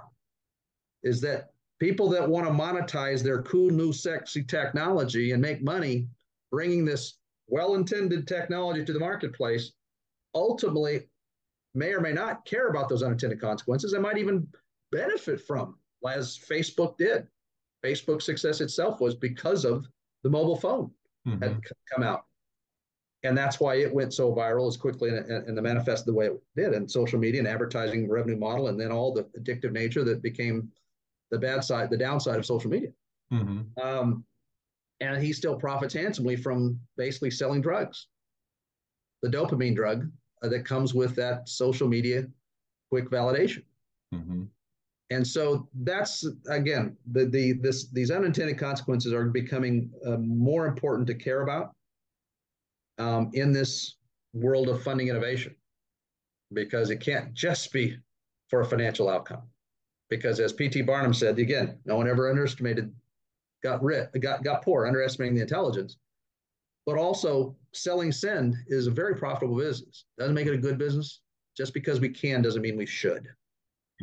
is 1.03 1.21
that 1.21 1.51
people 1.79 2.09
that 2.09 2.27
want 2.27 2.45
to 2.45 2.53
monetize 2.53 3.23
their 3.23 3.41
cool, 3.43 3.69
new, 3.69 3.93
sexy 3.93 4.43
technology 4.43 5.31
and 5.31 5.41
make 5.41 5.63
money 5.63 6.07
bringing 6.51 6.83
this 6.83 7.17
well-intended 7.47 8.27
technology 8.27 8.83
to 8.83 8.93
the 8.93 8.99
marketplace 8.99 9.71
ultimately 10.35 11.07
may 11.75 11.93
or 11.93 12.01
may 12.01 12.13
not 12.13 12.45
care 12.45 12.67
about 12.67 12.89
those 12.89 13.03
unintended 13.03 13.39
consequences 13.39 13.93
and 13.93 14.03
might 14.03 14.17
even 14.17 14.47
benefit 14.91 15.41
from, 15.41 15.77
as 16.07 16.37
Facebook 16.37 16.97
did. 16.97 17.27
Facebook's 17.83 18.25
success 18.25 18.61
itself 18.61 19.01
was 19.01 19.15
because 19.15 19.65
of 19.65 19.87
the 20.23 20.29
mobile 20.29 20.55
phone 20.55 20.89
mm-hmm. 21.27 21.41
had 21.43 21.59
come 21.91 22.03
out. 22.03 22.25
And 23.23 23.37
that's 23.37 23.59
why 23.59 23.75
it 23.75 23.93
went 23.93 24.13
so 24.13 24.33
viral 24.33 24.67
as 24.67 24.75
quickly 24.75 25.09
and, 25.09 25.29
and 25.29 25.57
the 25.57 25.61
manifest 25.61 26.05
the 26.05 26.13
way 26.13 26.27
it 26.27 26.41
did 26.55 26.73
and 26.73 26.89
social 26.89 27.19
media 27.19 27.39
and 27.39 27.47
advertising 27.47 28.09
revenue 28.09 28.37
model 28.37 28.67
and 28.67 28.79
then 28.79 28.91
all 28.91 29.13
the 29.13 29.23
addictive 29.39 29.71
nature 29.71 30.03
that 30.03 30.21
became 30.21 30.69
the 31.31 31.39
bad 31.39 31.63
side, 31.63 31.89
the 31.89 31.97
downside 31.97 32.37
of 32.37 32.45
social 32.45 32.69
media. 32.69 32.89
Mm-hmm. 33.31 33.79
Um, 33.81 34.25
and 34.99 35.21
he 35.21 35.33
still 35.33 35.55
profits 35.55 35.93
handsomely 35.93 36.35
from 36.35 36.79
basically 36.97 37.31
selling 37.31 37.61
drugs, 37.61 38.07
the 39.21 39.29
dopamine 39.29 39.75
drug 39.75 40.09
uh, 40.43 40.49
that 40.49 40.65
comes 40.65 40.93
with 40.93 41.15
that 41.15 41.47
social 41.47 41.87
media 41.87 42.25
quick 42.89 43.09
validation. 43.09 43.63
Mm-hmm. 44.13 44.43
And 45.13 45.25
so 45.25 45.67
that's 45.83 46.25
again 46.49 46.97
the 47.11 47.25
the 47.25 47.53
this 47.53 47.87
these 47.87 48.11
unintended 48.11 48.57
consequences 48.57 49.13
are 49.13 49.25
becoming 49.25 49.91
uh, 50.05 50.17
more 50.17 50.65
important 50.65 51.07
to 51.07 51.13
care 51.13 51.41
about 51.41 51.73
um, 52.97 53.29
in 53.33 53.51
this 53.51 53.97
world 54.33 54.69
of 54.69 54.81
funding 54.81 55.09
innovation 55.09 55.55
because 56.53 56.89
it 56.89 56.97
can't 56.97 57.33
just 57.33 57.71
be 57.71 57.97
for 58.49 58.61
a 58.61 58.65
financial 58.65 59.09
outcome. 59.09 59.43
Because 60.09 60.39
as 60.39 60.53
P.T. 60.53 60.81
Barnum 60.83 61.13
said, 61.13 61.39
again, 61.39 61.79
no 61.85 61.95
one 61.95 62.07
ever 62.07 62.29
underestimated 62.29 62.93
got 63.63 63.81
rich, 63.83 64.09
got 64.19 64.43
got 64.43 64.63
poor, 64.63 64.85
underestimating 64.85 65.35
the 65.35 65.41
intelligence. 65.41 65.97
But 66.85 66.97
also, 66.97 67.55
selling 67.71 68.11
send 68.11 68.55
is 68.67 68.87
a 68.87 68.91
very 68.91 69.15
profitable 69.15 69.57
business. 69.57 70.05
Doesn't 70.17 70.35
make 70.35 70.47
it 70.47 70.53
a 70.53 70.57
good 70.57 70.77
business. 70.77 71.21
Just 71.55 71.73
because 71.73 71.99
we 71.99 72.09
can 72.09 72.41
doesn't 72.41 72.61
mean 72.61 72.77
we 72.77 72.85
should. 72.85 73.27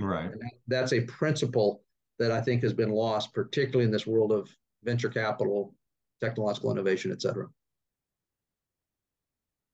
Right. 0.00 0.30
That, 0.30 0.50
that's 0.68 0.92
a 0.92 1.02
principle 1.02 1.82
that 2.18 2.30
I 2.30 2.40
think 2.40 2.62
has 2.62 2.72
been 2.72 2.90
lost, 2.90 3.32
particularly 3.32 3.84
in 3.84 3.90
this 3.90 4.06
world 4.06 4.32
of 4.32 4.48
venture 4.82 5.08
capital, 5.08 5.74
technological 6.20 6.70
innovation, 6.70 7.12
et 7.12 7.22
cetera. 7.22 7.46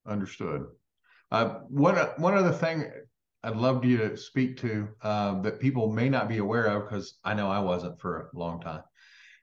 Understood. 0.06 0.66
Uh, 1.30 1.60
one 1.68 1.96
one 2.18 2.34
other 2.34 2.52
thing 2.52 2.90
I'd 3.42 3.56
love 3.56 3.84
you 3.84 3.98
to 3.98 4.16
speak 4.16 4.56
to 4.58 4.88
uh, 5.02 5.40
that 5.42 5.60
people 5.60 5.92
may 5.92 6.08
not 6.08 6.28
be 6.28 6.38
aware 6.38 6.66
of 6.66 6.84
because 6.84 7.18
I 7.24 7.34
know 7.34 7.50
I 7.50 7.58
wasn't 7.58 8.00
for 8.00 8.30
a 8.32 8.38
long 8.38 8.60
time 8.60 8.82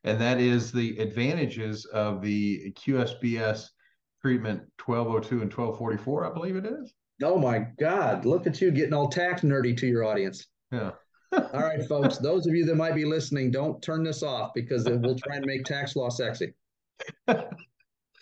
and 0.03 0.19
that 0.19 0.39
is 0.39 0.71
the 0.71 0.97
advantages 0.97 1.85
of 1.85 2.21
the 2.21 2.71
QSBS 2.73 3.67
treatment 4.21 4.61
1202 4.83 5.41
and 5.41 5.53
1244, 5.53 6.25
I 6.25 6.33
believe 6.33 6.55
it 6.55 6.65
is. 6.65 6.93
Oh 7.21 7.37
my 7.37 7.67
God, 7.79 8.25
look 8.25 8.47
at 8.47 8.59
you 8.59 8.71
getting 8.71 8.93
all 8.93 9.07
tax 9.07 9.41
nerdy 9.41 9.75
to 9.77 9.87
your 9.87 10.03
audience. 10.03 10.47
Yeah. 10.73 10.91
all 11.53 11.61
right, 11.61 11.83
folks, 11.87 12.17
those 12.17 12.47
of 12.47 12.55
you 12.55 12.65
that 12.65 12.75
might 12.75 12.95
be 12.95 13.05
listening, 13.05 13.51
don't 13.51 13.81
turn 13.81 14.03
this 14.03 14.23
off 14.23 14.53
because 14.53 14.85
we'll 14.85 15.15
try 15.15 15.37
and 15.37 15.45
make 15.45 15.63
tax 15.65 15.95
law 15.95 16.09
sexy. 16.09 16.53
well, 17.27 17.47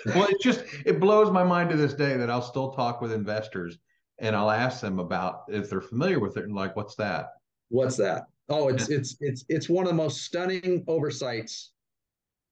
it 0.05 0.41
just 0.41 0.63
it 0.85 0.99
blows 0.99 1.31
my 1.31 1.43
mind 1.43 1.69
to 1.69 1.77
this 1.77 1.93
day 1.93 2.17
that 2.17 2.29
I'll 2.29 2.41
still 2.41 2.71
talk 2.71 3.01
with 3.01 3.11
investors 3.11 3.77
and 4.19 4.35
I'll 4.35 4.51
ask 4.51 4.81
them 4.81 4.99
about 4.99 5.43
if 5.47 5.69
they're 5.69 5.81
familiar 5.81 6.19
with 6.19 6.37
it 6.37 6.43
and 6.43 6.53
like, 6.53 6.75
what's 6.75 6.95
that? 6.95 7.29
What's 7.69 7.97
that? 7.97 8.23
Oh, 8.49 8.67
it's 8.67 8.89
it's 8.89 9.15
it's 9.21 9.45
it's 9.47 9.69
one 9.69 9.85
of 9.85 9.89
the 9.89 9.95
most 9.95 10.23
stunning 10.23 10.83
oversights 10.87 11.71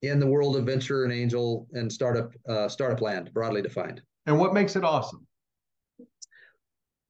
in 0.01 0.19
the 0.19 0.27
world 0.27 0.55
of 0.55 0.65
venture 0.65 1.03
and 1.03 1.11
angel 1.11 1.67
and 1.73 1.91
startup 1.91 2.31
uh, 2.47 2.69
startup 2.69 3.01
land, 3.01 3.31
broadly 3.33 3.61
defined. 3.61 4.01
And 4.25 4.39
what 4.39 4.53
makes 4.53 4.75
it 4.75 4.83
awesome? 4.83 5.25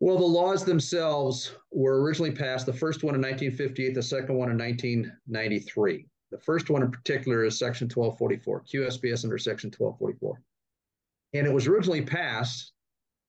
Well, 0.01 0.17
the 0.17 0.23
laws 0.23 0.63
themselves 0.63 1.53
were 1.71 2.01
originally 2.01 2.31
passed. 2.31 2.65
The 2.65 2.73
first 2.73 3.03
one 3.03 3.15
in 3.15 3.21
1958, 3.21 3.93
the 3.93 4.01
second 4.01 4.35
one 4.35 4.49
in 4.49 4.57
1993. 4.57 6.05
The 6.31 6.37
first 6.37 6.69
one 6.69 6.83
in 6.83 6.91
particular 6.91 7.43
is 7.43 7.59
Section 7.59 7.87
1244, 7.87 8.63
QSBS 8.63 9.25
under 9.25 9.37
Section 9.37 9.71
1244. 9.75 10.41
And 11.33 11.45
it 11.45 11.53
was 11.53 11.67
originally 11.67 12.01
passed 12.01 12.71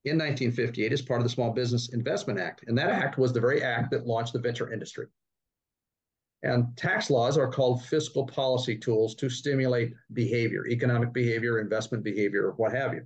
in 0.05 0.17
1958 0.17 0.93
as 0.93 1.03
part 1.03 1.21
of 1.21 1.25
the 1.25 1.31
Small 1.31 1.51
Business 1.51 1.93
Investment 1.93 2.39
Act. 2.39 2.65
And 2.69 2.79
that 2.79 2.91
act 2.91 3.19
was 3.19 3.33
the 3.33 3.41
very 3.41 3.63
act 3.63 3.91
that 3.91 4.07
launched 4.07 4.33
the 4.33 4.39
venture 4.39 4.73
industry. 4.73 5.07
And 6.43 6.75
tax 6.77 7.11
laws 7.11 7.37
are 7.37 7.51
called 7.51 7.85
fiscal 7.85 8.27
policy 8.27 8.77
tools 8.77 9.15
to 9.17 9.29
stimulate 9.29 9.93
behavior, 10.13 10.67
economic 10.69 11.13
behavior, 11.13 11.59
investment 11.59 12.03
behavior, 12.03 12.53
what 12.57 12.73
have 12.73 12.95
you. 12.95 13.05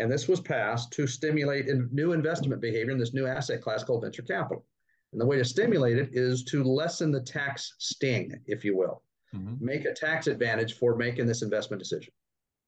And 0.00 0.10
this 0.10 0.28
was 0.28 0.40
passed 0.40 0.90
to 0.92 1.06
stimulate 1.06 1.66
new 1.92 2.12
investment 2.12 2.60
behavior 2.60 2.90
in 2.90 2.98
this 2.98 3.12
new 3.12 3.26
asset 3.26 3.60
class 3.60 3.84
called 3.84 4.02
venture 4.02 4.22
capital. 4.22 4.64
And 5.12 5.20
the 5.20 5.26
way 5.26 5.36
to 5.36 5.44
stimulate 5.44 5.98
it 5.98 6.10
is 6.12 6.42
to 6.44 6.64
lessen 6.64 7.12
the 7.12 7.20
tax 7.20 7.74
sting, 7.78 8.40
if 8.46 8.64
you 8.64 8.76
will, 8.76 9.02
mm-hmm. 9.34 9.62
make 9.62 9.84
a 9.84 9.92
tax 9.92 10.26
advantage 10.26 10.78
for 10.78 10.96
making 10.96 11.26
this 11.26 11.42
investment 11.42 11.82
decision. 11.82 12.12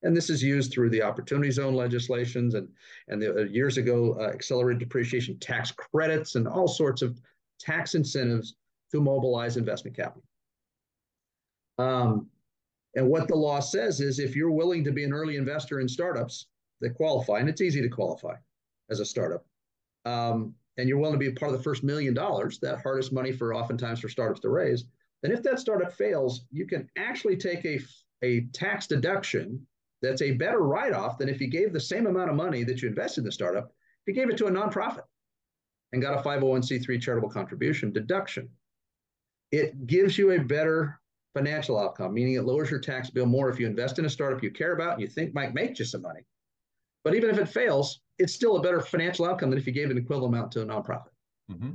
And 0.03 0.15
this 0.15 0.29
is 0.29 0.43
used 0.43 0.73
through 0.73 0.91
the 0.91 1.03
opportunity 1.03 1.51
zone 1.51 1.75
legislations 1.75 2.55
and, 2.55 2.69
and 3.09 3.23
the, 3.23 3.35
uh, 3.35 3.45
years 3.45 3.79
ago, 3.79 4.17
uh, 4.21 4.25
accelerated 4.25 4.81
depreciation 4.81 5.39
tax 5.39 5.71
credits 5.71 6.35
and 6.35 6.47
all 6.47 6.69
sorts 6.69 7.01
of 7.01 7.19
tax 7.59 7.95
incentives 7.95 8.57
to 8.91 9.01
mobilize 9.01 9.57
investment 9.57 9.97
capital. 9.97 10.25
Um, 11.79 12.29
and 12.95 13.09
what 13.09 13.27
the 13.27 13.37
law 13.37 13.61
says 13.61 14.01
is 14.01 14.19
if 14.19 14.37
you're 14.37 14.51
willing 14.51 14.85
to 14.85 14.93
be 14.93 15.05
an 15.05 15.15
early 15.15 15.37
investor 15.37 15.81
in 15.81 15.89
startups 15.89 16.49
that 16.83 16.95
qualify, 16.95 17.39
and 17.39 17.49
it's 17.49 17.63
easy 17.63 17.81
to 17.81 17.89
qualify 17.89 18.35
as 18.91 19.01
a 19.01 19.05
startup, 19.07 19.45
um, 20.05 20.55
and 20.77 20.89
you're 20.89 20.99
willing 20.99 21.19
to 21.19 21.31
be 21.31 21.33
part 21.33 21.53
of 21.53 21.57
the 21.57 21.65
first 21.65 21.83
million 21.83 22.13
dollars, 22.15 22.59
that 22.61 22.83
hardest 22.83 23.13
money 23.13 23.33
for 23.33 23.55
oftentimes 23.55 24.01
for 24.01 24.09
startups 24.09 24.41
to 24.41 24.51
raise, 24.51 24.85
then 25.23 25.33
if 25.33 25.43
that 25.43 25.61
startup 25.61 25.93
fails, 25.93 26.45
you 26.51 26.67
can 26.67 26.89
actually 26.99 27.37
take 27.37 27.65
a, 27.65 27.81
a 28.23 28.43
tax 28.53 28.87
deduction 28.87 29.67
that's 30.03 30.23
a 30.23 30.33
better 30.33 30.61
write 30.61 30.93
off 30.93 31.19
than 31.19 31.29
if 31.29 31.41
you 31.41 31.49
gave 31.49 31.73
the 31.73 31.81
same 31.81 32.07
amount 32.07 32.29
of 32.29 32.37
money 32.37 32.65
that 32.65 32.83
you 32.83 32.89
invested 32.89 33.21
in 33.21 33.25
the 33.25 33.33
startup, 33.33 33.73
if 34.05 34.09
you 34.09 34.15
gave 34.15 34.31
it 34.31 34.37
to 34.37 34.47
a 34.47 34.51
nonprofit 34.51 35.05
and 35.93 36.03
got 36.03 36.19
a 36.19 36.23
501c3 36.23 37.01
charitable 37.01 37.31
contribution 37.31 37.93
deduction. 37.93 38.49
It 39.53 39.87
gives 39.87 40.17
you 40.17 40.33
a 40.33 40.41
better 40.41 40.99
financial 41.35 41.79
outcome, 41.79 42.15
meaning 42.15 42.35
it 42.35 42.45
lowers 42.45 42.71
your 42.71 42.81
tax 42.81 43.11
bill 43.11 43.27
more 43.27 43.51
if 43.51 43.61
you 43.61 43.67
invest 43.67 43.99
in 43.99 44.07
a 44.07 44.11
startup 44.11 44.43
you 44.43 44.51
care 44.51 44.73
about 44.73 44.95
and 44.95 45.03
you 45.03 45.09
think 45.09 45.35
might 45.35 45.55
make 45.55 45.79
you 45.79 45.85
some 45.85 46.03
money. 46.03 46.21
But 47.05 47.15
even 47.15 47.31
if 47.31 47.39
it 47.39 47.49
fails, 47.49 48.01
it's 48.19 48.33
still 48.33 48.57
a 48.57 48.63
better 48.63 48.81
financial 48.81 49.25
outcome 49.25 49.51
than 49.51 49.59
if 49.59 49.67
you 49.67 49.73
gave 49.73 49.91
an 49.91 49.99
equivalent 49.99 50.35
amount 50.35 50.53
to 50.53 50.63
a 50.63 50.67
nonprofit. 50.67 51.11
Mm-hmm. 51.51 51.73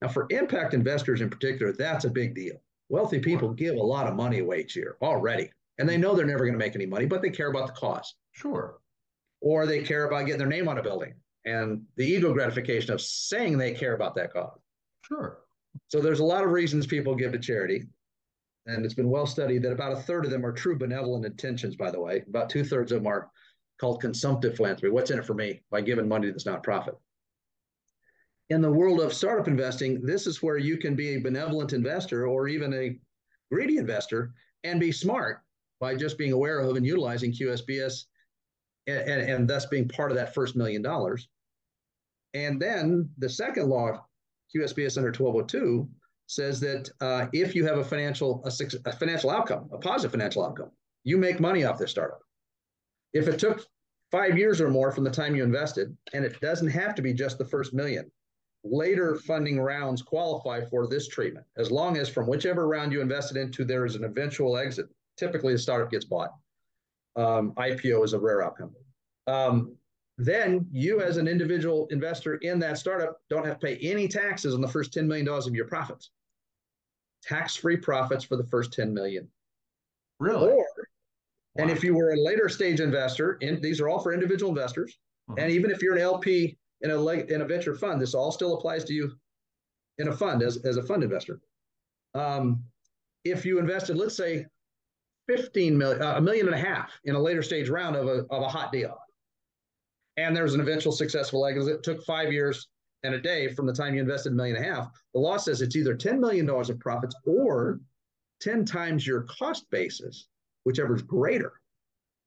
Now, 0.00 0.08
for 0.08 0.26
impact 0.30 0.74
investors 0.74 1.20
in 1.20 1.30
particular, 1.30 1.72
that's 1.72 2.04
a 2.04 2.10
big 2.10 2.34
deal. 2.34 2.56
Wealthy 2.88 3.20
people 3.20 3.52
give 3.52 3.76
a 3.76 3.82
lot 3.82 4.06
of 4.06 4.14
money 4.14 4.40
away 4.40 4.60
each 4.60 4.76
year 4.76 4.96
already, 5.00 5.50
and 5.78 5.88
they 5.88 5.96
know 5.96 6.14
they're 6.14 6.26
never 6.26 6.44
going 6.44 6.52
to 6.54 6.58
make 6.58 6.74
any 6.74 6.86
money, 6.86 7.06
but 7.06 7.22
they 7.22 7.30
care 7.30 7.48
about 7.48 7.68
the 7.68 7.72
cause. 7.72 8.14
Sure. 8.32 8.78
Or 9.40 9.66
they 9.66 9.82
care 9.82 10.04
about 10.04 10.26
getting 10.26 10.38
their 10.38 10.48
name 10.48 10.68
on 10.68 10.78
a 10.78 10.82
building 10.82 11.14
and 11.44 11.82
the 11.96 12.04
ego 12.04 12.32
gratification 12.32 12.92
of 12.92 13.00
saying 13.00 13.58
they 13.58 13.72
care 13.72 13.94
about 13.94 14.14
that 14.14 14.32
cause. 14.32 14.58
Sure. 15.02 15.38
So 15.88 16.00
there's 16.00 16.20
a 16.20 16.24
lot 16.24 16.44
of 16.44 16.50
reasons 16.50 16.86
people 16.86 17.14
give 17.14 17.32
to 17.32 17.38
charity. 17.38 17.84
And 18.66 18.84
it's 18.84 18.94
been 18.94 19.10
well 19.10 19.26
studied 19.26 19.62
that 19.62 19.72
about 19.72 19.92
a 19.92 19.96
third 19.96 20.24
of 20.24 20.30
them 20.30 20.46
are 20.46 20.52
true 20.52 20.78
benevolent 20.78 21.26
intentions, 21.26 21.74
by 21.74 21.90
the 21.90 22.00
way. 22.00 22.22
About 22.28 22.48
two 22.48 22.64
thirds 22.64 22.92
of 22.92 23.00
them 23.00 23.08
are 23.08 23.30
called 23.80 24.00
consumptive 24.00 24.56
philanthropy. 24.56 24.92
What's 24.92 25.10
in 25.10 25.18
it 25.18 25.24
for 25.24 25.34
me 25.34 25.62
by 25.70 25.80
giving 25.80 26.08
money 26.08 26.28
to 26.28 26.32
this 26.32 26.44
nonprofit? 26.44 26.96
In 28.50 28.60
the 28.60 28.70
world 28.70 29.00
of 29.00 29.12
startup 29.12 29.48
investing, 29.48 30.02
this 30.02 30.26
is 30.26 30.42
where 30.42 30.58
you 30.58 30.76
can 30.76 30.94
be 30.94 31.14
a 31.14 31.20
benevolent 31.20 31.72
investor 31.72 32.26
or 32.26 32.48
even 32.48 32.74
a 32.74 32.98
greedy 33.50 33.78
investor 33.78 34.34
and 34.64 34.78
be 34.78 34.92
smart 34.92 35.40
by 35.80 35.96
just 35.96 36.18
being 36.18 36.32
aware 36.32 36.60
of 36.60 36.76
and 36.76 36.86
utilizing 36.86 37.32
QSBS 37.32 38.04
and, 38.86 39.08
and, 39.08 39.30
and 39.30 39.48
thus 39.48 39.66
being 39.66 39.88
part 39.88 40.10
of 40.10 40.16
that 40.16 40.34
first 40.34 40.54
million 40.56 40.82
dollars. 40.82 41.28
And 42.34 42.60
then 42.60 43.08
the 43.18 43.28
second 43.28 43.68
law, 43.68 44.04
QSBS 44.54 44.96
under 44.96 45.12
1202, 45.12 45.88
says 46.26 46.60
that 46.60 46.88
uh, 47.00 47.26
if 47.32 47.54
you 47.54 47.64
have 47.66 47.78
a 47.78 47.84
financial 47.84 48.42
a, 48.44 48.88
a 48.88 48.92
financial 48.92 49.30
outcome, 49.30 49.68
a 49.72 49.78
positive 49.78 50.12
financial 50.12 50.44
outcome, 50.44 50.70
you 51.04 51.18
make 51.18 51.40
money 51.40 51.64
off 51.64 51.78
this 51.78 51.90
startup. 51.90 52.20
If 53.12 53.28
it 53.28 53.38
took 53.38 53.66
five 54.10 54.36
years 54.36 54.60
or 54.60 54.68
more 54.68 54.92
from 54.92 55.04
the 55.04 55.10
time 55.10 55.34
you 55.34 55.42
invested, 55.42 55.96
and 56.12 56.24
it 56.24 56.40
doesn't 56.40 56.68
have 56.68 56.94
to 56.94 57.02
be 57.02 57.12
just 57.12 57.38
the 57.38 57.44
first 57.44 57.74
million, 57.74 58.10
later 58.64 59.16
funding 59.16 59.60
rounds 59.60 60.02
qualify 60.02 60.64
for 60.64 60.86
this 60.86 61.08
treatment, 61.08 61.46
as 61.56 61.70
long 61.70 61.96
as 61.96 62.08
from 62.08 62.26
whichever 62.26 62.68
round 62.68 62.92
you 62.92 63.00
invested 63.00 63.36
into, 63.36 63.64
there 63.64 63.84
is 63.84 63.96
an 63.96 64.04
eventual 64.04 64.56
exit. 64.56 64.86
Typically, 65.16 65.52
the 65.52 65.58
startup 65.58 65.90
gets 65.90 66.04
bought. 66.04 66.32
Um, 67.16 67.52
IPO 67.56 68.04
is 68.04 68.12
a 68.12 68.18
rare 68.18 68.42
outcome. 68.42 68.74
Um, 69.26 69.76
then 70.18 70.66
you 70.70 71.00
as 71.00 71.16
an 71.16 71.26
individual 71.26 71.86
investor 71.90 72.36
in 72.36 72.58
that 72.60 72.78
startup 72.78 73.18
don't 73.28 73.46
have 73.46 73.58
to 73.58 73.66
pay 73.66 73.76
any 73.78 74.08
taxes 74.08 74.54
on 74.54 74.60
the 74.60 74.68
first 74.68 74.92
$10 74.92 75.06
million 75.06 75.28
of 75.28 75.54
your 75.54 75.66
profits. 75.66 76.10
Tax-free 77.22 77.78
profits 77.78 78.24
for 78.24 78.36
the 78.36 78.44
first 78.44 78.72
10 78.72 78.92
million. 78.92 79.28
Really? 80.18 80.52
Or, 80.52 80.66
wow. 81.56 81.62
and 81.62 81.70
if 81.70 81.82
you 81.82 81.94
were 81.94 82.12
a 82.12 82.16
later 82.16 82.48
stage 82.48 82.80
investor, 82.80 83.34
in 83.40 83.60
these 83.60 83.80
are 83.80 83.88
all 83.88 84.00
for 84.00 84.12
individual 84.12 84.50
investors, 84.50 84.96
uh-huh. 85.28 85.42
and 85.42 85.52
even 85.52 85.70
if 85.70 85.82
you're 85.82 85.94
an 85.94 86.02
LP 86.02 86.56
in 86.80 86.90
a 86.90 87.08
in 87.08 87.40
a 87.42 87.44
venture 87.44 87.74
fund, 87.74 88.00
this 88.00 88.14
all 88.14 88.32
still 88.32 88.54
applies 88.54 88.84
to 88.84 88.92
you 88.92 89.12
in 89.98 90.08
a 90.08 90.16
fund 90.16 90.42
as, 90.42 90.64
as 90.64 90.76
a 90.76 90.82
fund 90.82 91.02
investor. 91.02 91.40
Um, 92.14 92.64
if 93.24 93.44
you 93.44 93.58
invested, 93.58 93.96
let's 93.96 94.16
say, 94.16 94.46
15 95.28 95.78
million, 95.78 96.02
uh, 96.02 96.14
a 96.16 96.20
million 96.20 96.46
and 96.46 96.54
a 96.54 96.58
half 96.58 96.90
in 97.04 97.14
a 97.14 97.18
later 97.18 97.42
stage 97.42 97.68
round 97.68 97.94
of 97.94 98.08
a, 98.08 98.24
of 98.30 98.42
a 98.42 98.48
hot 98.48 98.72
deal, 98.72 98.96
and 100.16 100.34
there 100.34 100.42
was 100.42 100.54
an 100.54 100.60
eventual 100.60 100.92
successful 100.92 101.46
exit. 101.46 101.76
It 101.76 101.82
took 101.82 102.04
five 102.04 102.32
years 102.32 102.68
and 103.02 103.14
a 103.14 103.20
day 103.20 103.48
from 103.48 103.66
the 103.66 103.72
time 103.72 103.94
you 103.94 104.00
invested 104.00 104.32
a 104.32 104.36
million 104.36 104.56
and 104.56 104.64
a 104.64 104.68
half. 104.68 104.90
The 105.14 105.20
law 105.20 105.36
says 105.36 105.60
it's 105.60 105.76
either 105.76 105.96
$10 105.96 106.18
million 106.18 106.48
of 106.48 106.80
profits 106.80 107.14
or 107.26 107.80
10 108.40 108.64
times 108.64 109.06
your 109.06 109.22
cost 109.22 109.68
basis, 109.70 110.28
whichever 110.64 110.94
is 110.94 111.02
greater. 111.02 111.52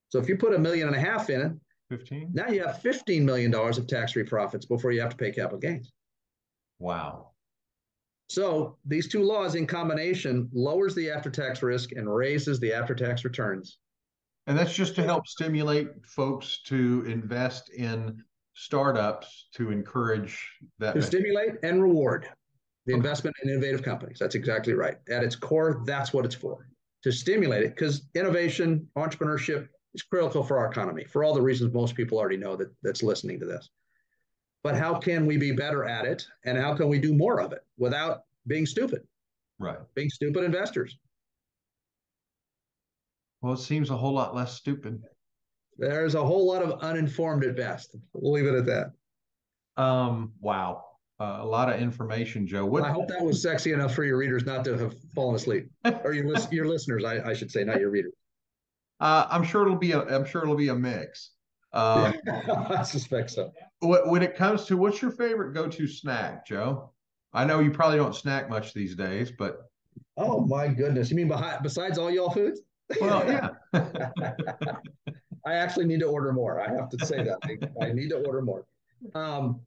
So 0.10 0.20
if 0.20 0.30
you 0.30 0.38
put 0.38 0.54
a 0.54 0.60
million 0.60 0.88
and 0.88 0.96
a 0.96 1.00
half 1.00 1.30
in 1.30 1.42
it, 1.42 1.52
15. 1.90 2.32
Now 2.34 2.48
you 2.48 2.64
have 2.64 2.82
$15 2.82 3.22
million 3.24 3.54
of 3.54 3.88
tax-free 3.88 4.24
profits 4.24 4.66
before 4.66 4.92
you 4.92 5.02
have 5.02 5.12
to 5.12 5.18
pay 5.18 5.32
capital 5.32 5.60
gains. 5.60 5.92
Wow. 6.80 7.32
So 8.28 8.78
these 8.86 9.08
two 9.08 9.22
laws 9.22 9.54
in 9.54 9.68
combination 9.68 10.50
lowers 10.52 10.96
the 10.96 11.12
after-tax 11.12 11.62
risk 11.62 11.92
and 11.92 12.14
raises 12.14 12.60
the 12.60 12.74
after-tax 12.74 13.24
returns 13.24 13.78
and 14.48 14.58
that's 14.58 14.74
just 14.74 14.96
to 14.96 15.04
help 15.04 15.28
stimulate 15.28 15.88
folks 16.06 16.62
to 16.66 17.04
invest 17.08 17.70
in 17.70 18.24
startups 18.54 19.48
to 19.54 19.72
encourage 19.72 20.52
that. 20.80 20.94
To 20.94 21.02
stimulate 21.02 21.56
and 21.64 21.82
reward 21.82 22.30
the 22.86 22.94
okay. 22.94 22.98
investment 22.98 23.36
in 23.44 23.50
innovative 23.50 23.82
companies. 23.82 24.18
That's 24.20 24.36
exactly 24.36 24.74
right. 24.74 24.98
At 25.10 25.24
its 25.24 25.36
core, 25.36 25.82
that's 25.86 26.14
what 26.14 26.26
it's 26.26 26.36
for 26.36 26.68
to 27.06 27.12
stimulate 27.12 27.62
it 27.62 27.76
because 27.76 28.08
innovation, 28.16 28.88
entrepreneurship 28.98 29.68
is 29.94 30.02
critical 30.02 30.42
for 30.42 30.58
our 30.58 30.72
economy 30.72 31.04
for 31.04 31.24
all 31.24 31.36
the 31.36 31.42
reasons 31.42 31.72
most 31.72 31.94
people 31.94 32.18
already 32.18 32.36
know 32.36 32.56
that 32.56 32.74
that's 32.82 33.04
listening 33.04 33.40
to 33.40 33.46
this. 33.46 33.70
But 34.64 34.76
how 34.76 34.96
can 34.98 35.28
we 35.28 35.38
be 35.38 35.52
better 35.52 35.86
at 35.86 36.06
it 36.06 36.26
and 36.46 36.58
how 36.58 36.76
can 36.76 36.90
we 36.90 36.98
do 36.98 37.14
more 37.14 37.40
of 37.40 37.54
it 37.54 37.60
without 37.78 38.24
being 38.48 38.66
stupid? 38.66 39.04
Right. 39.60 39.78
Being 39.94 40.10
stupid 40.10 40.44
investors. 40.44 40.98
Well, 43.44 43.54
it 43.54 43.60
seems 43.60 43.92
a 43.92 43.96
whole 43.96 44.14
lot 44.14 44.34
less 44.34 44.56
stupid. 44.56 45.04
There's 45.78 46.16
a 46.16 46.26
whole 46.26 46.48
lot 46.48 46.64
of 46.64 46.82
uninformed 46.82 47.46
at 47.46 47.56
best. 47.56 47.96
We'll 48.14 48.34
leave 48.34 48.52
it 48.52 48.58
at 48.58 48.66
that. 48.66 49.80
Um, 49.80 50.34
wow. 50.40 50.86
Uh, 51.18 51.38
a 51.40 51.46
lot 51.46 51.74
of 51.74 51.80
information, 51.80 52.46
Joe. 52.46 52.66
What... 52.66 52.84
I 52.84 52.92
hope 52.92 53.08
that 53.08 53.24
was 53.24 53.42
sexy 53.42 53.72
enough 53.72 53.96
for 53.96 54.04
your 54.04 54.18
readers 54.18 54.46
not 54.46 54.66
to 54.66 54.78
have 54.78 54.96
fallen 55.14 55.36
asleep, 55.36 55.70
or 56.04 56.14
your 56.14 56.26
your 56.52 56.68
listeners, 56.68 57.06
I, 57.06 57.30
I, 57.30 57.34
should 57.34 57.52
say, 57.52 57.64
not 57.64 57.80
your 57.80 57.90
readers. 57.90 58.12
Uh, 59.00 59.26
I'm 59.30 59.44
sure 59.44 59.62
it'll 59.62 59.78
be 59.78 59.94
a. 59.94 60.02
I'm 60.02 60.26
sure 60.26 60.44
it'll 60.44 60.56
be 60.56 60.68
a 60.68 60.76
mix. 60.76 61.32
Um, 61.72 62.16
I 62.28 62.84
suspect 62.84 63.32
so. 63.32 63.52
When 63.82 64.24
it 64.24 64.36
comes 64.36 64.66
to 64.66 64.78
what's 64.78 65.02
your 65.02 65.12
favorite 65.12 65.54
go-to 65.54 65.88
snack, 65.88 66.46
Joe? 66.46 66.92
I 67.34 67.46
know 67.46 67.60
you 67.60 67.72
probably 67.72 67.98
don't 67.98 68.16
snack 68.16 68.50
much 68.50 68.74
these 68.74 68.96
days, 68.96 69.32
but 69.38 69.70
oh 70.18 70.42
my 70.42 70.68
goodness, 70.68 71.10
you 71.10 71.16
mean 71.16 71.28
behind, 71.28 71.64
besides 71.64 71.98
all 71.98 72.12
y'all 72.12 72.30
foods? 72.30 72.62
Well, 73.00 73.26
yeah. 73.26 73.50
I 75.46 75.54
actually 75.54 75.86
need 75.86 76.00
to 76.00 76.08
order 76.08 76.34
more. 76.34 76.60
I 76.60 76.74
have 76.74 76.90
to 76.90 77.06
say 77.06 77.24
that. 77.24 77.38
I, 77.44 77.86
I 77.86 77.94
need 77.94 78.10
to 78.10 78.18
order 78.26 78.42
more. 78.42 78.66
Um, 79.14 79.62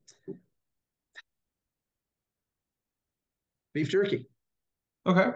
beef 3.78 3.88
jerky. 3.88 4.26
Okay. 5.06 5.30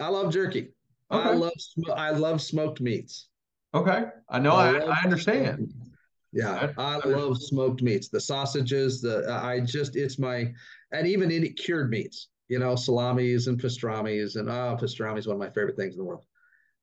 I 0.00 0.08
love 0.08 0.32
jerky. 0.32 0.72
Okay. 1.12 1.28
I 1.28 1.32
love 1.32 1.52
I 1.94 2.10
love 2.10 2.42
smoked 2.42 2.80
meats. 2.80 3.28
Okay. 3.72 4.06
I 4.28 4.38
know 4.40 4.52
I, 4.52 4.78
I, 4.78 4.96
I 4.96 5.00
understand. 5.04 5.72
Yeah, 6.32 6.72
I, 6.76 6.82
I 6.82 7.08
love 7.08 7.40
smoked 7.40 7.82
meats. 7.82 8.08
The 8.08 8.20
sausages, 8.20 9.00
the 9.00 9.24
I 9.30 9.60
just 9.60 9.94
it's 9.94 10.18
my 10.18 10.52
and 10.90 11.06
even 11.06 11.30
any 11.30 11.50
cured 11.50 11.88
meats, 11.88 12.30
you 12.48 12.58
know, 12.58 12.74
salamis 12.74 13.46
and 13.46 13.60
pastrami's 13.60 14.34
and 14.34 14.50
oh 14.50 14.76
pastrami 14.80 15.18
is 15.18 15.28
one 15.28 15.36
of 15.36 15.40
my 15.40 15.50
favorite 15.50 15.76
things 15.76 15.94
in 15.94 15.98
the 15.98 16.04
world. 16.04 16.24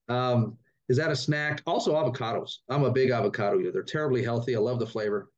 Um, 0.08 0.58
is 0.88 0.96
that 0.96 1.12
a 1.12 1.16
snack? 1.16 1.62
Also, 1.66 1.94
avocados. 1.94 2.60
I'm 2.70 2.86
a 2.86 2.92
big 2.92 3.12
avocado 3.12 3.60
eater. 3.60 3.74
They're 3.74 3.84
terribly 3.84 4.24
healthy. 4.24 4.56
I 4.56 4.60
love 4.60 4.80
the 4.80 4.88
flavor. 4.88 5.30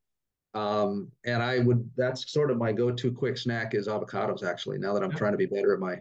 Um, 0.54 1.12
and 1.26 1.41
I 1.41 1.60
would, 1.60 1.89
that's 1.97 2.32
sort 2.32 2.51
of 2.51 2.58
my 2.58 2.72
go 2.72 2.91
to 2.91 3.12
quick 3.12 3.38
snack 3.38 3.74
is 3.74 3.88
avocados, 3.88 4.43
actually, 4.43 4.78
now 4.78 4.93
that 4.93 5.04
I'm 5.04 5.12
trying 5.12 5.32
to 5.32 5.38
be 5.38 5.47
better 5.47 5.74
at 5.74 5.80
my 5.80 5.95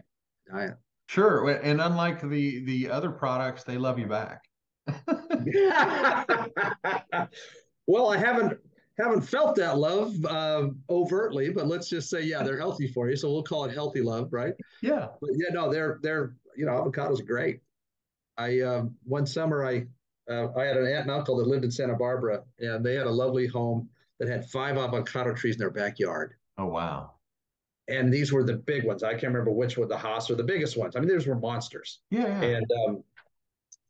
diet. 0.51 0.75
Sure. 1.07 1.49
And 1.49 1.81
unlike 1.81 2.21
the, 2.21 2.63
the 2.65 2.89
other 2.89 3.11
products, 3.11 3.63
they 3.63 3.77
love 3.77 3.97
you 3.99 4.07
back. 4.07 4.43
well, 7.87 8.09
I 8.11 8.17
haven't 8.17 8.59
haven't 8.97 9.21
felt 9.21 9.55
that 9.55 9.77
love 9.77 10.13
uh, 10.25 10.67
overtly, 10.89 11.49
but 11.49 11.67
let's 11.67 11.89
just 11.89 12.09
say, 12.09 12.21
yeah, 12.21 12.43
they're 12.43 12.59
healthy 12.59 12.87
for 12.87 13.09
you. 13.09 13.15
So 13.15 13.31
we'll 13.31 13.43
call 13.43 13.65
it 13.65 13.73
healthy 13.73 14.01
love, 14.01 14.31
right? 14.31 14.53
Yeah. 14.81 15.07
But 15.19 15.31
yeah, 15.35 15.53
no, 15.53 15.71
they're 15.71 15.99
they're 16.01 16.35
you 16.55 16.65
know 16.65 16.73
avocados 16.73 17.19
are 17.19 17.25
great. 17.25 17.61
I 18.37 18.59
uh, 18.61 18.83
one 19.03 19.25
summer 19.25 19.65
I 19.65 19.85
uh, 20.29 20.49
I 20.55 20.65
had 20.65 20.77
an 20.77 20.87
aunt 20.87 21.03
and 21.03 21.11
uncle 21.11 21.37
that 21.37 21.47
lived 21.47 21.65
in 21.65 21.71
Santa 21.71 21.95
Barbara, 21.95 22.43
and 22.59 22.85
they 22.85 22.95
had 22.95 23.07
a 23.07 23.11
lovely 23.11 23.47
home 23.47 23.89
that 24.23 24.31
had 24.31 24.49
five 24.49 24.77
avocado 24.77 25.33
trees 25.33 25.55
in 25.55 25.59
their 25.59 25.69
backyard. 25.69 26.35
Oh 26.57 26.67
wow! 26.67 27.11
And 27.87 28.13
these 28.13 28.31
were 28.31 28.43
the 28.43 28.57
big 28.57 28.85
ones. 28.85 29.03
I 29.03 29.11
can't 29.11 29.33
remember 29.33 29.51
which 29.51 29.77
were 29.77 29.85
the 29.85 29.97
Hass 29.97 30.29
or 30.29 30.35
the 30.35 30.43
biggest 30.43 30.77
ones. 30.77 30.95
I 30.95 30.99
mean, 30.99 31.09
these 31.09 31.27
were 31.27 31.35
monsters. 31.35 31.99
Yeah. 32.09 32.41
yeah. 32.41 32.57
And 32.57 32.71
um, 32.87 33.03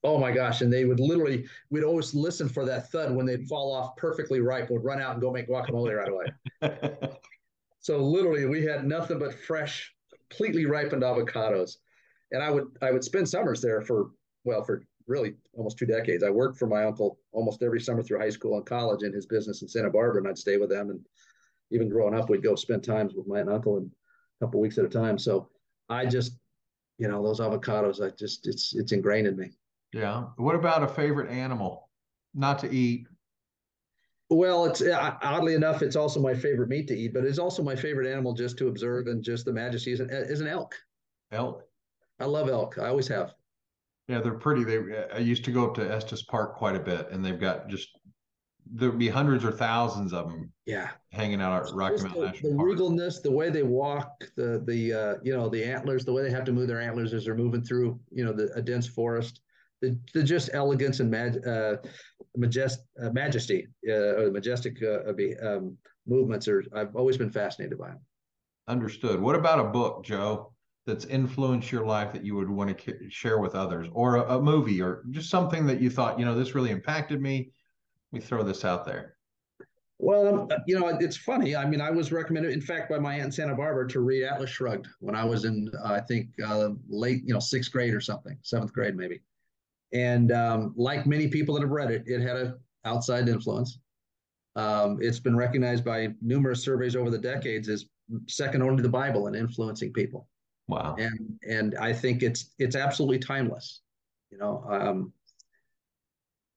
oh 0.03 0.17
my 0.17 0.31
gosh! 0.31 0.61
And 0.61 0.71
they 0.71 0.85
would 0.85 0.99
literally, 0.99 1.45
we'd 1.69 1.83
always 1.83 2.13
listen 2.13 2.49
for 2.49 2.65
that 2.65 2.91
thud 2.91 3.15
when 3.15 3.25
they'd 3.25 3.47
fall 3.47 3.73
off 3.73 3.95
perfectly 3.95 4.39
ripe. 4.39 4.69
Would 4.69 4.83
run 4.83 5.01
out 5.01 5.13
and 5.13 5.21
go 5.21 5.31
make 5.31 5.49
guacamole 5.49 5.95
right 5.95 6.09
away. 6.09 7.09
so 7.79 7.97
literally, 7.97 8.45
we 8.45 8.63
had 8.63 8.85
nothing 8.85 9.19
but 9.19 9.33
fresh, 9.33 9.93
completely 10.29 10.65
ripened 10.65 11.03
avocados 11.03 11.77
and 12.33 12.43
I 12.43 12.49
would 12.49 12.65
I 12.81 12.91
would 12.91 13.03
spend 13.03 13.29
summers 13.29 13.61
there 13.61 13.81
for 13.81 14.09
well 14.43 14.63
for 14.63 14.83
really 15.07 15.35
almost 15.53 15.77
two 15.77 15.85
decades. 15.85 16.23
I 16.23 16.29
worked 16.29 16.57
for 16.57 16.67
my 16.67 16.83
uncle 16.83 17.19
almost 17.31 17.63
every 17.63 17.81
summer 17.81 18.03
through 18.03 18.19
high 18.19 18.29
school 18.29 18.57
and 18.57 18.65
college 18.65 19.03
in 19.03 19.13
his 19.13 19.25
business 19.25 19.61
in 19.61 19.67
Santa 19.67 19.89
Barbara, 19.89 20.21
and 20.21 20.27
I'd 20.27 20.37
stay 20.37 20.57
with 20.57 20.69
them. 20.69 20.89
And 20.89 20.99
even 21.71 21.89
growing 21.89 22.15
up, 22.15 22.29
we'd 22.29 22.43
go 22.43 22.55
spend 22.55 22.83
times 22.83 23.13
with 23.13 23.27
my 23.27 23.41
uncle 23.41 23.77
and 23.77 23.91
a 24.41 24.45
couple 24.45 24.59
weeks 24.59 24.77
at 24.77 24.85
a 24.85 24.89
time. 24.89 25.17
So 25.17 25.49
I 25.89 26.05
just, 26.05 26.37
you 26.97 27.07
know, 27.07 27.23
those 27.23 27.39
avocados, 27.39 28.05
I 28.05 28.15
just 28.15 28.47
it's 28.47 28.75
it's 28.75 28.91
ingrained 28.91 29.27
in 29.27 29.37
me. 29.37 29.51
Yeah. 29.93 30.25
What 30.37 30.55
about 30.55 30.83
a 30.83 30.87
favorite 30.87 31.29
animal? 31.29 31.89
Not 32.33 32.59
to 32.59 32.71
eat. 32.71 33.07
Well, 34.29 34.65
it's 34.65 34.81
oddly 34.81 35.53
enough, 35.53 35.83
it's 35.83 35.95
also 35.95 36.19
my 36.19 36.33
favorite 36.33 36.69
meat 36.69 36.87
to 36.87 36.97
eat, 36.97 37.13
but 37.13 37.23
it's 37.23 37.37
also 37.37 37.61
my 37.61 37.75
favorite 37.75 38.11
animal 38.11 38.33
just 38.33 38.57
to 38.57 38.67
observe 38.67 39.05
and 39.07 39.23
just 39.23 39.45
the 39.45 39.53
majesty 39.53 39.91
is 39.91 39.99
an, 39.99 40.09
is 40.09 40.41
an 40.41 40.47
elk. 40.47 40.75
Elk. 41.31 41.63
I 42.19 42.25
love 42.25 42.49
elk. 42.49 42.79
I 42.79 42.87
always 42.87 43.07
have. 43.09 43.33
Yeah, 44.07 44.19
they're 44.19 44.33
pretty. 44.33 44.63
They 44.63 45.05
I 45.13 45.19
used 45.19 45.45
to 45.45 45.51
go 45.51 45.65
up 45.67 45.75
to 45.75 45.93
Estes 45.93 46.23
Park 46.23 46.55
quite 46.55 46.75
a 46.75 46.79
bit, 46.79 47.09
and 47.11 47.23
they've 47.23 47.39
got 47.39 47.69
just 47.69 47.89
there'd 48.71 48.97
be 48.97 49.09
hundreds 49.09 49.45
or 49.45 49.51
thousands 49.51 50.13
of 50.13 50.29
them. 50.29 50.51
Yeah, 50.65 50.89
hanging 51.11 51.41
out 51.41 51.67
at 51.67 51.73
Rocky 51.73 52.03
Mountain 52.03 52.21
the, 52.21 52.27
National 52.27 52.51
the 52.51 52.57
Park. 52.57 52.69
regalness, 52.69 53.21
the 53.21 53.31
way 53.31 53.49
they 53.49 53.63
walk, 53.63 54.23
the 54.35 54.63
the 54.65 54.93
uh, 54.93 55.15
you 55.23 55.33
know 55.33 55.47
the 55.47 55.63
antlers, 55.63 56.03
the 56.03 56.13
way 56.13 56.21
they 56.21 56.31
have 56.31 56.45
to 56.45 56.51
move 56.51 56.67
their 56.67 56.81
antlers 56.81 57.13
as 57.13 57.25
they're 57.25 57.35
moving 57.35 57.63
through 57.63 57.99
you 58.11 58.25
know 58.25 58.33
the 58.33 58.51
a 58.55 58.61
dense 58.61 58.87
forest, 58.87 59.41
the, 59.81 59.97
the 60.13 60.23
just 60.23 60.49
elegance 60.53 60.99
and 60.99 61.09
mag, 61.09 61.45
uh, 61.47 61.75
majest, 62.37 62.79
uh, 63.01 63.09
majesty 63.11 63.67
uh, 63.87 64.15
or 64.15 64.31
majestic 64.31 64.81
uh, 64.83 65.13
um, 65.45 65.77
movements 66.07 66.47
are. 66.47 66.63
I've 66.73 66.95
always 66.95 67.17
been 67.17 67.31
fascinated 67.31 67.77
by 67.77 67.89
them. 67.89 67.99
Understood. 68.67 69.21
What 69.21 69.35
about 69.35 69.59
a 69.59 69.65
book, 69.65 70.05
Joe? 70.05 70.52
That's 70.85 71.05
influenced 71.05 71.71
your 71.71 71.85
life 71.85 72.11
that 72.11 72.25
you 72.25 72.35
would 72.35 72.49
want 72.49 72.77
to 72.77 73.09
share 73.09 73.39
with 73.39 73.55
others 73.55 73.87
or 73.93 74.17
a, 74.17 74.37
a, 74.37 74.41
movie 74.41 74.81
or 74.81 75.03
just 75.11 75.29
something 75.29 75.65
that 75.65 75.79
you 75.79 75.89
thought 75.89 76.19
you 76.19 76.25
know 76.25 76.35
this 76.35 76.55
really 76.55 76.71
impacted 76.71 77.21
me. 77.21 77.51
We 78.11 78.19
throw 78.19 78.43
this 78.43 78.65
out 78.65 78.85
there. 78.85 79.15
Well 79.99 80.27
um, 80.27 80.49
you 80.67 80.77
know 80.77 80.87
it's 80.87 81.15
funny. 81.15 81.55
I 81.55 81.65
mean 81.65 81.79
i 81.79 81.89
was 81.89 82.11
recommended 82.11 82.51
in 82.51 82.61
fact 82.61 82.89
by 82.89 82.99
my 82.99 83.13
aunt 83.15 83.25
in 83.25 83.31
santa 83.31 83.55
barbara 83.55 83.87
to 83.89 84.01
read 84.01 84.23
atlas 84.25 84.49
shrugged 84.49 84.87
when 84.99 85.15
i 85.15 85.23
was 85.23 85.45
in 85.45 85.69
uh, 85.83 85.93
i 85.93 86.01
think 86.01 86.29
uh, 86.45 86.69
late 86.89 87.21
you 87.25 87.33
know 87.33 87.39
sixth 87.39 87.71
grade 87.71 87.93
or 87.93 88.01
something 88.01 88.37
seventh 88.41 88.73
grade 88.73 88.95
maybe. 88.95 89.21
And 89.93 90.31
um, 90.31 90.73
like 90.75 91.05
many 91.05 91.27
people 91.27 91.53
that 91.55 91.61
have 91.61 91.69
read 91.69 91.91
it 91.91 92.03
it 92.07 92.19
had 92.19 92.35
an 92.35 92.59
outside 92.83 93.29
influence. 93.29 93.79
Um, 94.55 94.99
it's 95.01 95.19
been 95.19 95.35
recognized 95.35 95.85
by 95.85 96.09
numerous 96.21 96.63
surveys 96.63 96.95
over 96.95 97.09
the 97.09 97.17
decades 97.17 97.69
as 97.69 97.85
second 98.27 98.61
only 98.61 98.77
to 98.77 98.83
the 98.83 98.89
bible 98.89 99.27
in 99.27 99.33
influencing 99.33 99.93
people 99.93 100.27
Wow. 100.73 100.95
And 100.97 101.39
and 101.47 101.75
I 101.75 101.93
think 101.93 102.23
it's 102.23 102.53
it's 102.59 102.75
absolutely 102.75 103.19
timeless. 103.19 103.81
You 104.31 104.37
know, 104.39 104.65
um, 104.67 105.13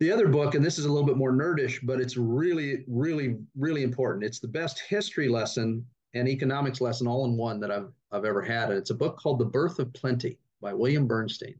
the 0.00 0.10
other 0.10 0.28
book, 0.28 0.54
and 0.54 0.64
this 0.64 0.78
is 0.78 0.84
a 0.84 0.92
little 0.92 1.06
bit 1.06 1.16
more 1.16 1.32
nerdish, 1.32 1.78
but 1.82 2.00
it's 2.00 2.16
really, 2.16 2.84
really, 2.86 3.36
really 3.56 3.82
important. 3.82 4.24
It's 4.24 4.40
the 4.40 4.48
best 4.48 4.78
history 4.80 5.28
lesson 5.28 5.84
and 6.14 6.28
economics 6.28 6.80
lesson 6.80 7.06
all 7.06 7.24
in 7.24 7.36
one 7.36 7.60
that 7.60 7.70
I've 7.70 7.92
I've 8.12 8.24
ever 8.24 8.42
had. 8.42 8.70
And 8.70 8.78
it's 8.78 8.90
a 8.90 8.94
book 8.94 9.18
called 9.18 9.38
The 9.38 9.44
Birth 9.44 9.78
of 9.78 9.92
Plenty 9.92 10.38
by 10.60 10.72
William 10.72 11.06
Bernstein. 11.06 11.58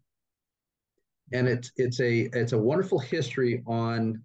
And 1.33 1.49
it's 1.49 1.73
it's 1.77 2.01
a 2.01 2.31
it's 2.33 2.53
a 2.53 2.59
wonderful 2.59 2.99
history 2.99 3.63
on 3.67 4.23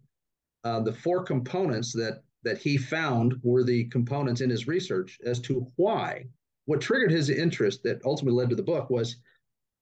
uh, 0.63 0.79
the 0.81 0.93
four 0.93 1.23
components 1.23 1.91
that 1.93 2.23
that 2.43 2.57
he 2.57 2.77
found 2.77 3.39
were 3.43 3.63
the 3.63 3.85
components 3.85 4.41
in 4.41 4.49
his 4.49 4.67
research 4.67 5.19
as 5.25 5.39
to 5.41 5.67
why 5.75 6.25
what 6.65 6.81
triggered 6.81 7.11
his 7.11 7.29
interest 7.29 7.83
that 7.83 8.01
ultimately 8.05 8.37
led 8.37 8.49
to 8.49 8.55
the 8.55 8.63
book 8.63 8.89
was 8.89 9.17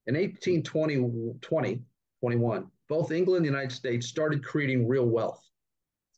in 0.07 0.15
1820, 0.15 1.35
20, 1.41 1.81
21, 2.21 2.71
both 2.87 3.11
England 3.11 3.37
and 3.37 3.45
the 3.45 3.57
United 3.57 3.75
States 3.75 4.07
started 4.07 4.43
creating 4.43 4.87
real 4.87 5.05
wealth 5.05 5.43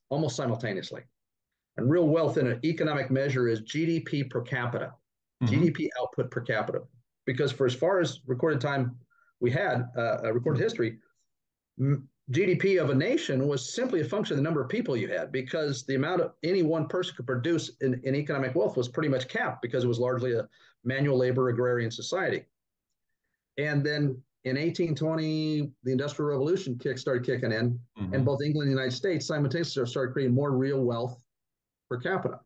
almost 0.09 0.35
simultaneously. 0.35 1.01
And 1.77 1.89
real 1.89 2.07
wealth 2.07 2.37
in 2.37 2.47
an 2.47 2.59
economic 2.63 3.09
measure 3.09 3.47
is 3.47 3.61
GDP 3.61 4.29
per 4.29 4.41
capita, 4.41 4.93
mm-hmm. 5.43 5.53
GDP 5.53 5.87
output 5.99 6.29
per 6.29 6.41
capita. 6.41 6.81
Because 7.25 7.51
for 7.51 7.65
as 7.65 7.73
far 7.73 7.99
as 7.99 8.19
recorded 8.27 8.61
time 8.61 8.97
we 9.39 9.51
had, 9.51 9.89
uh, 9.97 10.31
recorded 10.33 10.61
history, 10.61 10.99
GDP 12.31 12.81
of 12.81 12.89
a 12.89 12.95
nation 12.95 13.47
was 13.47 13.73
simply 13.73 14.01
a 14.01 14.05
function 14.05 14.33
of 14.33 14.37
the 14.37 14.43
number 14.43 14.61
of 14.61 14.69
people 14.69 14.95
you 14.95 15.07
had 15.07 15.31
because 15.31 15.83
the 15.83 15.95
amount 15.95 16.21
of 16.21 16.33
any 16.43 16.63
one 16.63 16.87
person 16.87 17.15
could 17.15 17.27
produce 17.27 17.71
in, 17.81 17.99
in 18.03 18.15
economic 18.15 18.55
wealth 18.55 18.77
was 18.77 18.87
pretty 18.87 19.09
much 19.09 19.27
capped 19.27 19.61
because 19.61 19.83
it 19.83 19.87
was 19.87 19.99
largely 19.99 20.33
a 20.33 20.47
manual 20.83 21.17
labor 21.17 21.49
agrarian 21.49 21.91
society. 21.91 22.45
And 23.57 23.85
then 23.85 24.21
in 24.45 24.55
1820, 24.55 25.71
the 25.83 25.91
Industrial 25.91 26.31
Revolution 26.31 26.77
kick 26.77 26.97
started 26.97 27.25
kicking 27.25 27.51
in, 27.51 27.79
mm-hmm. 27.99 28.13
and 28.13 28.25
both 28.25 28.41
England 28.41 28.69
and 28.69 28.77
the 28.77 28.81
United 28.81 28.95
States 28.95 29.27
simultaneously 29.27 29.85
started 29.85 30.13
creating 30.13 30.33
more 30.33 30.51
real 30.51 30.81
wealth 30.81 31.21
per 31.89 31.97
capita. 31.97 32.39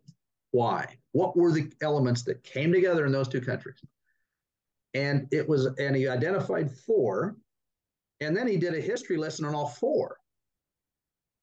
Why? 0.51 0.97
What 1.11 1.37
were 1.37 1.51
the 1.51 1.71
elements 1.81 2.23
that 2.23 2.43
came 2.43 2.73
together 2.73 3.05
in 3.05 3.11
those 3.11 3.27
two 3.27 3.41
countries? 3.41 3.77
And 4.93 5.27
it 5.31 5.47
was, 5.47 5.67
and 5.77 5.95
he 5.95 6.07
identified 6.07 6.71
four 6.71 7.35
and 8.21 8.35
then 8.35 8.47
he 8.47 8.57
did 8.57 8.73
a 8.73 8.81
history 8.81 9.17
lesson 9.17 9.45
on 9.45 9.55
all 9.55 9.67
four. 9.67 10.17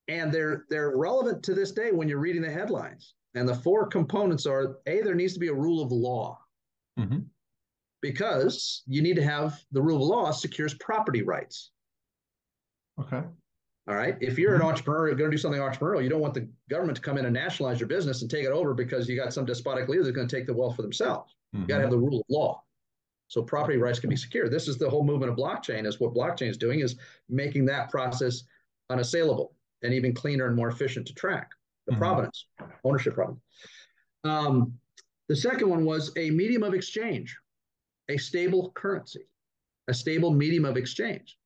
And 0.07 0.31
they're 0.31 0.65
they're 0.69 0.97
relevant 0.97 1.43
to 1.43 1.53
this 1.53 1.71
day 1.71 1.91
when 1.91 2.09
you're 2.09 2.19
reading 2.19 2.41
the 2.41 2.51
headlines. 2.51 3.13
And 3.35 3.47
the 3.47 3.55
four 3.55 3.87
components 3.87 4.45
are 4.45 4.77
a 4.85 5.01
there 5.01 5.15
needs 5.15 5.33
to 5.33 5.39
be 5.39 5.47
a 5.47 5.53
rule 5.53 5.81
of 5.81 5.91
law. 5.91 6.39
Mm-hmm. 6.99 7.19
Because 8.01 8.83
you 8.85 9.01
need 9.01 9.15
to 9.15 9.23
have 9.23 9.63
the 9.71 9.81
rule 9.81 10.01
of 10.01 10.09
law 10.09 10.31
secures 10.31 10.73
property 10.75 11.21
rights. 11.21 11.71
Okay. 12.99 13.21
All 13.87 13.95
right. 13.95 14.17
If 14.19 14.37
you're 14.37 14.53
mm-hmm. 14.53 14.61
an 14.61 14.67
entrepreneur, 14.67 15.07
you're 15.07 15.15
going 15.15 15.31
to 15.31 15.37
do 15.37 15.41
something 15.41 15.61
entrepreneurial, 15.61 16.03
you 16.03 16.09
don't 16.09 16.21
want 16.21 16.33
the 16.33 16.49
government 16.69 16.97
to 16.97 17.01
come 17.01 17.17
in 17.17 17.25
and 17.25 17.33
nationalize 17.33 17.79
your 17.79 17.87
business 17.87 18.21
and 18.21 18.29
take 18.29 18.45
it 18.45 18.51
over 18.51 18.73
because 18.73 19.07
you 19.07 19.15
got 19.15 19.33
some 19.33 19.45
despotic 19.45 19.87
leader 19.87 20.03
that's 20.03 20.15
going 20.15 20.27
to 20.27 20.35
take 20.35 20.47
the 20.47 20.53
wealth 20.53 20.75
for 20.75 20.81
themselves. 20.81 21.33
Mm-hmm. 21.55 21.61
You 21.61 21.67
got 21.67 21.77
to 21.77 21.81
have 21.83 21.91
the 21.91 21.97
rule 21.97 22.19
of 22.19 22.25
law 22.29 22.61
so 23.27 23.41
property 23.41 23.77
rights 23.77 23.99
can 23.99 24.09
be 24.09 24.15
secure. 24.15 24.49
This 24.49 24.67
is 24.67 24.77
the 24.77 24.89
whole 24.89 25.03
movement 25.03 25.31
of 25.31 25.37
blockchain. 25.37 25.85
Is 25.85 25.99
what 25.99 26.13
blockchain 26.13 26.49
is 26.49 26.57
doing 26.57 26.81
is 26.81 26.95
making 27.29 27.65
that 27.65 27.89
process 27.89 28.43
unassailable 28.89 29.55
and 29.81 29.93
even 29.93 30.13
cleaner 30.13 30.47
and 30.47 30.55
more 30.55 30.69
efficient 30.69 31.07
to 31.07 31.13
track 31.13 31.51
the 31.87 31.93
mm-hmm. 31.93 32.01
provenance, 32.01 32.45
ownership 32.83 33.15
problem. 33.15 33.41
Um, 34.23 34.73
the 35.29 35.35
second 35.35 35.69
one 35.69 35.85
was 35.85 36.11
a 36.17 36.29
medium 36.31 36.63
of 36.63 36.73
exchange, 36.73 37.35
a 38.09 38.17
stable 38.17 38.71
currency, 38.75 39.27
a 39.87 39.93
stable 39.93 40.31
medium 40.31 40.65
of 40.65 40.77
exchange. 40.77 41.37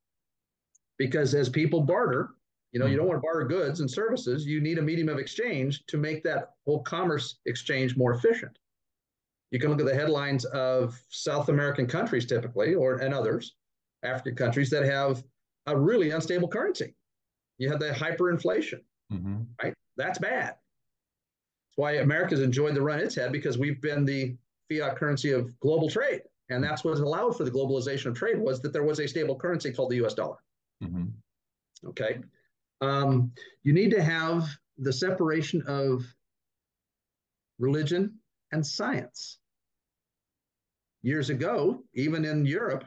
Because 0.98 1.36
as 1.36 1.48
people 1.48 1.82
barter, 1.82 2.30
you 2.72 2.80
know, 2.80 2.86
mm-hmm. 2.86 2.92
you 2.92 2.98
don't 2.98 3.08
want 3.08 3.18
to 3.18 3.22
barter 3.22 3.46
goods 3.46 3.80
and 3.80 3.90
services. 3.90 4.46
You 4.46 4.62
need 4.62 4.78
a 4.78 4.82
medium 4.82 5.10
of 5.10 5.20
exchange 5.20 5.86
to 5.88 5.98
make 5.98 6.24
that 6.24 6.52
whole 6.66 6.82
commerce 6.84 7.40
exchange 7.46 7.96
more 7.96 8.14
efficient. 8.14 8.58
You 9.52 9.60
can 9.60 9.70
look 9.70 9.80
at 9.80 9.86
the 9.86 9.96
headlines 9.96 10.46
of 10.46 11.00
South 11.10 11.50
American 11.50 11.88
countries 11.88 12.26
typically, 12.26 12.76
or 12.76 12.98
and 12.98 13.14
others, 13.14 13.56
African 14.04 14.36
countries 14.36 14.70
that 14.72 14.84
have 14.84 15.24
a 15.68 15.78
really 15.78 16.12
unstable 16.12 16.48
currency. 16.48 16.94
You 17.58 17.70
have 17.70 17.80
the 17.80 17.90
hyperinflation, 17.90 18.82
mm-hmm. 19.12 19.44
right? 19.64 19.74
That's 19.96 20.20
bad. 20.20 20.50
That's 20.50 21.78
why 21.78 21.94
America's 21.94 22.42
enjoyed 22.42 22.76
the 22.76 22.82
run 22.82 23.00
it's 23.00 23.16
had 23.16 23.32
because 23.32 23.58
we've 23.58 23.82
been 23.82 24.06
the 24.06 24.36
fiat 24.70 24.98
currency 24.98 25.32
of 25.32 25.58
global 25.60 25.90
trade, 25.90 26.22
and 26.50 26.64
that's 26.64 26.84
what 26.84 27.00
allowed 27.00 27.38
for 27.38 27.46
the 27.46 27.52
globalization 27.52 28.08
of 28.08 28.16
trade 28.16 28.38
was 28.38 28.62
that 28.62 28.74
there 28.74 28.84
was 28.84 29.00
a 29.00 29.08
stable 29.08 29.36
currency 29.36 29.72
called 29.72 29.92
the 29.92 29.98
U.S. 29.98 30.14
dollar. 30.14 30.38
Mm-hmm. 30.84 31.06
Okay, 31.90 32.20
um, 32.82 33.32
you 33.64 33.74
need 33.74 33.92
to 33.92 34.04
have 34.04 34.48
the 34.78 34.94
separation 34.94 35.64
of 35.68 36.04
religion 37.60 38.20
and 38.52 38.66
science. 38.66 39.40
Years 41.02 41.30
ago, 41.30 41.84
even 41.94 42.26
in 42.26 42.46
Europe, 42.46 42.86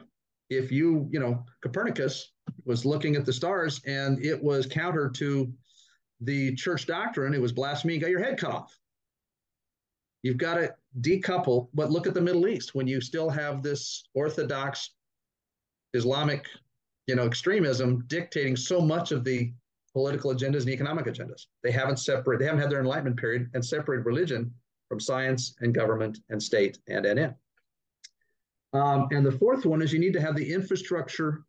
if 0.49 0.71
you, 0.71 1.07
you 1.11 1.19
know, 1.19 1.45
Copernicus 1.61 2.33
was 2.65 2.85
looking 2.85 3.15
at 3.15 3.25
the 3.25 3.33
stars 3.33 3.81
and 3.85 4.23
it 4.23 4.41
was 4.41 4.65
counter 4.65 5.09
to 5.09 5.51
the 6.19 6.53
church 6.55 6.85
doctrine, 6.85 7.33
it 7.33 7.41
was 7.41 7.51
blasphemy, 7.51 7.95
you 7.95 7.99
got 7.99 8.09
your 8.09 8.23
head 8.23 8.37
cut 8.37 8.51
off. 8.51 8.77
You've 10.23 10.37
got 10.37 10.55
to 10.55 10.75
decouple, 10.99 11.69
but 11.73 11.89
look 11.89 12.05
at 12.05 12.13
the 12.13 12.21
Middle 12.21 12.47
East 12.47 12.75
when 12.75 12.85
you 12.85 13.01
still 13.01 13.29
have 13.29 13.63
this 13.63 14.03
orthodox 14.13 14.91
Islamic, 15.93 16.45
you 17.07 17.15
know, 17.15 17.25
extremism 17.25 18.03
dictating 18.07 18.55
so 18.55 18.81
much 18.81 19.11
of 19.11 19.23
the 19.23 19.51
political 19.93 20.33
agendas 20.33 20.61
and 20.61 20.69
economic 20.69 21.05
agendas. 21.05 21.47
They 21.63 21.71
haven't 21.71 21.97
separated, 21.97 22.41
they 22.41 22.45
haven't 22.45 22.61
had 22.61 22.69
their 22.69 22.79
enlightenment 22.79 23.17
period 23.17 23.49
and 23.53 23.65
separated 23.65 24.05
religion 24.05 24.53
from 24.91 24.99
science 24.99 25.55
and 25.61 25.73
government 25.73 26.19
and 26.31 26.43
state 26.43 26.79
and 26.89 27.05
NN. 27.05 27.33
Um, 28.73 29.07
and 29.11 29.25
the 29.25 29.31
fourth 29.31 29.65
one 29.65 29.81
is 29.81 29.93
you 29.93 29.99
need 29.99 30.11
to 30.11 30.19
have 30.19 30.35
the 30.35 30.53
infrastructure 30.53 31.45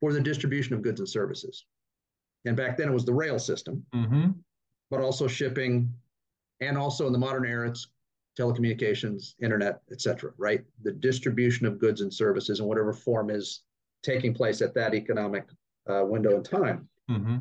for 0.00 0.12
the 0.12 0.20
distribution 0.20 0.74
of 0.74 0.82
goods 0.82 0.98
and 0.98 1.08
services. 1.08 1.66
And 2.44 2.56
back 2.56 2.76
then 2.76 2.88
it 2.88 2.92
was 2.92 3.04
the 3.04 3.14
rail 3.14 3.38
system, 3.38 3.86
mm-hmm. 3.94 4.30
but 4.90 5.00
also 5.00 5.28
shipping. 5.28 5.88
And 6.60 6.76
also 6.76 7.06
in 7.06 7.12
the 7.12 7.18
modern 7.18 7.46
era, 7.46 7.68
it's 7.68 7.86
telecommunications, 8.36 9.34
internet, 9.40 9.82
etc. 9.92 10.32
Right, 10.36 10.64
the 10.82 10.90
distribution 10.90 11.64
of 11.64 11.78
goods 11.78 12.00
and 12.00 12.12
services 12.12 12.58
in 12.58 12.66
whatever 12.66 12.92
form 12.92 13.30
is 13.30 13.62
taking 14.02 14.34
place 14.34 14.62
at 14.62 14.74
that 14.74 14.96
economic 14.96 15.44
uh, 15.88 16.04
window 16.04 16.38
in 16.38 16.42
time. 16.42 16.88
Mm-hmm. 17.08 17.36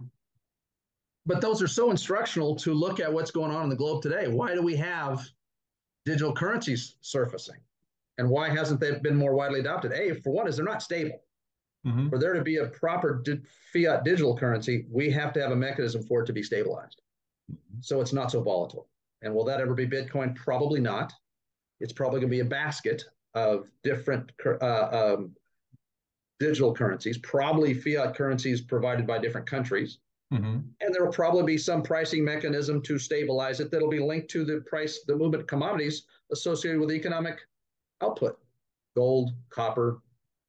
But 1.25 1.41
those 1.41 1.61
are 1.61 1.67
so 1.67 1.91
instructional 1.91 2.55
to 2.57 2.73
look 2.73 2.99
at 2.99 3.11
what's 3.11 3.31
going 3.31 3.51
on 3.51 3.63
in 3.63 3.69
the 3.69 3.75
globe 3.75 4.01
today. 4.01 4.27
Why 4.27 4.53
do 4.55 4.61
we 4.61 4.75
have 4.77 5.21
digital 6.05 6.33
currencies 6.33 6.95
surfacing? 7.01 7.57
And 8.17 8.29
why 8.29 8.49
hasn't 8.49 8.79
that 8.81 9.03
been 9.03 9.15
more 9.15 9.33
widely 9.33 9.59
adopted? 9.59 9.91
A, 9.93 10.13
for 10.15 10.31
one, 10.31 10.47
is 10.47 10.55
they're 10.55 10.65
not 10.65 10.81
stable. 10.81 11.21
Mm-hmm. 11.85 12.09
For 12.09 12.19
there 12.19 12.33
to 12.33 12.41
be 12.41 12.57
a 12.57 12.67
proper 12.67 13.21
di- 13.23 13.41
fiat 13.73 14.03
digital 14.03 14.37
currency, 14.37 14.85
we 14.91 15.09
have 15.11 15.33
to 15.33 15.41
have 15.41 15.51
a 15.51 15.55
mechanism 15.55 16.03
for 16.03 16.21
it 16.21 16.25
to 16.27 16.33
be 16.33 16.43
stabilized. 16.43 17.01
Mm-hmm. 17.51 17.79
So 17.81 18.01
it's 18.01 18.13
not 18.13 18.31
so 18.31 18.41
volatile. 18.41 18.87
And 19.21 19.33
will 19.33 19.45
that 19.45 19.61
ever 19.61 19.73
be 19.73 19.87
Bitcoin? 19.87 20.35
Probably 20.35 20.79
not. 20.79 21.13
It's 21.79 21.93
probably 21.93 22.19
going 22.19 22.29
to 22.29 22.35
be 22.35 22.41
a 22.41 22.45
basket 22.45 23.03
of 23.33 23.69
different 23.83 24.31
uh, 24.61 25.15
um, 25.15 25.35
digital 26.39 26.73
currencies, 26.73 27.17
probably 27.19 27.73
fiat 27.73 28.15
currencies 28.15 28.61
provided 28.61 29.07
by 29.07 29.17
different 29.19 29.47
countries. 29.47 29.99
Mm-hmm. 30.31 30.59
And 30.79 30.93
there 30.93 31.03
will 31.03 31.11
probably 31.11 31.43
be 31.43 31.57
some 31.57 31.83
pricing 31.83 32.23
mechanism 32.23 32.81
to 32.83 32.97
stabilize 32.97 33.59
it 33.59 33.69
that'll 33.69 33.89
be 33.89 33.99
linked 33.99 34.29
to 34.31 34.45
the 34.45 34.61
price, 34.61 35.01
the 35.05 35.15
movement 35.15 35.41
of 35.41 35.47
commodities 35.47 36.03
associated 36.31 36.79
with 36.79 36.91
economic 36.91 37.39
output 38.01 38.37
gold, 38.95 39.31
copper, 39.49 40.01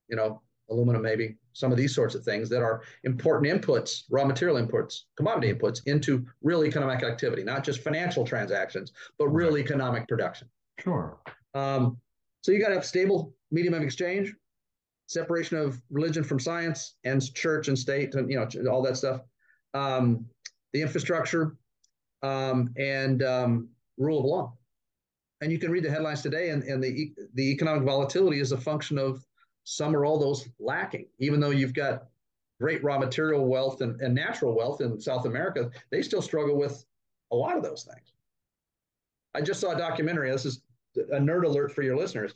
you 0.09 0.17
know, 0.17 0.41
aluminum, 0.71 1.03
maybe 1.03 1.37
some 1.53 1.71
of 1.71 1.79
these 1.79 1.95
sorts 1.95 2.15
of 2.15 2.25
things 2.25 2.49
that 2.49 2.63
are 2.63 2.83
important 3.05 3.53
inputs, 3.53 4.05
raw 4.11 4.25
material 4.25 4.65
inputs, 4.65 5.03
commodity 5.17 5.53
inputs 5.53 5.81
into 5.87 6.27
real 6.43 6.65
economic 6.65 7.03
activity, 7.03 7.45
not 7.45 7.63
just 7.63 7.83
financial 7.83 8.25
transactions, 8.25 8.93
but 9.19 9.29
real 9.29 9.59
economic 9.59 10.09
production. 10.09 10.49
Sure. 10.79 11.19
Um, 11.55 11.99
so 12.43 12.53
you 12.53 12.61
got 12.61 12.69
to 12.69 12.75
have 12.75 12.87
stable 12.87 13.35
medium 13.51 13.75
of 13.75 13.83
exchange, 13.83 14.35
separation 15.07 15.59
of 15.59 15.81
religion 15.91 16.25
from 16.25 16.41
science 16.41 16.95
and 17.05 17.23
church 17.35 17.69
and 17.69 17.79
state 17.79 18.15
and 18.15 18.31
you 18.31 18.37
know 18.37 18.71
all 18.71 18.83
that 18.83 18.97
stuff 18.97 19.21
um, 19.75 20.27
the 20.73 20.83
infrastructure, 20.83 21.57
um, 22.23 22.73
and 22.77 23.23
um, 23.23 23.69
rule 23.99 24.21
of 24.21 24.25
law. 24.25 24.53
And 25.41 25.51
you 25.51 25.59
can 25.59 25.71
read 25.71 25.85
the 25.85 25.91
headlines 25.91 26.23
today, 26.23 26.51
and, 26.51 26.63
and 26.63 26.83
the, 26.83 27.13
the 27.35 27.51
economic 27.51 27.83
volatility 27.83 28.39
is 28.39 28.53
a 28.53 28.57
function 28.57 28.97
of 28.97 29.27
some 29.65 29.95
or 29.95 30.05
all 30.05 30.19
those 30.19 30.49
lacking. 30.61 31.07
Even 31.19 31.41
though 31.41 31.51
you've 31.51 31.75
got 31.75 32.05
great 32.61 32.83
raw 32.85 32.99
material 32.99 33.47
wealth 33.47 33.81
and, 33.81 34.01
and 34.01 34.15
natural 34.15 34.57
wealth 34.57 34.81
in 34.81 35.01
South 35.01 35.27
America, 35.27 35.71
they 35.91 36.01
still 36.01 36.23
struggle 36.23 36.57
with 36.57 36.85
a 37.33 37.37
lot 37.37 37.57
of 37.57 37.63
those 37.63 37.83
things. 37.83 38.13
I 39.35 39.41
just 39.41 39.61
saw 39.61 39.73
a 39.73 39.79
documentary. 39.79 40.31
This 40.31 40.45
is 40.45 40.63
a 40.97 41.19
nerd 41.19 41.45
alert 41.45 41.73
for 41.73 41.83
your 41.83 41.97
listeners. 41.97 42.35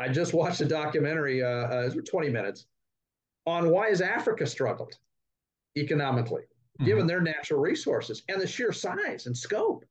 I 0.00 0.08
just 0.08 0.32
watched 0.32 0.60
a 0.60 0.64
documentary, 0.64 1.42
uh, 1.42 1.48
uh, 1.48 1.90
20 1.90 2.30
minutes, 2.30 2.66
on 3.46 3.70
why 3.70 3.88
has 3.88 4.00
Africa 4.00 4.46
struggled 4.46 4.94
economically 5.76 6.44
mm-hmm. 6.78 6.86
given 6.86 7.06
their 7.06 7.20
natural 7.20 7.60
resources 7.60 8.22
and 8.28 8.40
the 8.40 8.46
sheer 8.46 8.72
size 8.72 9.26
and 9.26 9.36
scope. 9.36 9.84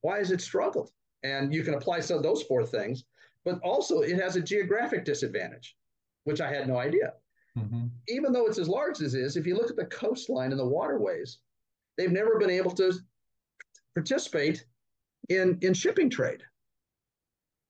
Why 0.00 0.18
has 0.18 0.30
it 0.30 0.40
struggled? 0.40 0.90
And 1.22 1.52
you 1.52 1.62
can 1.62 1.74
apply 1.74 2.00
some 2.00 2.16
of 2.16 2.22
those 2.22 2.42
four 2.42 2.64
things, 2.64 3.04
but 3.44 3.60
also 3.62 4.00
it 4.00 4.20
has 4.20 4.36
a 4.36 4.40
geographic 4.40 5.04
disadvantage, 5.04 5.76
which 6.24 6.40
I 6.40 6.52
had 6.52 6.68
no 6.68 6.78
idea. 6.78 7.14
Mm-hmm. 7.58 7.86
Even 8.08 8.32
though 8.32 8.46
it's 8.46 8.58
as 8.58 8.68
large 8.68 9.00
as 9.00 9.14
it 9.14 9.22
is, 9.22 9.36
if 9.36 9.46
you 9.46 9.56
look 9.56 9.70
at 9.70 9.76
the 9.76 9.86
coastline 9.86 10.50
and 10.50 10.60
the 10.60 10.66
waterways, 10.66 11.38
they've 11.96 12.12
never 12.12 12.38
been 12.38 12.50
able 12.50 12.70
to 12.72 12.92
participate 13.94 14.64
in, 15.28 15.58
in 15.62 15.72
shipping 15.74 16.10
trade. 16.10 16.42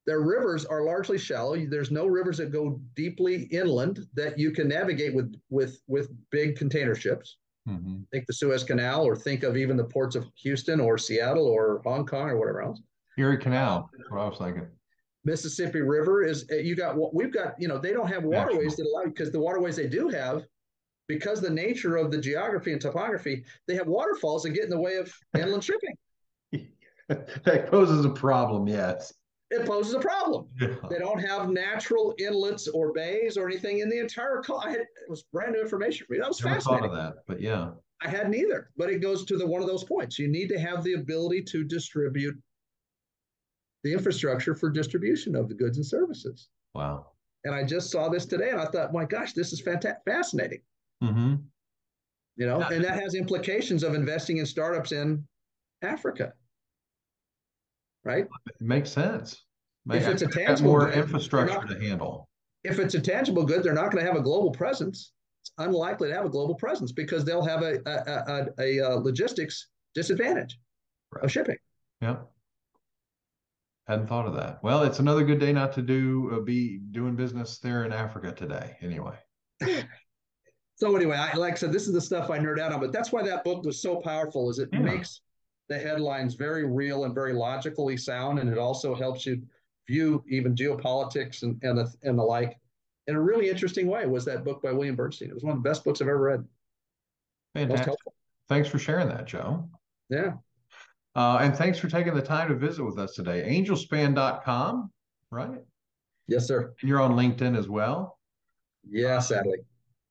Their 0.06 0.20
rivers 0.20 0.64
are 0.64 0.82
largely 0.82 1.18
shallow. 1.18 1.56
There's 1.56 1.90
no 1.90 2.06
rivers 2.06 2.38
that 2.38 2.52
go 2.52 2.80
deeply 2.94 3.44
inland 3.44 4.06
that 4.14 4.38
you 4.38 4.52
can 4.52 4.68
navigate 4.68 5.14
with 5.14 5.34
with 5.50 5.80
with 5.88 6.10
big 6.30 6.56
container 6.56 6.94
ships. 6.94 7.38
Mm-hmm. 7.68 8.02
Think 8.12 8.26
the 8.26 8.32
Suez 8.32 8.64
Canal, 8.64 9.04
or 9.04 9.16
think 9.16 9.42
of 9.42 9.56
even 9.56 9.76
the 9.76 9.84
ports 9.84 10.14
of 10.14 10.26
Houston 10.36 10.80
or 10.80 10.98
Seattle 10.98 11.46
or 11.46 11.82
Hong 11.84 12.06
Kong 12.06 12.30
or 12.30 12.38
whatever 12.38 12.62
else. 12.62 12.80
Erie 13.18 13.38
Canal. 13.38 13.90
That's 13.96 14.10
what 14.10 14.20
I 14.20 14.28
was 14.28 14.38
thinking. 14.38 14.68
Mississippi 15.24 15.80
River 15.80 16.22
is 16.22 16.46
uh, 16.52 16.56
you 16.56 16.76
got 16.76 16.96
we've 17.12 17.32
got 17.32 17.54
you 17.58 17.66
know 17.66 17.78
they 17.78 17.92
don't 17.92 18.06
have 18.06 18.22
waterways 18.22 18.76
that 18.76 18.86
allow 18.86 19.06
because 19.06 19.32
the 19.32 19.40
waterways 19.40 19.74
they 19.74 19.88
do 19.88 20.08
have 20.08 20.44
because 21.08 21.40
the 21.40 21.50
nature 21.50 21.96
of 21.96 22.12
the 22.12 22.18
geography 22.18 22.72
and 22.72 22.80
topography 22.80 23.44
they 23.66 23.74
have 23.74 23.88
waterfalls 23.88 24.44
that 24.44 24.50
get 24.50 24.64
in 24.64 24.70
the 24.70 24.78
way 24.78 24.96
of 24.96 25.12
inland 25.36 25.64
shipping. 25.64 25.96
that 27.08 27.68
poses 27.68 28.04
a 28.04 28.10
problem, 28.10 28.68
yes 28.68 29.12
it 29.50 29.66
poses 29.66 29.94
a 29.94 30.00
problem. 30.00 30.48
Yeah. 30.60 30.74
They 30.90 30.98
don't 30.98 31.20
have 31.20 31.50
natural 31.50 32.14
inlets 32.18 32.66
or 32.68 32.92
bays 32.92 33.36
or 33.36 33.46
anything 33.46 33.78
in 33.78 33.88
the 33.88 33.98
entire. 33.98 34.42
Co- 34.42 34.58
I 34.58 34.70
had 34.70 34.80
it 34.80 34.88
was 35.08 35.22
brand 35.32 35.52
new 35.52 35.60
information 35.60 36.06
for 36.06 36.14
me. 36.14 36.18
That 36.18 36.28
was 36.28 36.42
Never 36.42 36.56
fascinating. 36.56 36.90
Thought 36.90 36.90
of 36.90 36.96
that, 36.96 37.22
but 37.26 37.40
yeah, 37.40 37.70
I 38.02 38.08
hadn't 38.08 38.34
either. 38.34 38.70
But 38.76 38.90
it 38.90 39.00
goes 39.00 39.24
to 39.26 39.36
the 39.36 39.46
one 39.46 39.62
of 39.62 39.68
those 39.68 39.84
points. 39.84 40.18
You 40.18 40.28
need 40.28 40.48
to 40.48 40.58
have 40.58 40.82
the 40.82 40.94
ability 40.94 41.42
to 41.44 41.64
distribute 41.64 42.36
the 43.84 43.92
infrastructure 43.92 44.54
for 44.54 44.68
distribution 44.68 45.36
of 45.36 45.48
the 45.48 45.54
goods 45.54 45.76
and 45.76 45.86
services. 45.86 46.48
Wow. 46.74 47.06
And 47.44 47.54
I 47.54 47.62
just 47.62 47.92
saw 47.92 48.08
this 48.08 48.26
today, 48.26 48.50
and 48.50 48.60
I 48.60 48.66
thought, 48.66 48.92
my 48.92 49.04
gosh, 49.04 49.32
this 49.32 49.52
is 49.52 49.60
fantastic, 49.60 50.02
fascinating. 50.04 50.62
Mm-hmm. 51.04 51.36
You 52.36 52.46
know, 52.46 52.58
yeah. 52.58 52.72
and 52.72 52.84
that 52.84 53.00
has 53.00 53.14
implications 53.14 53.84
of 53.84 53.94
investing 53.94 54.38
in 54.38 54.46
startups 54.46 54.90
in 54.90 55.24
Africa 55.82 56.32
right? 58.06 58.26
It 58.46 58.60
makes 58.60 58.90
sense. 58.90 59.42
if 59.90 60.06
it's 60.06 60.22
a 60.22 60.28
tangible 60.28 60.70
more 60.70 60.86
good, 60.86 60.98
infrastructure 60.98 61.58
not, 61.58 61.68
to 61.68 61.80
handle. 61.80 62.28
If 62.64 62.78
it's 62.78 62.94
a 62.94 63.00
tangible 63.00 63.44
good, 63.44 63.62
they're 63.62 63.74
not 63.74 63.90
going 63.90 64.02
to 64.04 64.10
have 64.10 64.18
a 64.18 64.22
global 64.22 64.52
presence. 64.52 65.12
It's 65.42 65.52
unlikely 65.58 66.08
to 66.08 66.14
have 66.14 66.24
a 66.24 66.30
global 66.30 66.54
presence 66.54 66.92
because 66.92 67.24
they'll 67.24 67.44
have 67.44 67.62
a 67.62 67.80
a, 67.84 67.90
a, 67.90 68.46
a, 68.58 68.78
a 68.78 69.00
logistics 69.00 69.68
disadvantage 69.94 70.58
right. 71.12 71.24
of 71.24 71.30
shipping. 71.30 71.56
Yeah. 72.00 72.16
Hadn't 73.88 74.08
thought 74.08 74.26
of 74.26 74.34
that. 74.34 74.62
Well, 74.62 74.82
it's 74.82 74.98
another 74.98 75.24
good 75.24 75.38
day 75.38 75.52
not 75.52 75.72
to 75.74 75.82
do 75.82 76.30
uh, 76.32 76.40
be 76.40 76.78
doing 76.90 77.14
business 77.14 77.58
there 77.58 77.84
in 77.84 77.92
Africa 77.92 78.32
today. 78.32 78.76
Anyway. 78.82 79.14
so 80.76 80.96
anyway, 80.96 81.16
I, 81.16 81.36
like 81.36 81.52
I 81.54 81.56
said, 81.56 81.72
this 81.72 81.86
is 81.86 81.92
the 81.92 82.00
stuff 82.00 82.30
I 82.30 82.38
nerd 82.38 82.58
out 82.58 82.72
on, 82.72 82.80
but 82.80 82.92
that's 82.92 83.12
why 83.12 83.22
that 83.22 83.44
book 83.44 83.64
was 83.64 83.80
so 83.80 83.96
powerful. 83.96 84.50
Is 84.50 84.58
it 84.58 84.68
yeah. 84.72 84.80
makes 84.80 85.20
the 85.68 85.78
headlines 85.78 86.34
very 86.34 86.64
real 86.64 87.04
and 87.04 87.14
very 87.14 87.32
logically 87.32 87.96
sound, 87.96 88.38
and 88.38 88.48
it 88.48 88.58
also 88.58 88.94
helps 88.94 89.26
you 89.26 89.42
view 89.86 90.24
even 90.28 90.54
geopolitics 90.54 91.42
and 91.42 91.58
and 91.62 91.78
the, 91.78 91.92
and 92.02 92.18
the 92.18 92.22
like 92.22 92.58
in 93.06 93.14
a 93.14 93.20
really 93.20 93.48
interesting 93.48 93.86
way. 93.86 94.06
Was 94.06 94.24
that 94.24 94.44
book 94.44 94.62
by 94.62 94.72
William 94.72 94.96
Bernstein? 94.96 95.30
It 95.30 95.34
was 95.34 95.44
one 95.44 95.56
of 95.56 95.62
the 95.62 95.68
best 95.68 95.84
books 95.84 96.00
I've 96.00 96.08
ever 96.08 96.18
read. 96.18 96.44
Fantastic. 97.54 97.94
Thanks 98.48 98.68
for 98.68 98.78
sharing 98.78 99.08
that, 99.08 99.26
Joe. 99.26 99.68
Yeah. 100.08 100.34
Uh, 101.14 101.38
and 101.40 101.56
thanks 101.56 101.78
for 101.78 101.88
taking 101.88 102.14
the 102.14 102.22
time 102.22 102.48
to 102.48 102.54
visit 102.54 102.84
with 102.84 102.98
us 102.98 103.14
today. 103.14 103.42
Angelspan.com, 103.48 104.90
right? 105.30 105.60
Yes, 106.28 106.46
sir. 106.46 106.74
And 106.80 106.88
you're 106.88 107.00
on 107.00 107.12
LinkedIn 107.12 107.56
as 107.56 107.68
well. 107.68 108.18
Yeah, 108.88 109.18
sadly. 109.20 109.58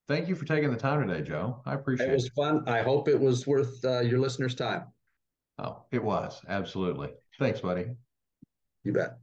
Thank 0.07 0.27
you 0.27 0.35
for 0.35 0.45
taking 0.45 0.71
the 0.71 0.77
time 0.77 1.07
today, 1.07 1.21
Joe. 1.21 1.61
I 1.65 1.75
appreciate 1.75 2.07
it. 2.07 2.11
It 2.11 2.15
was 2.15 2.29
fun. 2.29 2.67
I 2.67 2.81
hope 2.81 3.07
it 3.07 3.19
was 3.19 3.45
worth 3.47 3.83
uh, 3.85 4.01
your 4.01 4.19
listeners' 4.19 4.55
time. 4.55 4.85
Oh, 5.59 5.83
it 5.91 6.01
was. 6.03 6.41
Absolutely. 6.47 7.11
Thanks, 7.39 7.59
buddy. 7.61 7.87
You 8.83 8.93
bet. 8.93 9.19